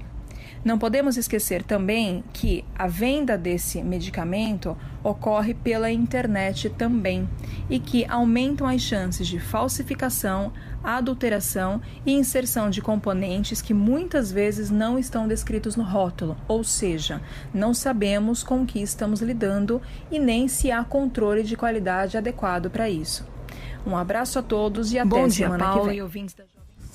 Não 0.66 0.80
podemos 0.80 1.16
esquecer 1.16 1.62
também 1.62 2.24
que 2.32 2.64
a 2.74 2.88
venda 2.88 3.38
desse 3.38 3.80
medicamento 3.84 4.76
ocorre 5.00 5.54
pela 5.54 5.92
internet 5.92 6.68
também 6.70 7.28
e 7.70 7.78
que 7.78 8.04
aumentam 8.06 8.66
as 8.66 8.80
chances 8.80 9.28
de 9.28 9.38
falsificação, 9.38 10.52
adulteração 10.82 11.80
e 12.04 12.12
inserção 12.14 12.68
de 12.68 12.82
componentes 12.82 13.62
que 13.62 13.72
muitas 13.72 14.32
vezes 14.32 14.68
não 14.68 14.98
estão 14.98 15.28
descritos 15.28 15.76
no 15.76 15.84
rótulo, 15.84 16.36
ou 16.48 16.64
seja, 16.64 17.22
não 17.54 17.72
sabemos 17.72 18.42
com 18.42 18.66
que 18.66 18.82
estamos 18.82 19.20
lidando 19.20 19.80
e 20.10 20.18
nem 20.18 20.48
se 20.48 20.72
há 20.72 20.82
controle 20.82 21.44
de 21.44 21.54
qualidade 21.54 22.16
adequado 22.16 22.70
para 22.70 22.90
isso. 22.90 23.24
Um 23.86 23.96
abraço 23.96 24.36
a 24.40 24.42
todos 24.42 24.92
e 24.92 24.98
até 24.98 25.08
Bom 25.08 25.28
dia, 25.28 25.46
semana 25.46 25.64
Paulo 25.64 25.92
que 25.92 26.02
vem. 26.06 26.26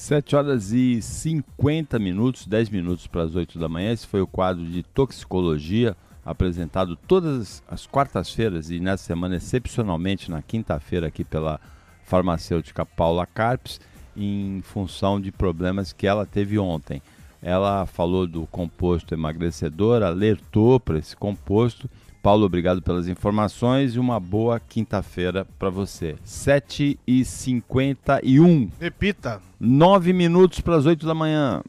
E 0.01 0.09
ouvintes 0.09 0.09
da 0.09 0.21
7 0.21 0.35
horas 0.35 0.71
e 0.71 1.01
50 1.01 1.99
minutos, 1.99 2.47
10 2.47 2.69
minutos 2.69 3.07
para 3.07 3.23
as 3.23 3.35
8 3.35 3.59
da 3.59 3.69
manhã. 3.69 3.91
Esse 3.91 4.07
foi 4.07 4.21
o 4.21 4.27
quadro 4.27 4.65
de 4.65 4.81
toxicologia 4.81 5.95
apresentado 6.25 6.95
todas 6.95 7.63
as 7.67 7.85
quartas-feiras 7.85 8.69
e 8.69 8.79
nessa 8.79 9.03
semana, 9.03 9.35
excepcionalmente 9.35 10.29
na 10.29 10.41
quinta-feira, 10.41 11.07
aqui 11.07 11.23
pela 11.23 11.59
farmacêutica 12.03 12.85
Paula 12.85 13.25
Carpes, 13.25 13.79
em 14.15 14.61
função 14.63 15.19
de 15.19 15.31
problemas 15.31 15.93
que 15.93 16.07
ela 16.07 16.25
teve 16.25 16.59
ontem. 16.59 17.01
Ela 17.41 17.85
falou 17.85 18.27
do 18.27 18.45
composto 18.47 19.15
emagrecedor, 19.15 20.03
alertou 20.03 20.79
para 20.79 20.99
esse 20.99 21.15
composto. 21.15 21.89
Paulo, 22.21 22.45
obrigado 22.45 22.81
pelas 22.81 23.07
informações 23.07 23.95
e 23.95 23.99
uma 23.99 24.19
boa 24.19 24.59
quinta-feira 24.59 25.45
para 25.57 25.69
você. 25.69 26.17
7 26.23 26.99
e 27.07 27.25
51 27.25 28.69
Repita. 28.79 29.41
9 29.59 30.13
minutos 30.13 30.61
para 30.61 30.75
as 30.75 30.85
8 30.85 31.05
da 31.05 31.15
manhã. 31.15 31.63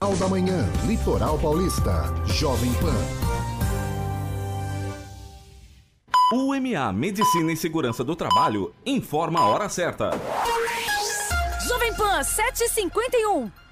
Ao 0.00 0.16
da 0.16 0.28
manhã, 0.28 0.66
Litoral 0.86 1.38
Paulista, 1.38 2.04
Jovem 2.26 2.72
Pan. 2.74 2.94
UMA 6.32 6.92
Medicina 6.92 7.52
e 7.52 7.56
Segurança 7.56 8.02
do 8.02 8.16
Trabalho 8.16 8.74
informa 8.84 9.40
a 9.40 9.48
hora 9.48 9.68
certa. 9.68 10.10
Jovem 11.68 11.94
Pan 11.94 12.22
751. 12.22 13.65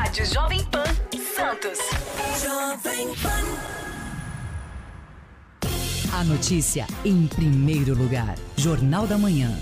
Rádio 0.09 0.25
Jovem 0.25 0.65
Pan, 0.65 0.85
Santos. 1.37 1.79
Jovem 2.43 3.09
Pan. 3.17 3.45
A 6.15 6.25
notícia 6.25 6.87
em 7.05 7.27
primeiro 7.27 7.95
lugar. 7.95 8.35
Jornal 8.57 9.07
da 9.07 9.19
Manhã. 9.19 9.55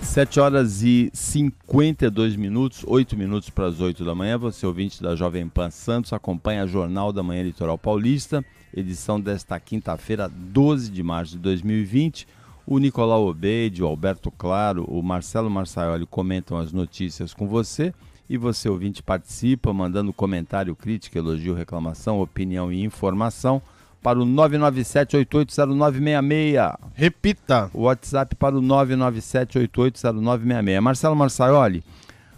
7 0.00 0.40
horas 0.40 0.82
e 0.82 1.10
52 1.12 2.36
minutos, 2.36 2.84
8 2.86 3.14
minutos 3.18 3.50
para 3.50 3.66
as 3.66 3.80
8 3.80 4.02
da 4.02 4.14
manhã. 4.14 4.38
Você, 4.38 4.64
ouvinte 4.64 5.02
da 5.02 5.14
Jovem 5.14 5.46
Pan 5.46 5.70
Santos, 5.70 6.14
acompanha 6.14 6.62
a 6.62 6.66
Jornal 6.66 7.12
da 7.12 7.22
Manhã 7.22 7.42
Litoral 7.42 7.76
Paulista, 7.76 8.42
edição 8.74 9.20
desta 9.20 9.60
quinta-feira, 9.60 10.26
12 10.26 10.90
de 10.90 11.02
março 11.02 11.32
de 11.32 11.38
2020. 11.40 12.26
O 12.66 12.78
Nicolau 12.78 13.26
Obeide, 13.26 13.82
o 13.82 13.86
Alberto 13.86 14.30
Claro, 14.30 14.84
o 14.84 15.02
Marcelo 15.02 15.50
Marçaioli 15.50 16.06
comentam 16.06 16.56
as 16.58 16.72
notícias 16.72 17.34
com 17.34 17.48
você. 17.48 17.92
E 18.28 18.38
você, 18.38 18.68
ouvinte, 18.68 19.02
participa, 19.02 19.72
mandando 19.72 20.12
comentário, 20.12 20.76
crítica, 20.76 21.18
elogio, 21.18 21.54
reclamação, 21.54 22.20
opinião 22.20 22.72
e 22.72 22.82
informação 22.82 23.62
para 24.02 24.18
o 24.18 24.26
997-880966. 24.26 26.76
Repita. 26.94 27.70
O 27.72 27.82
WhatsApp 27.82 28.34
para 28.36 28.56
o 28.56 28.62
997-880966. 28.62 30.80
Marcelo 30.80 31.14
Marçaioli, 31.14 31.84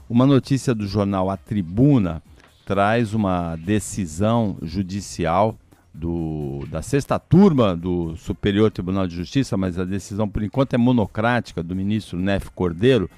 uma 0.08 0.26
notícia 0.26 0.74
do 0.74 0.84
jornal 0.86 1.30
A 1.30 1.36
Tribuna 1.36 2.20
traz 2.66 3.14
uma 3.14 3.56
decisão 3.56 4.56
judicial 4.62 5.56
do, 5.95 6.66
da 6.68 6.82
sexta 6.82 7.18
turma 7.18 7.76
do 7.76 8.16
Superior 8.16 8.70
Tribunal 8.70 9.07
de 9.07 9.14
Justiça, 9.14 9.57
mas 9.57 9.78
a 9.78 9.84
decisão 9.84 10.28
por 10.28 10.42
enquanto 10.42 10.74
é 10.74 10.78
monocrática 10.78 11.62
do 11.62 11.76
ministro 11.76 12.18
Nef 12.18 12.49
Cordeiro, 12.51 13.09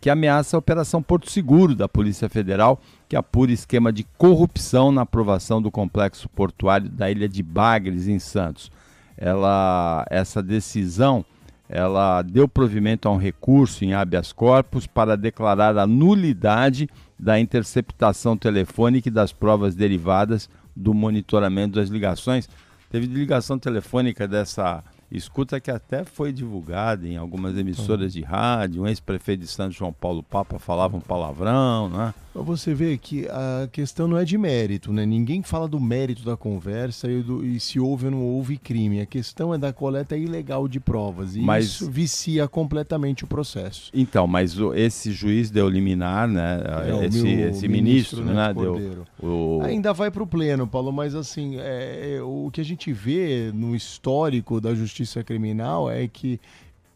que 0.00 0.10
ameaça 0.10 0.56
a 0.56 0.58
Operação 0.58 1.02
Porto 1.02 1.30
Seguro 1.30 1.74
da 1.74 1.88
Polícia 1.88 2.28
Federal, 2.28 2.80
que 3.08 3.14
apura 3.14 3.52
esquema 3.52 3.92
de 3.92 4.04
corrupção 4.18 4.90
na 4.90 5.02
aprovação 5.02 5.62
do 5.62 5.70
complexo 5.70 6.28
portuário 6.28 6.88
da 6.88 7.10
ilha 7.10 7.28
de 7.28 7.42
Bagres, 7.42 8.08
em 8.08 8.18
Santos. 8.18 8.72
Ela, 9.16 10.04
essa 10.10 10.42
decisão 10.42 11.24
ela 11.68 12.20
deu 12.20 12.46
provimento 12.46 13.08
a 13.08 13.10
um 13.10 13.16
recurso 13.16 13.82
em 13.82 13.94
habeas 13.94 14.30
corpus 14.30 14.86
para 14.86 15.16
declarar 15.16 15.78
a 15.78 15.86
nulidade 15.86 16.86
da 17.18 17.40
interceptação 17.40 18.36
telefônica 18.36 19.08
e 19.08 19.12
das 19.12 19.32
provas 19.32 19.74
derivadas 19.74 20.50
do 20.74 20.94
monitoramento 20.94 21.76
das 21.76 21.88
ligações. 21.88 22.48
Teve 22.90 23.06
ligação 23.06 23.58
telefônica 23.58 24.28
dessa 24.28 24.82
escuta 25.10 25.60
que 25.60 25.70
até 25.70 26.04
foi 26.04 26.32
divulgada 26.32 27.06
em 27.06 27.16
algumas 27.16 27.56
emissoras 27.56 28.12
de 28.12 28.22
rádio. 28.22 28.82
Um 28.82 28.86
ex-prefeito 28.86 29.40
de 29.40 29.46
Santos, 29.46 29.76
João 29.76 29.92
Paulo 29.92 30.22
Papa, 30.22 30.58
falava 30.58 30.96
um 30.96 31.00
palavrão, 31.00 31.88
né? 31.88 32.14
Você 32.34 32.72
vê 32.72 32.96
que 32.96 33.26
a 33.28 33.68
questão 33.70 34.08
não 34.08 34.16
é 34.16 34.24
de 34.24 34.38
mérito, 34.38 34.90
né? 34.90 35.04
Ninguém 35.04 35.42
fala 35.42 35.68
do 35.68 35.78
mérito 35.78 36.24
da 36.24 36.34
conversa 36.34 37.10
e, 37.10 37.22
do- 37.22 37.44
e 37.44 37.60
se 37.60 37.78
houve 37.78 38.06
ou 38.06 38.10
não 38.10 38.22
houve 38.22 38.56
crime. 38.56 39.02
A 39.02 39.06
questão 39.06 39.52
é 39.52 39.58
da 39.58 39.70
coleta 39.70 40.16
ilegal 40.16 40.66
de 40.66 40.80
provas. 40.80 41.36
E 41.36 41.40
Mas- 41.40 41.66
isso 41.66 41.90
vicia 41.90 42.48
completamente 42.48 43.24
o 43.24 43.26
processo. 43.26 43.90
Então, 43.92 44.26
mas 44.26 44.58
o- 44.58 44.72
esse 44.72 45.12
juiz 45.12 45.50
deu 45.50 45.68
liminar, 45.68 46.26
né? 46.26 46.62
É, 46.88 46.94
o 46.94 47.02
esse, 47.04 47.22
meu 47.22 47.48
esse 47.50 47.68
ministro, 47.68 48.22
ministro, 48.22 48.24
né, 48.24 48.32
né? 48.48 48.54
Deu 48.54 49.04
o... 49.22 49.60
Ainda 49.62 49.92
vai 49.92 50.10
para 50.10 50.22
o 50.22 50.26
pleno, 50.26 50.66
Paulo, 50.66 50.90
mas 50.90 51.14
assim, 51.14 51.56
é, 51.58 52.14
é, 52.16 52.22
o 52.22 52.48
que 52.50 52.62
a 52.62 52.64
gente 52.64 52.92
vê 52.94 53.50
no 53.52 53.76
histórico 53.76 54.58
da 54.58 54.74
justiça 54.74 55.22
criminal 55.22 55.90
é 55.90 56.08
que 56.08 56.40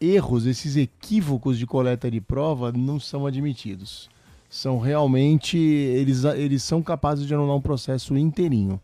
erros, 0.00 0.46
esses 0.46 0.76
equívocos 0.76 1.58
de 1.58 1.66
coleta 1.66 2.10
de 2.10 2.20
prova 2.22 2.72
não 2.72 2.98
são 2.98 3.26
admitidos. 3.26 4.08
São 4.48 4.78
realmente, 4.78 5.58
eles, 5.58 6.24
eles 6.24 6.62
são 6.62 6.82
capazes 6.82 7.26
de 7.26 7.34
anular 7.34 7.56
um 7.56 7.60
processo 7.60 8.16
inteirinho. 8.16 8.80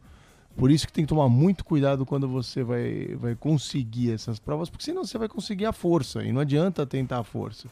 Por 0.57 0.71
isso 0.71 0.87
que 0.87 0.93
tem 0.93 1.05
que 1.05 1.09
tomar 1.09 1.29
muito 1.29 1.65
cuidado 1.65 2.05
quando 2.05 2.29
você 2.29 2.63
vai, 2.63 3.17
vai 3.17 3.35
conseguir 3.35 4.13
essas 4.13 4.39
provas, 4.39 4.69
porque 4.69 4.85
senão 4.85 5.05
você 5.05 5.17
vai 5.17 5.29
conseguir 5.29 5.65
a 5.67 5.73
força, 5.73 6.23
e 6.23 6.33
não 6.33 6.41
adianta 6.41 6.85
tentar 6.85 7.21
a 7.21 7.25
força. 7.25 7.69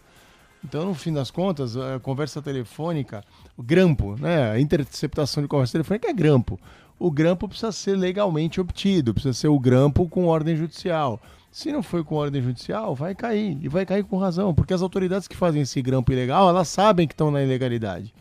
Então, 0.65 0.87
no 0.87 0.95
fim 0.95 1.13
das 1.13 1.31
contas, 1.31 1.77
a 1.77 1.99
conversa 2.01 2.43
telefônica, 2.43 3.25
o 3.57 3.63
grampo, 3.63 4.17
né? 4.19 4.51
A 4.51 4.61
interceptação 4.61 5.43
de 5.43 5.49
conversa 5.49 5.73
telefônica 5.73 6.09
é 6.09 6.13
grampo. 6.13 6.59
O 6.99 7.11
grampo 7.11 7.49
precisa 7.49 7.73
ser 7.73 7.97
legalmente 7.97 8.61
obtido, 8.61 9.15
precisa 9.15 9.33
ser 9.33 9.49
o 9.49 9.59
grampo 9.59 10.07
com 10.07 10.27
ordem 10.27 10.55
judicial. 10.55 11.21
Se 11.51 11.73
não 11.73 11.83
foi 11.83 12.05
com 12.05 12.15
ordem 12.15 12.41
judicial, 12.41 12.95
vai 12.95 13.15
cair. 13.15 13.59
E 13.61 13.69
vai 13.69 13.85
cair 13.85 14.05
com 14.05 14.17
razão, 14.17 14.55
porque 14.55 14.73
as 14.73 14.83
autoridades 14.83 15.27
que 15.27 15.37
fazem 15.37 15.63
esse 15.63 15.83
grampo 15.83 16.13
ilegal, 16.13 16.49
elas 16.49 16.69
sabem 16.69 17.09
que 17.09 17.15
estão 17.15 17.31
na 17.31 17.43
ilegalidade. 17.43 18.15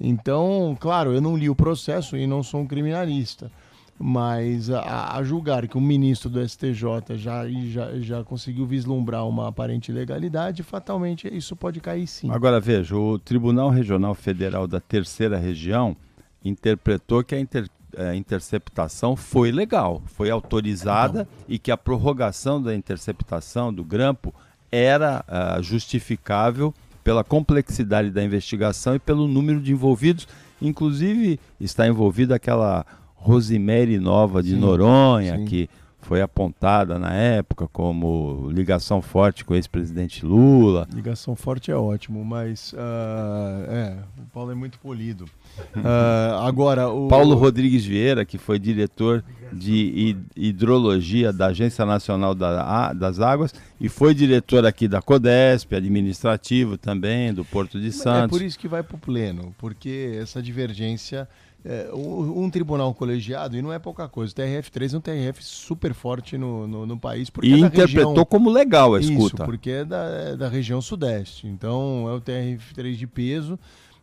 Então, 0.00 0.76
claro, 0.78 1.12
eu 1.12 1.20
não 1.20 1.36
li 1.36 1.48
o 1.48 1.56
processo 1.56 2.16
e 2.16 2.26
não 2.26 2.42
sou 2.42 2.60
um 2.60 2.66
criminalista, 2.66 3.50
mas 3.98 4.70
a, 4.70 5.16
a 5.16 5.22
julgar 5.24 5.66
que 5.66 5.76
o 5.76 5.80
ministro 5.80 6.30
do 6.30 6.46
STJ 6.46 7.16
já, 7.16 7.48
já, 7.48 7.98
já 7.98 8.22
conseguiu 8.22 8.64
vislumbrar 8.64 9.26
uma 9.26 9.48
aparente 9.48 9.90
legalidade, 9.90 10.62
fatalmente 10.62 11.26
isso 11.34 11.56
pode 11.56 11.80
cair 11.80 12.06
sim. 12.06 12.30
Agora 12.30 12.60
veja, 12.60 12.94
o 12.96 13.18
Tribunal 13.18 13.70
Regional 13.70 14.14
Federal 14.14 14.68
da 14.68 14.78
Terceira 14.78 15.36
Região 15.36 15.96
interpretou 16.44 17.24
que 17.24 17.34
a, 17.34 17.40
inter, 17.40 17.68
a 17.96 18.14
interceptação 18.14 19.16
foi 19.16 19.50
legal, 19.50 20.02
foi 20.06 20.30
autorizada 20.30 21.22
Então. 21.22 21.44
e 21.48 21.58
que 21.58 21.70
a 21.70 21.76
prorrogação 21.76 22.60
da 22.62 22.74
interceptação 22.74 23.72
do 23.72 23.84
grampo 23.84 24.34
era 24.70 25.24
ah, 25.26 25.58
justificável 25.62 26.74
pela 27.02 27.24
complexidade 27.24 28.10
da 28.10 28.22
investigação 28.22 28.94
e 28.94 28.98
pelo 28.98 29.26
número 29.26 29.60
de 29.60 29.72
envolvidos. 29.72 30.28
Inclusive, 30.60 31.40
está 31.58 31.86
envolvida 31.88 32.34
aquela 32.34 32.84
Rosemary 33.14 33.98
Nova 33.98 34.42
de 34.42 34.50
Sim, 34.50 34.56
Noronha, 34.60 35.36
sim. 35.38 35.44
que 35.46 35.70
foi 36.08 36.22
apontada 36.22 36.98
na 36.98 37.12
época 37.12 37.68
como 37.68 38.48
ligação 38.50 39.02
forte 39.02 39.44
com 39.44 39.52
o 39.52 39.56
ex-presidente 39.56 40.24
Lula. 40.24 40.88
Ligação 40.94 41.36
forte 41.36 41.70
é 41.70 41.76
ótimo, 41.76 42.24
mas 42.24 42.74
ah, 42.78 43.64
é, 43.68 43.96
o 44.18 44.24
Paulo 44.32 44.50
é 44.50 44.54
muito 44.54 44.78
polido. 44.78 45.26
Ah, 45.84 46.46
agora, 46.46 46.88
o 46.88 47.08
Paulo 47.08 47.34
Rodrigues 47.34 47.84
Vieira, 47.84 48.24
que 48.24 48.38
foi 48.38 48.58
diretor 48.60 49.24
de 49.52 49.72
hid- 49.74 50.24
hidrologia 50.36 51.32
da 51.32 51.46
Agência 51.46 51.84
Nacional 51.84 52.32
das 52.34 53.18
Águas 53.18 53.52
e 53.80 53.88
foi 53.88 54.14
diretor 54.14 54.64
aqui 54.64 54.86
da 54.86 55.02
Codesp, 55.02 55.74
administrativo 55.74 56.78
também, 56.78 57.34
do 57.34 57.44
Porto 57.44 57.80
de 57.80 57.88
É 57.88 57.92
Santos. 57.92 58.38
por 58.38 58.44
isso 58.44 58.56
que 58.58 58.68
vai 58.68 58.82
para 58.84 58.94
o 58.96 58.98
pleno, 59.00 59.52
porque 59.58 60.16
essa 60.22 60.40
divergência. 60.40 61.28
É, 61.64 61.90
um, 61.92 62.48
tribunal 62.50 62.94
colegiado, 62.94 63.56
e 63.56 63.62
não 63.62 63.72
é 63.72 63.78
pouca 63.78 64.08
coisa, 64.08 64.32
o 64.32 64.36
TRF3 64.36 64.94
é 64.94 64.96
um 64.96 65.00
TRF 65.00 65.44
super 65.44 65.92
forte 65.92 66.38
no, 66.38 66.66
no, 66.66 66.86
no 66.86 66.98
país. 66.98 67.28
Porque 67.30 67.48
E 67.48 67.54
é 67.54 67.58
interpretou 67.58 68.10
região- 68.10 68.24
como 68.24 68.50
legal 68.50 68.94
a 68.94 69.00
Isso, 69.00 69.12
escuta. 69.12 69.44
porque 69.44 69.70
é 69.70 69.84
da, 69.84 70.04
é 70.04 70.36
da 70.36 70.48
região 70.48 70.80
sudeste. 70.80 71.46
Então 71.46 72.06
é 72.08 72.12
o 72.14 72.20
TRF3 72.20 72.94
de 72.96 73.06
peso. 73.06 73.58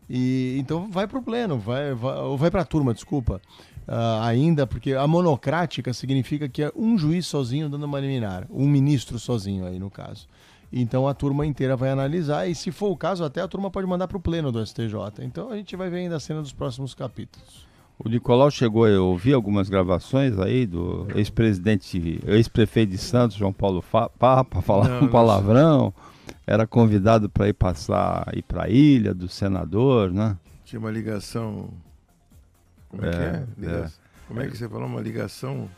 E 0.08 0.56
então 0.60 0.88
vai 0.91 1.08
para 1.08 1.18
o 1.18 1.24
pleno, 1.24 1.58
vai, 1.58 1.93
vai, 1.95 2.18
ou 2.20 2.38
vai 2.38 2.51
para 2.51 2.62
a 2.62 2.66
turma, 2.66 2.93
desculpa. 2.93 3.41
Ah, 3.88 4.28
ainda, 4.28 4.68
porque 4.68 4.93
a 4.93 5.08
monocrática 5.08 5.93
significa 5.93 6.47
que 6.49 6.62
é 6.62 6.72
um 6.76 6.95
juiz 6.97 7.26
sozinho 7.26 7.70
dando 7.70 7.86
uma 7.86 7.99
liminar, 7.99 8.45
um 8.51 8.68
ministro 8.68 9.18
sozinho 9.18 9.66
aí 9.66 9.80
no 9.80 9.89
caso. 9.89 10.28
Então 10.78 11.07
a 11.07 11.13
turma 11.13 11.45
inteira 11.45 11.78
vai 11.78 11.89
analisar 11.89 12.49
e 12.49 12.53
se 12.53 12.69
for 12.69 12.89
o 12.89 12.97
caso 12.97 13.23
até 13.23 13.41
a 13.41 13.47
turma 13.47 13.71
pode 13.71 13.88
mandar 13.88 14.09
para 14.09 14.17
o 14.17 14.19
pleno 14.19 14.51
do 14.51 14.63
STJ. 14.63 14.93
Então 15.21 15.49
a 15.49 15.55
gente 15.55 15.73
vai 15.78 15.89
ver 15.89 15.99
ainda 15.99 16.17
a 16.17 16.19
cena 16.19 16.41
dos 16.41 16.51
próximos 16.51 16.93
capítulos. 16.93 17.65
O 17.97 18.09
Nicolau 18.09 18.51
chegou 18.51 18.86
a 18.86 18.89
ouvir 18.99 19.34
algumas 19.34 19.69
gravações 19.69 20.38
aí 20.38 20.65
do 20.65 21.07
ex-presidente, 21.15 22.21
ex-prefeito 22.28 22.91
de 22.91 22.97
Santos, 22.97 23.38
João 23.38 23.53
Paulo 23.53 23.82
Papa, 24.19 24.61
falar 24.61 24.89
Não, 24.89 25.03
um 25.03 25.07
palavrão. 25.07 25.93
Era 26.45 26.67
convidado 26.67 27.30
para 27.30 27.47
ir 27.47 27.53
passar, 27.53 28.28
ir 28.36 28.41
para 28.41 28.65
a 28.65 28.69
ilha 28.69 29.13
do 29.13 29.30
senador, 29.30 30.11
né? 30.11 30.38
Tinha 30.65 30.78
uma 30.78 30.91
ligação. 30.91 31.69
Como 32.89 33.05
é, 33.05 33.11
que 33.11 33.65
É, 33.65 33.69
é? 33.69 33.76
É. 33.76 33.91
Como 34.28 34.41
é 34.41 34.47
que 34.47 34.57
você 34.57 34.67
falou? 34.67 34.88
Uma 34.88 34.99
ligação. 34.99 35.69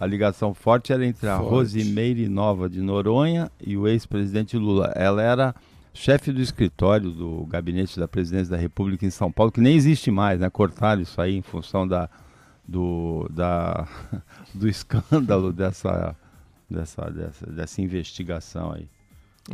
A 0.00 0.06
ligação 0.06 0.54
forte 0.54 0.92
era 0.92 1.04
entre 1.04 1.28
a 1.28 1.38
Forte. 1.38 1.50
Rosimeire 1.50 2.28
Nova 2.28 2.70
de 2.70 2.80
Noronha 2.80 3.50
e 3.60 3.76
o 3.76 3.88
ex-presidente 3.88 4.56
Lula. 4.56 4.92
Ela 4.94 5.20
era 5.22 5.54
chefe 5.92 6.30
do 6.30 6.40
escritório 6.40 7.10
do 7.10 7.44
gabinete 7.46 7.98
da 7.98 8.06
presidência 8.06 8.52
da 8.52 8.56
República 8.56 9.04
em 9.04 9.10
São 9.10 9.32
Paulo, 9.32 9.50
que 9.50 9.60
nem 9.60 9.74
existe 9.74 10.10
mais, 10.10 10.38
né? 10.38 10.48
Cortaram 10.48 11.02
isso 11.02 11.20
aí 11.20 11.36
em 11.36 11.42
função 11.42 11.86
da, 11.86 12.08
do, 12.66 13.28
da, 13.30 13.88
do 14.54 14.68
escândalo 14.68 15.52
dessa, 15.52 16.14
dessa, 16.70 17.10
dessa, 17.10 17.46
dessa 17.50 17.82
investigação 17.82 18.72
aí. 18.72 18.88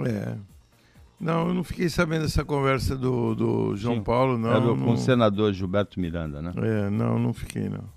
É. 0.07 0.36
Não, 1.18 1.49
eu 1.49 1.55
não 1.55 1.64
fiquei 1.64 1.88
sabendo 1.88 2.22
dessa 2.22 2.45
conversa 2.45 2.95
do, 2.97 3.34
do 3.34 3.76
João 3.76 3.95
Sim. 3.97 4.03
Paulo, 4.03 4.36
não. 4.36 4.51
Era 4.51 4.61
com 4.61 4.76
não- 4.76 4.92
o 4.92 4.97
senador 4.99 5.55
Gilberto 5.55 5.99
Miranda, 5.99 6.42
né? 6.42 6.53
É, 6.57 6.90
não, 6.90 7.18
não 7.18 7.32
fiquei, 7.32 7.68
não. 7.70 7.93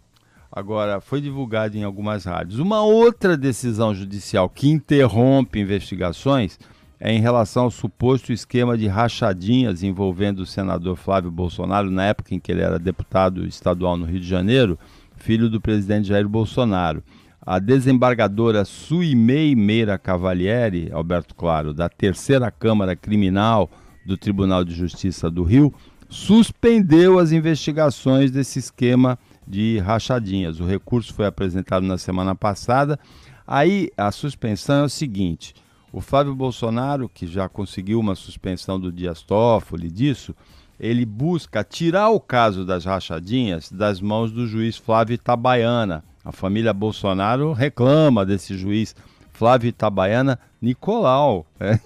Agora, 0.52 1.02
foi 1.02 1.22
divulgado 1.22 1.78
em 1.78 1.84
algumas 1.84 2.26
rádios. 2.26 2.60
Uma 2.60 2.82
outra 2.82 3.36
decisão 3.36 3.94
judicial 3.94 4.50
que 4.50 4.70
interrompe 4.70 5.60
investigações 5.60 6.58
é 7.00 7.14
em 7.14 7.20
relação 7.20 7.66
ao 7.66 7.72
suposto 7.72 8.34
esquema 8.34 8.78
de 8.78 8.88
rachadinhas 8.88 9.84
envolvendo 9.84 10.40
o 10.40 10.46
senador 10.46 10.96
Flávio 10.96 11.30
Bolsonaro, 11.30 11.92
na 11.92 12.06
época 12.06 12.34
em 12.34 12.40
que 12.40 12.52
ele 12.52 12.62
era 12.62 12.80
deputado 12.80 13.46
estadual 13.46 13.98
no 13.98 14.06
Rio 14.06 14.20
de 14.20 14.28
Janeiro, 14.28 14.80
filho 15.16 15.50
do 15.50 15.62
presidente 15.62 16.08
Jair 16.08 16.28
Bolsonaro. 16.28 17.04
A 17.42 17.60
desembargadora 17.60 18.66
Suimei 18.66 19.56
Meira 19.56 19.98
Cavalieri, 19.98 20.90
Alberto 20.92 21.36
Claro, 21.36 21.74
da 21.74 21.88
terceira 21.88 22.50
Câmara 22.52 22.96
Criminal 22.96 23.70
do 24.06 24.18
Tribunal 24.18 24.66
de 24.66 24.74
Justiça 24.74 25.30
do 25.30 25.44
Rio, 25.44 25.74
suspendeu 26.10 27.20
as 27.20 27.32
investigações 27.32 28.32
desse 28.32 28.60
esquema 28.60 29.20
de 29.48 29.80
rachadinhas. 29.80 30.60
O 30.60 30.66
recurso 30.66 31.14
foi 31.14 31.26
apresentado 31.26 31.86
na 31.86 31.98
semana 31.98 32.36
passada. 32.36 33.00
Aí 33.46 33.90
a 33.96 34.12
suspensão 34.12 34.82
é 34.82 34.84
o 34.84 34.90
seguinte: 34.90 35.56
o 35.92 36.02
Flávio 36.02 36.36
Bolsonaro, 36.36 37.10
que 37.10 37.26
já 37.26 37.48
conseguiu 37.48 38.00
uma 38.00 38.16
suspensão 38.16 38.80
do 38.80 38.92
Dias 38.92 39.22
Toffoli 39.22 39.90
disso, 39.90 40.36
ele 40.80 41.06
busca 41.06 41.64
tirar 41.64 42.10
o 42.10 42.20
caso 42.20 42.66
das 42.66 42.86
rachadinhas 42.86 43.72
das 43.72 44.02
mãos 44.02 44.32
do 44.32 44.46
juiz 44.46 44.78
Flávio 44.78 45.16
Itabaiana. 45.16 46.04
A 46.24 46.32
família 46.32 46.74
Bolsonaro 46.74 47.54
reclama 47.54 48.26
desse 48.26 48.58
juiz 48.58 48.94
Flávio 49.32 49.70
Itabaiana 49.70 50.38
Nicolau. 50.62 51.46
É. 51.60 51.80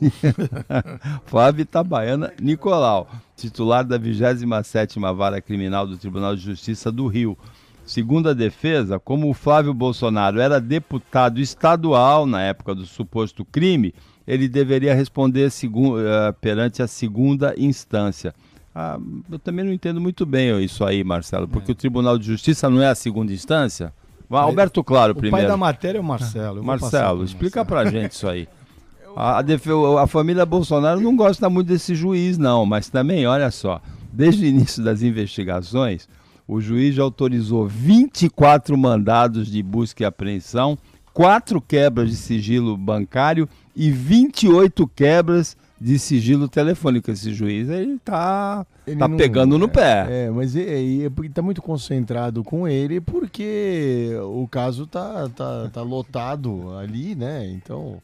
Flávio 1.25 1.61
Itabaiana 1.61 2.33
Nicolau, 2.41 3.07
titular 3.41 3.83
da 3.83 3.99
27ª 3.99 5.13
Vara 5.15 5.41
Criminal 5.41 5.87
do 5.87 5.97
Tribunal 5.97 6.35
de 6.35 6.41
Justiça 6.41 6.91
do 6.91 7.07
Rio. 7.07 7.37
Segundo 7.85 8.29
a 8.29 8.33
defesa, 8.33 8.99
como 8.99 9.29
o 9.29 9.33
Flávio 9.33 9.73
Bolsonaro 9.73 10.39
era 10.39 10.61
deputado 10.61 11.41
estadual 11.41 12.25
na 12.25 12.41
época 12.41 12.75
do 12.75 12.85
suposto 12.85 13.43
crime, 13.43 13.93
ele 14.27 14.47
deveria 14.47 14.93
responder 14.93 15.47
eh, 15.47 16.31
perante 16.39 16.81
a 16.81 16.87
segunda 16.87 17.53
instância. 17.57 18.33
Ah, 18.73 18.97
eu 19.29 19.39
também 19.39 19.65
não 19.65 19.73
entendo 19.73 19.99
muito 19.99 20.25
bem 20.25 20.63
isso 20.63 20.85
aí, 20.85 21.03
Marcelo, 21.03 21.47
porque 21.47 21.71
o 21.71 21.75
Tribunal 21.75 22.17
de 22.17 22.25
Justiça 22.25 22.69
não 22.69 22.81
é 22.81 22.87
a 22.87 22.95
segunda 22.95 23.33
instância? 23.33 23.93
Alberto 24.29 24.81
Claro 24.83 25.11
o 25.11 25.15
primeiro. 25.15 25.35
pai 25.35 25.45
da 25.45 25.57
matéria 25.57 25.97
é 25.97 26.01
o 26.01 26.03
Marcelo. 26.03 26.59
eu 26.59 26.63
Marcelo, 26.63 27.23
explica 27.25 27.65
pra 27.65 27.83
gente 27.85 28.11
isso 28.13 28.27
aí. 28.27 28.47
A, 29.15 29.39
a 29.39 30.03
a 30.03 30.07
família 30.07 30.45
Bolsonaro 30.45 30.99
não 31.01 31.15
gosta 31.15 31.49
muito 31.49 31.67
desse 31.67 31.95
juiz, 31.95 32.37
não, 32.37 32.65
mas 32.65 32.89
também, 32.89 33.25
olha 33.27 33.51
só, 33.51 33.81
desde 34.11 34.45
o 34.45 34.47
início 34.47 34.83
das 34.83 35.01
investigações, 35.01 36.07
o 36.47 36.59
juiz 36.59 36.95
já 36.95 37.03
autorizou 37.03 37.67
24 37.67 38.77
mandados 38.77 39.47
de 39.49 39.61
busca 39.63 40.03
e 40.03 40.05
apreensão, 40.05 40.77
quatro 41.13 41.61
quebras 41.61 42.09
de 42.09 42.15
sigilo 42.15 42.75
bancário 42.77 43.47
e 43.75 43.89
28 43.91 44.87
quebras 44.95 45.55
de 45.79 45.97
sigilo 45.97 46.47
telefônico. 46.47 47.09
Esse 47.09 47.33
juiz, 47.33 47.69
ele 47.69 47.97
tá, 47.99 48.65
Ele 48.85 48.97
tá 48.97 49.07
não- 49.07 49.17
pegando 49.17 49.57
no 49.57 49.67
pé. 49.67 50.25
É, 50.25 50.29
mas 50.29 50.55
é, 50.55 50.61
é, 50.61 51.03
é 51.05 51.09
porque 51.09 51.29
tá 51.29 51.41
muito 51.41 51.61
concentrado 51.61 52.43
com 52.43 52.67
ele 52.67 53.01
porque 53.01 54.11
o 54.23 54.47
caso 54.47 54.85
tá, 54.85 55.27
tá, 55.35 55.69
tá 55.71 55.81
lotado 55.81 56.75
ali, 56.77 57.15
né? 57.15 57.49
Então, 57.51 58.01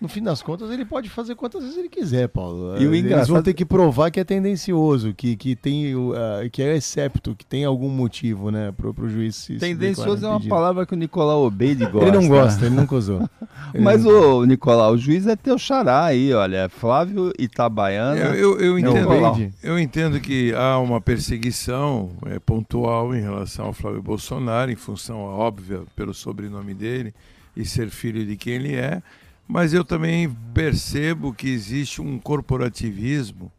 no 0.00 0.08
fim 0.08 0.22
das 0.22 0.42
contas, 0.42 0.70
ele 0.70 0.84
pode 0.84 1.08
fazer 1.08 1.34
quantas 1.34 1.62
vezes 1.62 1.78
ele 1.78 1.88
quiser, 1.88 2.28
Paulo. 2.28 2.76
E 2.78 2.86
o 2.86 2.92
Eles 2.94 3.00
vão 3.02 3.10
engraçado- 3.10 3.42
ter 3.42 3.54
que 3.54 3.64
provar 3.64 4.10
que 4.10 4.20
é 4.20 4.24
tendencioso, 4.24 5.14
que, 5.14 5.34
que 5.36 5.56
tem 5.56 5.94
o, 5.94 6.12
ah, 6.14 6.46
que 6.50 6.60
é 6.62 6.76
excepto, 6.76 7.34
que 7.34 7.46
tem 7.46 7.64
algum 7.64 7.88
motivo, 7.88 8.50
né, 8.50 8.72
pro, 8.76 8.92
pro 8.92 9.08
juiz 9.08 9.34
se 9.36 9.54
se 9.54 9.58
Tendencioso 9.60 10.26
é 10.26 10.28
uma 10.28 10.40
palavra 10.40 10.84
que 10.84 10.92
o 10.92 10.96
Nicolau 10.96 11.44
Obeide 11.46 11.86
gosta. 11.86 12.08
Ele 12.08 12.16
não 12.18 12.28
gosta, 12.28 12.66
ele 12.66 12.74
nunca 12.74 12.94
usou. 12.94 13.28
Ele 13.74 13.82
Mas, 13.82 14.04
não- 14.04 14.38
ô, 14.40 14.44
Nicolau, 14.46 14.92
o 14.92 14.98
juiz 14.98 15.26
é 15.26 15.34
teu 15.34 15.58
xará 15.58 16.04
aí, 16.04 16.32
olha. 16.32 16.56
é 16.58 16.68
Flávio 16.68 17.32
Itabaiana. 17.38 18.16
Eu, 18.20 18.58
eu, 18.58 18.60
eu 18.60 18.78
entendo, 18.78 19.52
eu 19.62 19.78
entendo 19.78 20.20
que 20.20 20.52
há 20.54 20.78
uma 20.78 21.00
perseguição 21.00 22.10
é, 22.26 22.38
pontual 22.38 23.14
em 23.14 23.20
relação 23.20 23.66
ao 23.66 23.72
Flávio 23.72 24.02
Bolsonaro, 24.02 24.70
em 24.70 24.76
função 24.76 25.18
óbvia 25.20 25.82
pelo 25.94 26.14
sobrenome 26.14 26.74
dele 26.74 27.14
e 27.56 27.64
ser 27.64 27.88
filho 27.90 28.24
de 28.24 28.36
quem 28.36 28.54
ele 28.54 28.74
é, 28.74 29.02
mas 29.46 29.72
eu 29.72 29.84
também 29.84 30.34
percebo 30.52 31.32
que 31.32 31.48
existe 31.48 32.00
um 32.00 32.18
corporativismo 32.18 33.52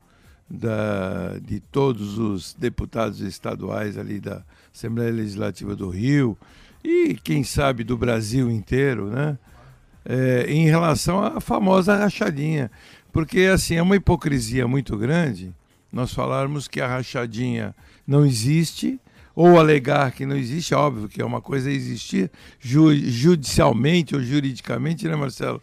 da, 0.49 1.37
de 1.41 1.59
todos 1.59 2.17
os 2.17 2.53
deputados 2.53 3.19
estaduais 3.21 3.97
ali 3.97 4.19
da 4.19 4.43
Assembleia 4.73 5.11
Legislativa 5.11 5.75
do 5.75 5.89
Rio 5.89 6.37
e 6.83 7.15
quem 7.15 7.43
sabe 7.43 7.83
do 7.83 7.97
Brasil 7.97 8.49
inteiro, 8.49 9.09
né? 9.09 9.37
É, 10.09 10.45
em 10.47 10.65
relação 10.65 11.21
à 11.21 11.41
famosa 11.41 11.97
rachadinha. 11.97 12.71
Porque 13.11 13.41
assim, 13.41 13.75
é 13.75 13.81
uma 13.81 13.97
hipocrisia 13.97 14.65
muito 14.65 14.97
grande 14.97 15.53
nós 15.91 16.13
falarmos 16.13 16.67
que 16.67 16.81
a 16.81 16.87
rachadinha 16.87 17.75
não 18.05 18.25
existe, 18.25 18.99
ou 19.39 19.59
alegar 19.59 20.11
que 20.13 20.25
não 20.25 20.35
existe, 20.35 20.73
é 20.73 20.77
óbvio 20.77 21.07
que 21.07 21.21
é 21.21 21.25
uma 21.25 21.39
coisa 21.39 21.69
existir 21.69 22.31
ju 22.59 22.91
judicialmente 22.95 24.15
ou 24.15 24.21
juridicamente, 24.23 25.07
né, 25.07 25.15
Marcelo? 25.15 25.61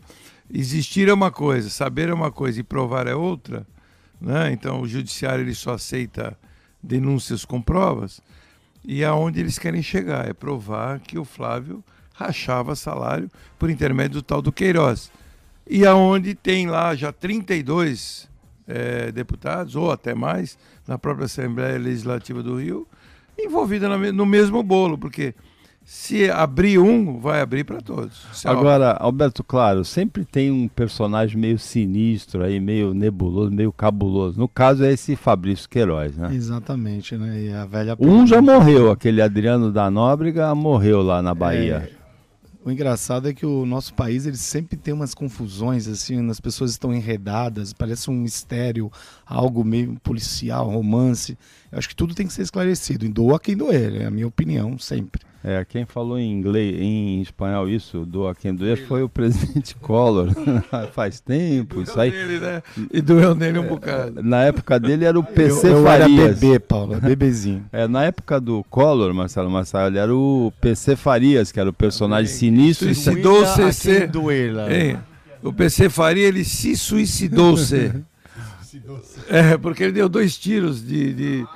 Existir 0.49 1.09
é 1.09 1.13
uma 1.13 1.33
coisa, 1.33 1.69
saber 1.69 2.09
é 2.09 2.15
uma 2.15 2.31
coisa 2.31 2.61
e 2.61 2.63
provar 2.63 3.09
é 3.09 3.17
outra. 3.17 3.67
Né? 4.21 4.53
Então, 4.53 4.81
o 4.81 4.87
judiciário 4.87 5.43
ele 5.43 5.57
só 5.57 5.73
aceita 5.73 6.39
denúncias 6.81 7.45
com 7.45 7.61
provas. 7.61 8.21
E 8.85 9.05
aonde 9.05 9.41
eles 9.41 9.59
querem 9.59 9.83
chegar 9.83 10.29
é 10.29 10.33
provar 10.33 11.01
que 11.01 11.19
o 11.19 11.25
Flávio 11.25 11.83
rachava 12.15 12.77
salário 12.77 13.29
por 13.59 13.71
intermédio 13.71 14.21
do 14.21 14.23
tal 14.23 14.41
do 14.41 14.53
Queiroz. 14.53 15.11
E 15.69 15.85
aonde 15.85 16.37
tem 16.37 16.69
lá 16.69 16.95
já 16.95 17.11
32 17.11 18.29
é, 18.69 19.11
deputados, 19.11 19.75
ou 19.75 19.91
até 19.91 20.15
mais, 20.15 20.57
na 20.87 20.97
própria 20.97 21.25
Assembleia 21.25 21.77
Legislativa 21.77 22.41
do 22.41 22.61
Rio, 22.61 22.87
envolvida 23.39 23.89
no 24.13 24.27
mesmo 24.27 24.63
bolo, 24.63 24.97
porque 24.97 25.35
se 25.85 26.31
abrir 26.31 26.79
um, 26.79 27.19
vai 27.21 27.43
abrir 27.43 27.63
para 27.63 27.81
todos. 27.81 28.27
É 28.45 28.49
Agora, 28.49 28.93
Alberto, 28.93 29.45
claro, 29.45 29.85
sempre 29.85 30.25
tem 30.25 30.51
um 30.51 30.67
personagem 30.67 31.39
meio 31.39 31.59
sinistro 31.59 32.43
aí, 32.43 32.59
meio 32.59 32.95
nebuloso, 32.95 33.51
meio 33.51 33.71
cabuloso. 33.71 34.39
No 34.39 34.49
caso 34.49 34.83
é 34.85 34.93
esse 34.93 35.15
Fabrício 35.15 35.69
Queiroz, 35.69 36.17
né? 36.17 36.35
Exatamente, 36.35 37.17
né? 37.17 37.43
E 37.43 37.53
a 37.53 37.67
velha 37.67 37.97
Um 38.01 38.27
já 38.27 38.41
morreu, 38.41 38.91
aquele 38.91 39.21
Adriano 39.21 39.71
da 39.71 39.91
Nóbrega 39.91 40.55
morreu 40.55 41.03
lá 41.03 41.21
na 41.21 41.35
Bahia. 41.35 41.91
É... 42.01 42.04
O 42.65 42.71
engraçado 42.71 43.29
é 43.29 43.35
que 43.35 43.45
o 43.45 43.67
nosso 43.67 43.93
país 43.93 44.25
ele 44.25 44.39
sempre 44.39 44.75
tem 44.79 44.95
umas 44.95 45.13
confusões 45.13 45.87
assim, 45.87 46.31
as 46.31 46.41
pessoas 46.41 46.71
estão 46.71 46.95
enredadas, 46.95 47.75
parece 47.75 48.11
um 48.11 48.15
mistério, 48.15 48.91
algo 49.27 49.63
meio 49.63 50.01
policial, 50.01 50.71
romance. 50.71 51.37
Eu 51.71 51.79
acho 51.79 51.91
que 51.91 51.95
tudo 51.95 52.15
tem 52.15 52.27
que 52.27 52.33
ser 52.33 52.41
esclarecido, 52.41 53.05
e 53.05 53.09
doa 53.11 53.39
quem 53.39 53.55
doer, 53.55 54.01
é 54.01 54.07
a 54.07 54.11
minha 54.11 54.27
opinião 54.27 54.79
sempre. 54.79 55.21
É, 55.47 55.63
quem 55.63 55.85
falou 55.85 56.19
em 56.19 56.33
inglês, 56.33 56.81
em 56.81 57.21
espanhol 57.21 57.69
isso, 57.69 58.07
doa 58.07 58.35
quem 58.35 58.55
doer, 58.55 58.87
foi 58.87 59.03
o 59.03 59.11
presidente 59.11 59.75
Collor. 59.79 60.31
Faz 60.95 61.21
tempo, 61.21 61.83
isso 61.83 62.01
aí. 62.01 62.11
Nele, 62.11 62.41
né? 62.41 62.63
E 62.91 63.03
doeu 63.03 63.35
nele 63.35 63.59
um 63.59 63.67
bocado. 63.67 64.23
Na 64.23 64.45
época 64.45 64.81
dele 64.81 65.05
era 65.05 65.19
o 65.19 65.23
PC 65.23 65.69
eu, 65.69 65.77
eu 65.79 65.85
Farias. 65.85 66.19
era 66.19 66.35
bebê, 66.35 66.59
Paulo, 66.59 66.99
bebezinho. 66.99 67.67
É, 67.71 67.87
na 67.87 68.05
época 68.05 68.41
do 68.41 68.65
Collor, 68.71 69.13
Marcelo 69.13 69.51
Marçal, 69.51 69.89
ele 69.89 69.99
era 69.99 70.15
o 70.15 70.51
PC 70.63 70.97
Farias, 70.97 71.53
que 71.53 71.61
era 71.61 71.69
o 71.69 71.75
personagem 71.75 72.33
sinistro. 72.33 72.87
Suicidou 72.87 73.43
o 73.43 73.47
CC. 73.47 74.09
É, 74.71 74.99
o 75.43 75.53
PC 75.53 75.91
Faria, 75.91 76.27
ele 76.27 76.43
se 76.43 76.75
suicidou-se. 76.75 77.93
é, 79.29 79.59
porque 79.59 79.83
ele 79.83 79.93
deu 79.93 80.09
dois 80.09 80.39
tiros 80.39 80.83
de... 80.83 81.13
de 81.13 81.47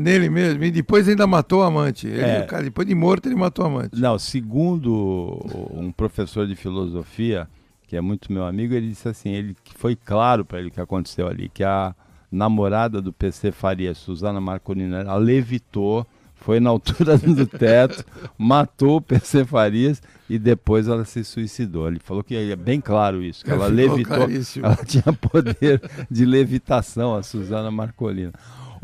nele 0.00 0.30
mesmo, 0.30 0.64
e 0.64 0.70
depois 0.70 1.08
ainda 1.08 1.26
matou 1.26 1.60
o 1.60 1.62
amante. 1.62 2.06
Ele, 2.06 2.20
é. 2.20 2.42
cara, 2.42 2.64
depois 2.64 2.86
de 2.86 2.94
morto, 2.94 3.28
ele 3.28 3.36
matou 3.36 3.64
o 3.64 3.68
amante. 3.68 4.00
Não, 4.00 4.18
segundo 4.18 5.40
um 5.72 5.92
professor 5.92 6.46
de 6.46 6.56
filosofia, 6.56 7.48
que 7.86 7.96
é 7.96 8.00
muito 8.00 8.32
meu 8.32 8.44
amigo, 8.44 8.74
ele 8.74 8.88
disse 8.88 9.08
assim: 9.08 9.30
ele 9.30 9.56
foi 9.76 9.94
claro 9.94 10.44
para 10.44 10.58
ele 10.58 10.68
o 10.68 10.70
que 10.70 10.80
aconteceu 10.80 11.28
ali, 11.28 11.48
que 11.48 11.62
a 11.62 11.94
namorada 12.30 13.02
do 13.02 13.12
PC 13.12 13.52
Faria, 13.52 13.94
Suzana 13.94 14.40
Marcolino, 14.40 14.96
ela 14.96 15.16
levitou, 15.16 16.06
foi 16.34 16.58
na 16.58 16.70
altura 16.70 17.18
do 17.18 17.46
teto, 17.46 18.04
matou 18.38 18.96
o 18.96 19.00
PC 19.00 19.44
Farias 19.44 20.02
e 20.28 20.38
depois 20.38 20.88
ela 20.88 21.04
se 21.04 21.22
suicidou. 21.22 21.88
Ele 21.88 22.00
falou 22.00 22.24
que 22.24 22.34
é 22.34 22.56
bem 22.56 22.80
claro 22.80 23.22
isso, 23.22 23.44
que 23.44 23.50
ela 23.50 23.66
levitou, 23.66 24.16
claríssimo. 24.16 24.66
ela 24.66 24.76
tinha 24.76 25.12
poder 25.12 25.82
de 26.10 26.24
levitação, 26.24 27.14
a 27.14 27.22
Suzana 27.22 27.70
Marcolino. 27.70 28.32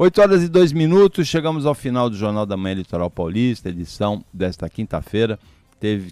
8 0.01 0.21
horas 0.21 0.45
e 0.45 0.49
2 0.49 0.73
minutos, 0.73 1.27
chegamos 1.27 1.67
ao 1.67 1.75
final 1.75 2.09
do 2.09 2.15
Jornal 2.15 2.47
da 2.47 2.57
Manhã 2.57 2.77
Litoral 2.77 3.11
Paulista, 3.11 3.69
edição 3.69 4.25
desta 4.33 4.71
quinta-feira. 4.71 5.37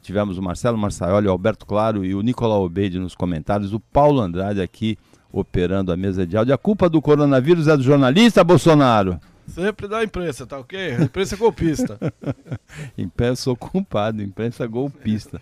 tivemos 0.03 0.37
o 0.37 0.43
Marcelo 0.43 0.77
Marçaioli, 0.77 1.29
o 1.29 1.31
Alberto 1.31 1.65
Claro 1.65 2.05
e 2.05 2.13
o 2.13 2.21
Nicolau 2.21 2.65
Obeide 2.65 2.99
nos 2.99 3.15
comentários, 3.15 3.73
o 3.73 3.79
Paulo 3.79 4.21
Andrade 4.21 4.61
aqui 4.61 4.99
operando 5.31 5.93
a 5.93 5.97
mesa 5.97 6.27
de 6.27 6.37
áudio. 6.37 6.53
A 6.53 6.59
culpa 6.59 6.89
do 6.89 7.01
coronavírus 7.01 7.69
é 7.69 7.77
do 7.77 7.83
jornalista, 7.85 8.43
Bolsonaro? 8.43 9.21
Sempre 9.47 9.87
da 9.87 10.03
imprensa, 10.03 10.45
tá 10.45 10.59
ok? 10.59 10.97
Imprensa 11.05 11.37
golpista. 11.37 11.97
imprensa, 12.99 13.43
sou 13.43 13.55
culpado, 13.55 14.21
imprensa 14.21 14.67
golpista 14.67 15.41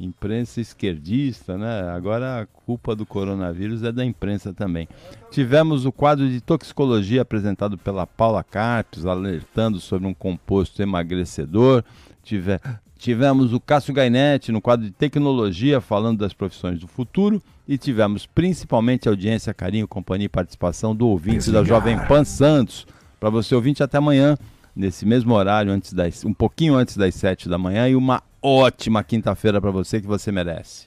imprensa 0.00 0.60
esquerdista, 0.60 1.58
né? 1.58 1.90
Agora 1.90 2.42
a 2.42 2.46
culpa 2.46 2.94
do 2.94 3.04
coronavírus 3.04 3.82
é 3.82 3.90
da 3.90 4.04
imprensa 4.04 4.52
também. 4.52 4.88
Tivemos 5.30 5.84
o 5.84 5.92
quadro 5.92 6.28
de 6.28 6.40
toxicologia 6.40 7.22
apresentado 7.22 7.76
pela 7.76 8.06
Paula 8.06 8.44
Carpes, 8.44 9.04
alertando 9.04 9.80
sobre 9.80 10.06
um 10.06 10.14
composto 10.14 10.80
emagrecedor. 10.80 11.84
Tive, 12.22 12.60
tivemos 12.96 13.52
o 13.52 13.60
Cássio 13.60 13.94
Gainetti 13.94 14.52
no 14.52 14.60
quadro 14.60 14.86
de 14.86 14.92
tecnologia, 14.92 15.80
falando 15.80 16.18
das 16.18 16.32
profissões 16.32 16.78
do 16.78 16.86
futuro. 16.86 17.42
E 17.66 17.76
tivemos 17.76 18.24
principalmente 18.24 19.08
audiência, 19.08 19.52
carinho, 19.52 19.86
companhia 19.86 20.26
e 20.26 20.28
participação 20.28 20.96
do 20.96 21.06
ouvinte 21.06 21.50
da 21.50 21.62
Jovem 21.62 21.98
Pan 22.06 22.24
Santos. 22.24 22.86
Para 23.20 23.28
você 23.28 23.54
ouvinte, 23.54 23.82
até 23.82 23.98
amanhã 23.98 24.38
nesse 24.78 25.04
mesmo 25.04 25.34
horário, 25.34 25.72
antes 25.72 25.92
das, 25.92 26.24
um 26.24 26.32
pouquinho 26.32 26.76
antes 26.76 26.96
das 26.96 27.12
7 27.16 27.48
da 27.48 27.58
manhã, 27.58 27.88
e 27.88 27.96
uma 27.96 28.22
ótima 28.42 29.02
quinta-feira 29.02 29.60
para 29.60 29.70
você 29.70 30.00
que 30.00 30.06
você 30.06 30.30
merece. 30.32 30.86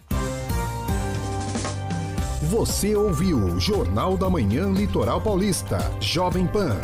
Você 2.50 2.96
ouviu 2.96 3.60
Jornal 3.60 4.18
da 4.18 4.30
Manhã 4.30 4.70
Litoral 4.72 5.22
Paulista, 5.22 5.78
Jovem 6.02 6.46
Pan. 6.46 6.78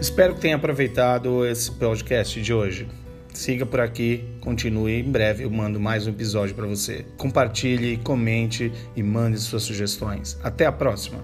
Espero 0.00 0.34
que 0.34 0.40
tenha 0.40 0.56
aproveitado 0.56 1.44
esse 1.44 1.70
podcast 1.70 2.40
de 2.40 2.54
hoje. 2.54 2.88
Siga 3.34 3.66
por 3.66 3.80
aqui, 3.80 4.24
continue. 4.40 5.00
Em 5.00 5.10
breve 5.10 5.44
eu 5.44 5.50
mando 5.50 5.78
mais 5.78 6.06
um 6.06 6.10
episódio 6.10 6.54
para 6.54 6.66
você. 6.66 7.04
Compartilhe, 7.16 7.98
comente 7.98 8.72
e 8.96 9.02
mande 9.02 9.38
suas 9.38 9.64
sugestões. 9.64 10.38
Até 10.42 10.66
a 10.66 10.72
próxima! 10.72 11.18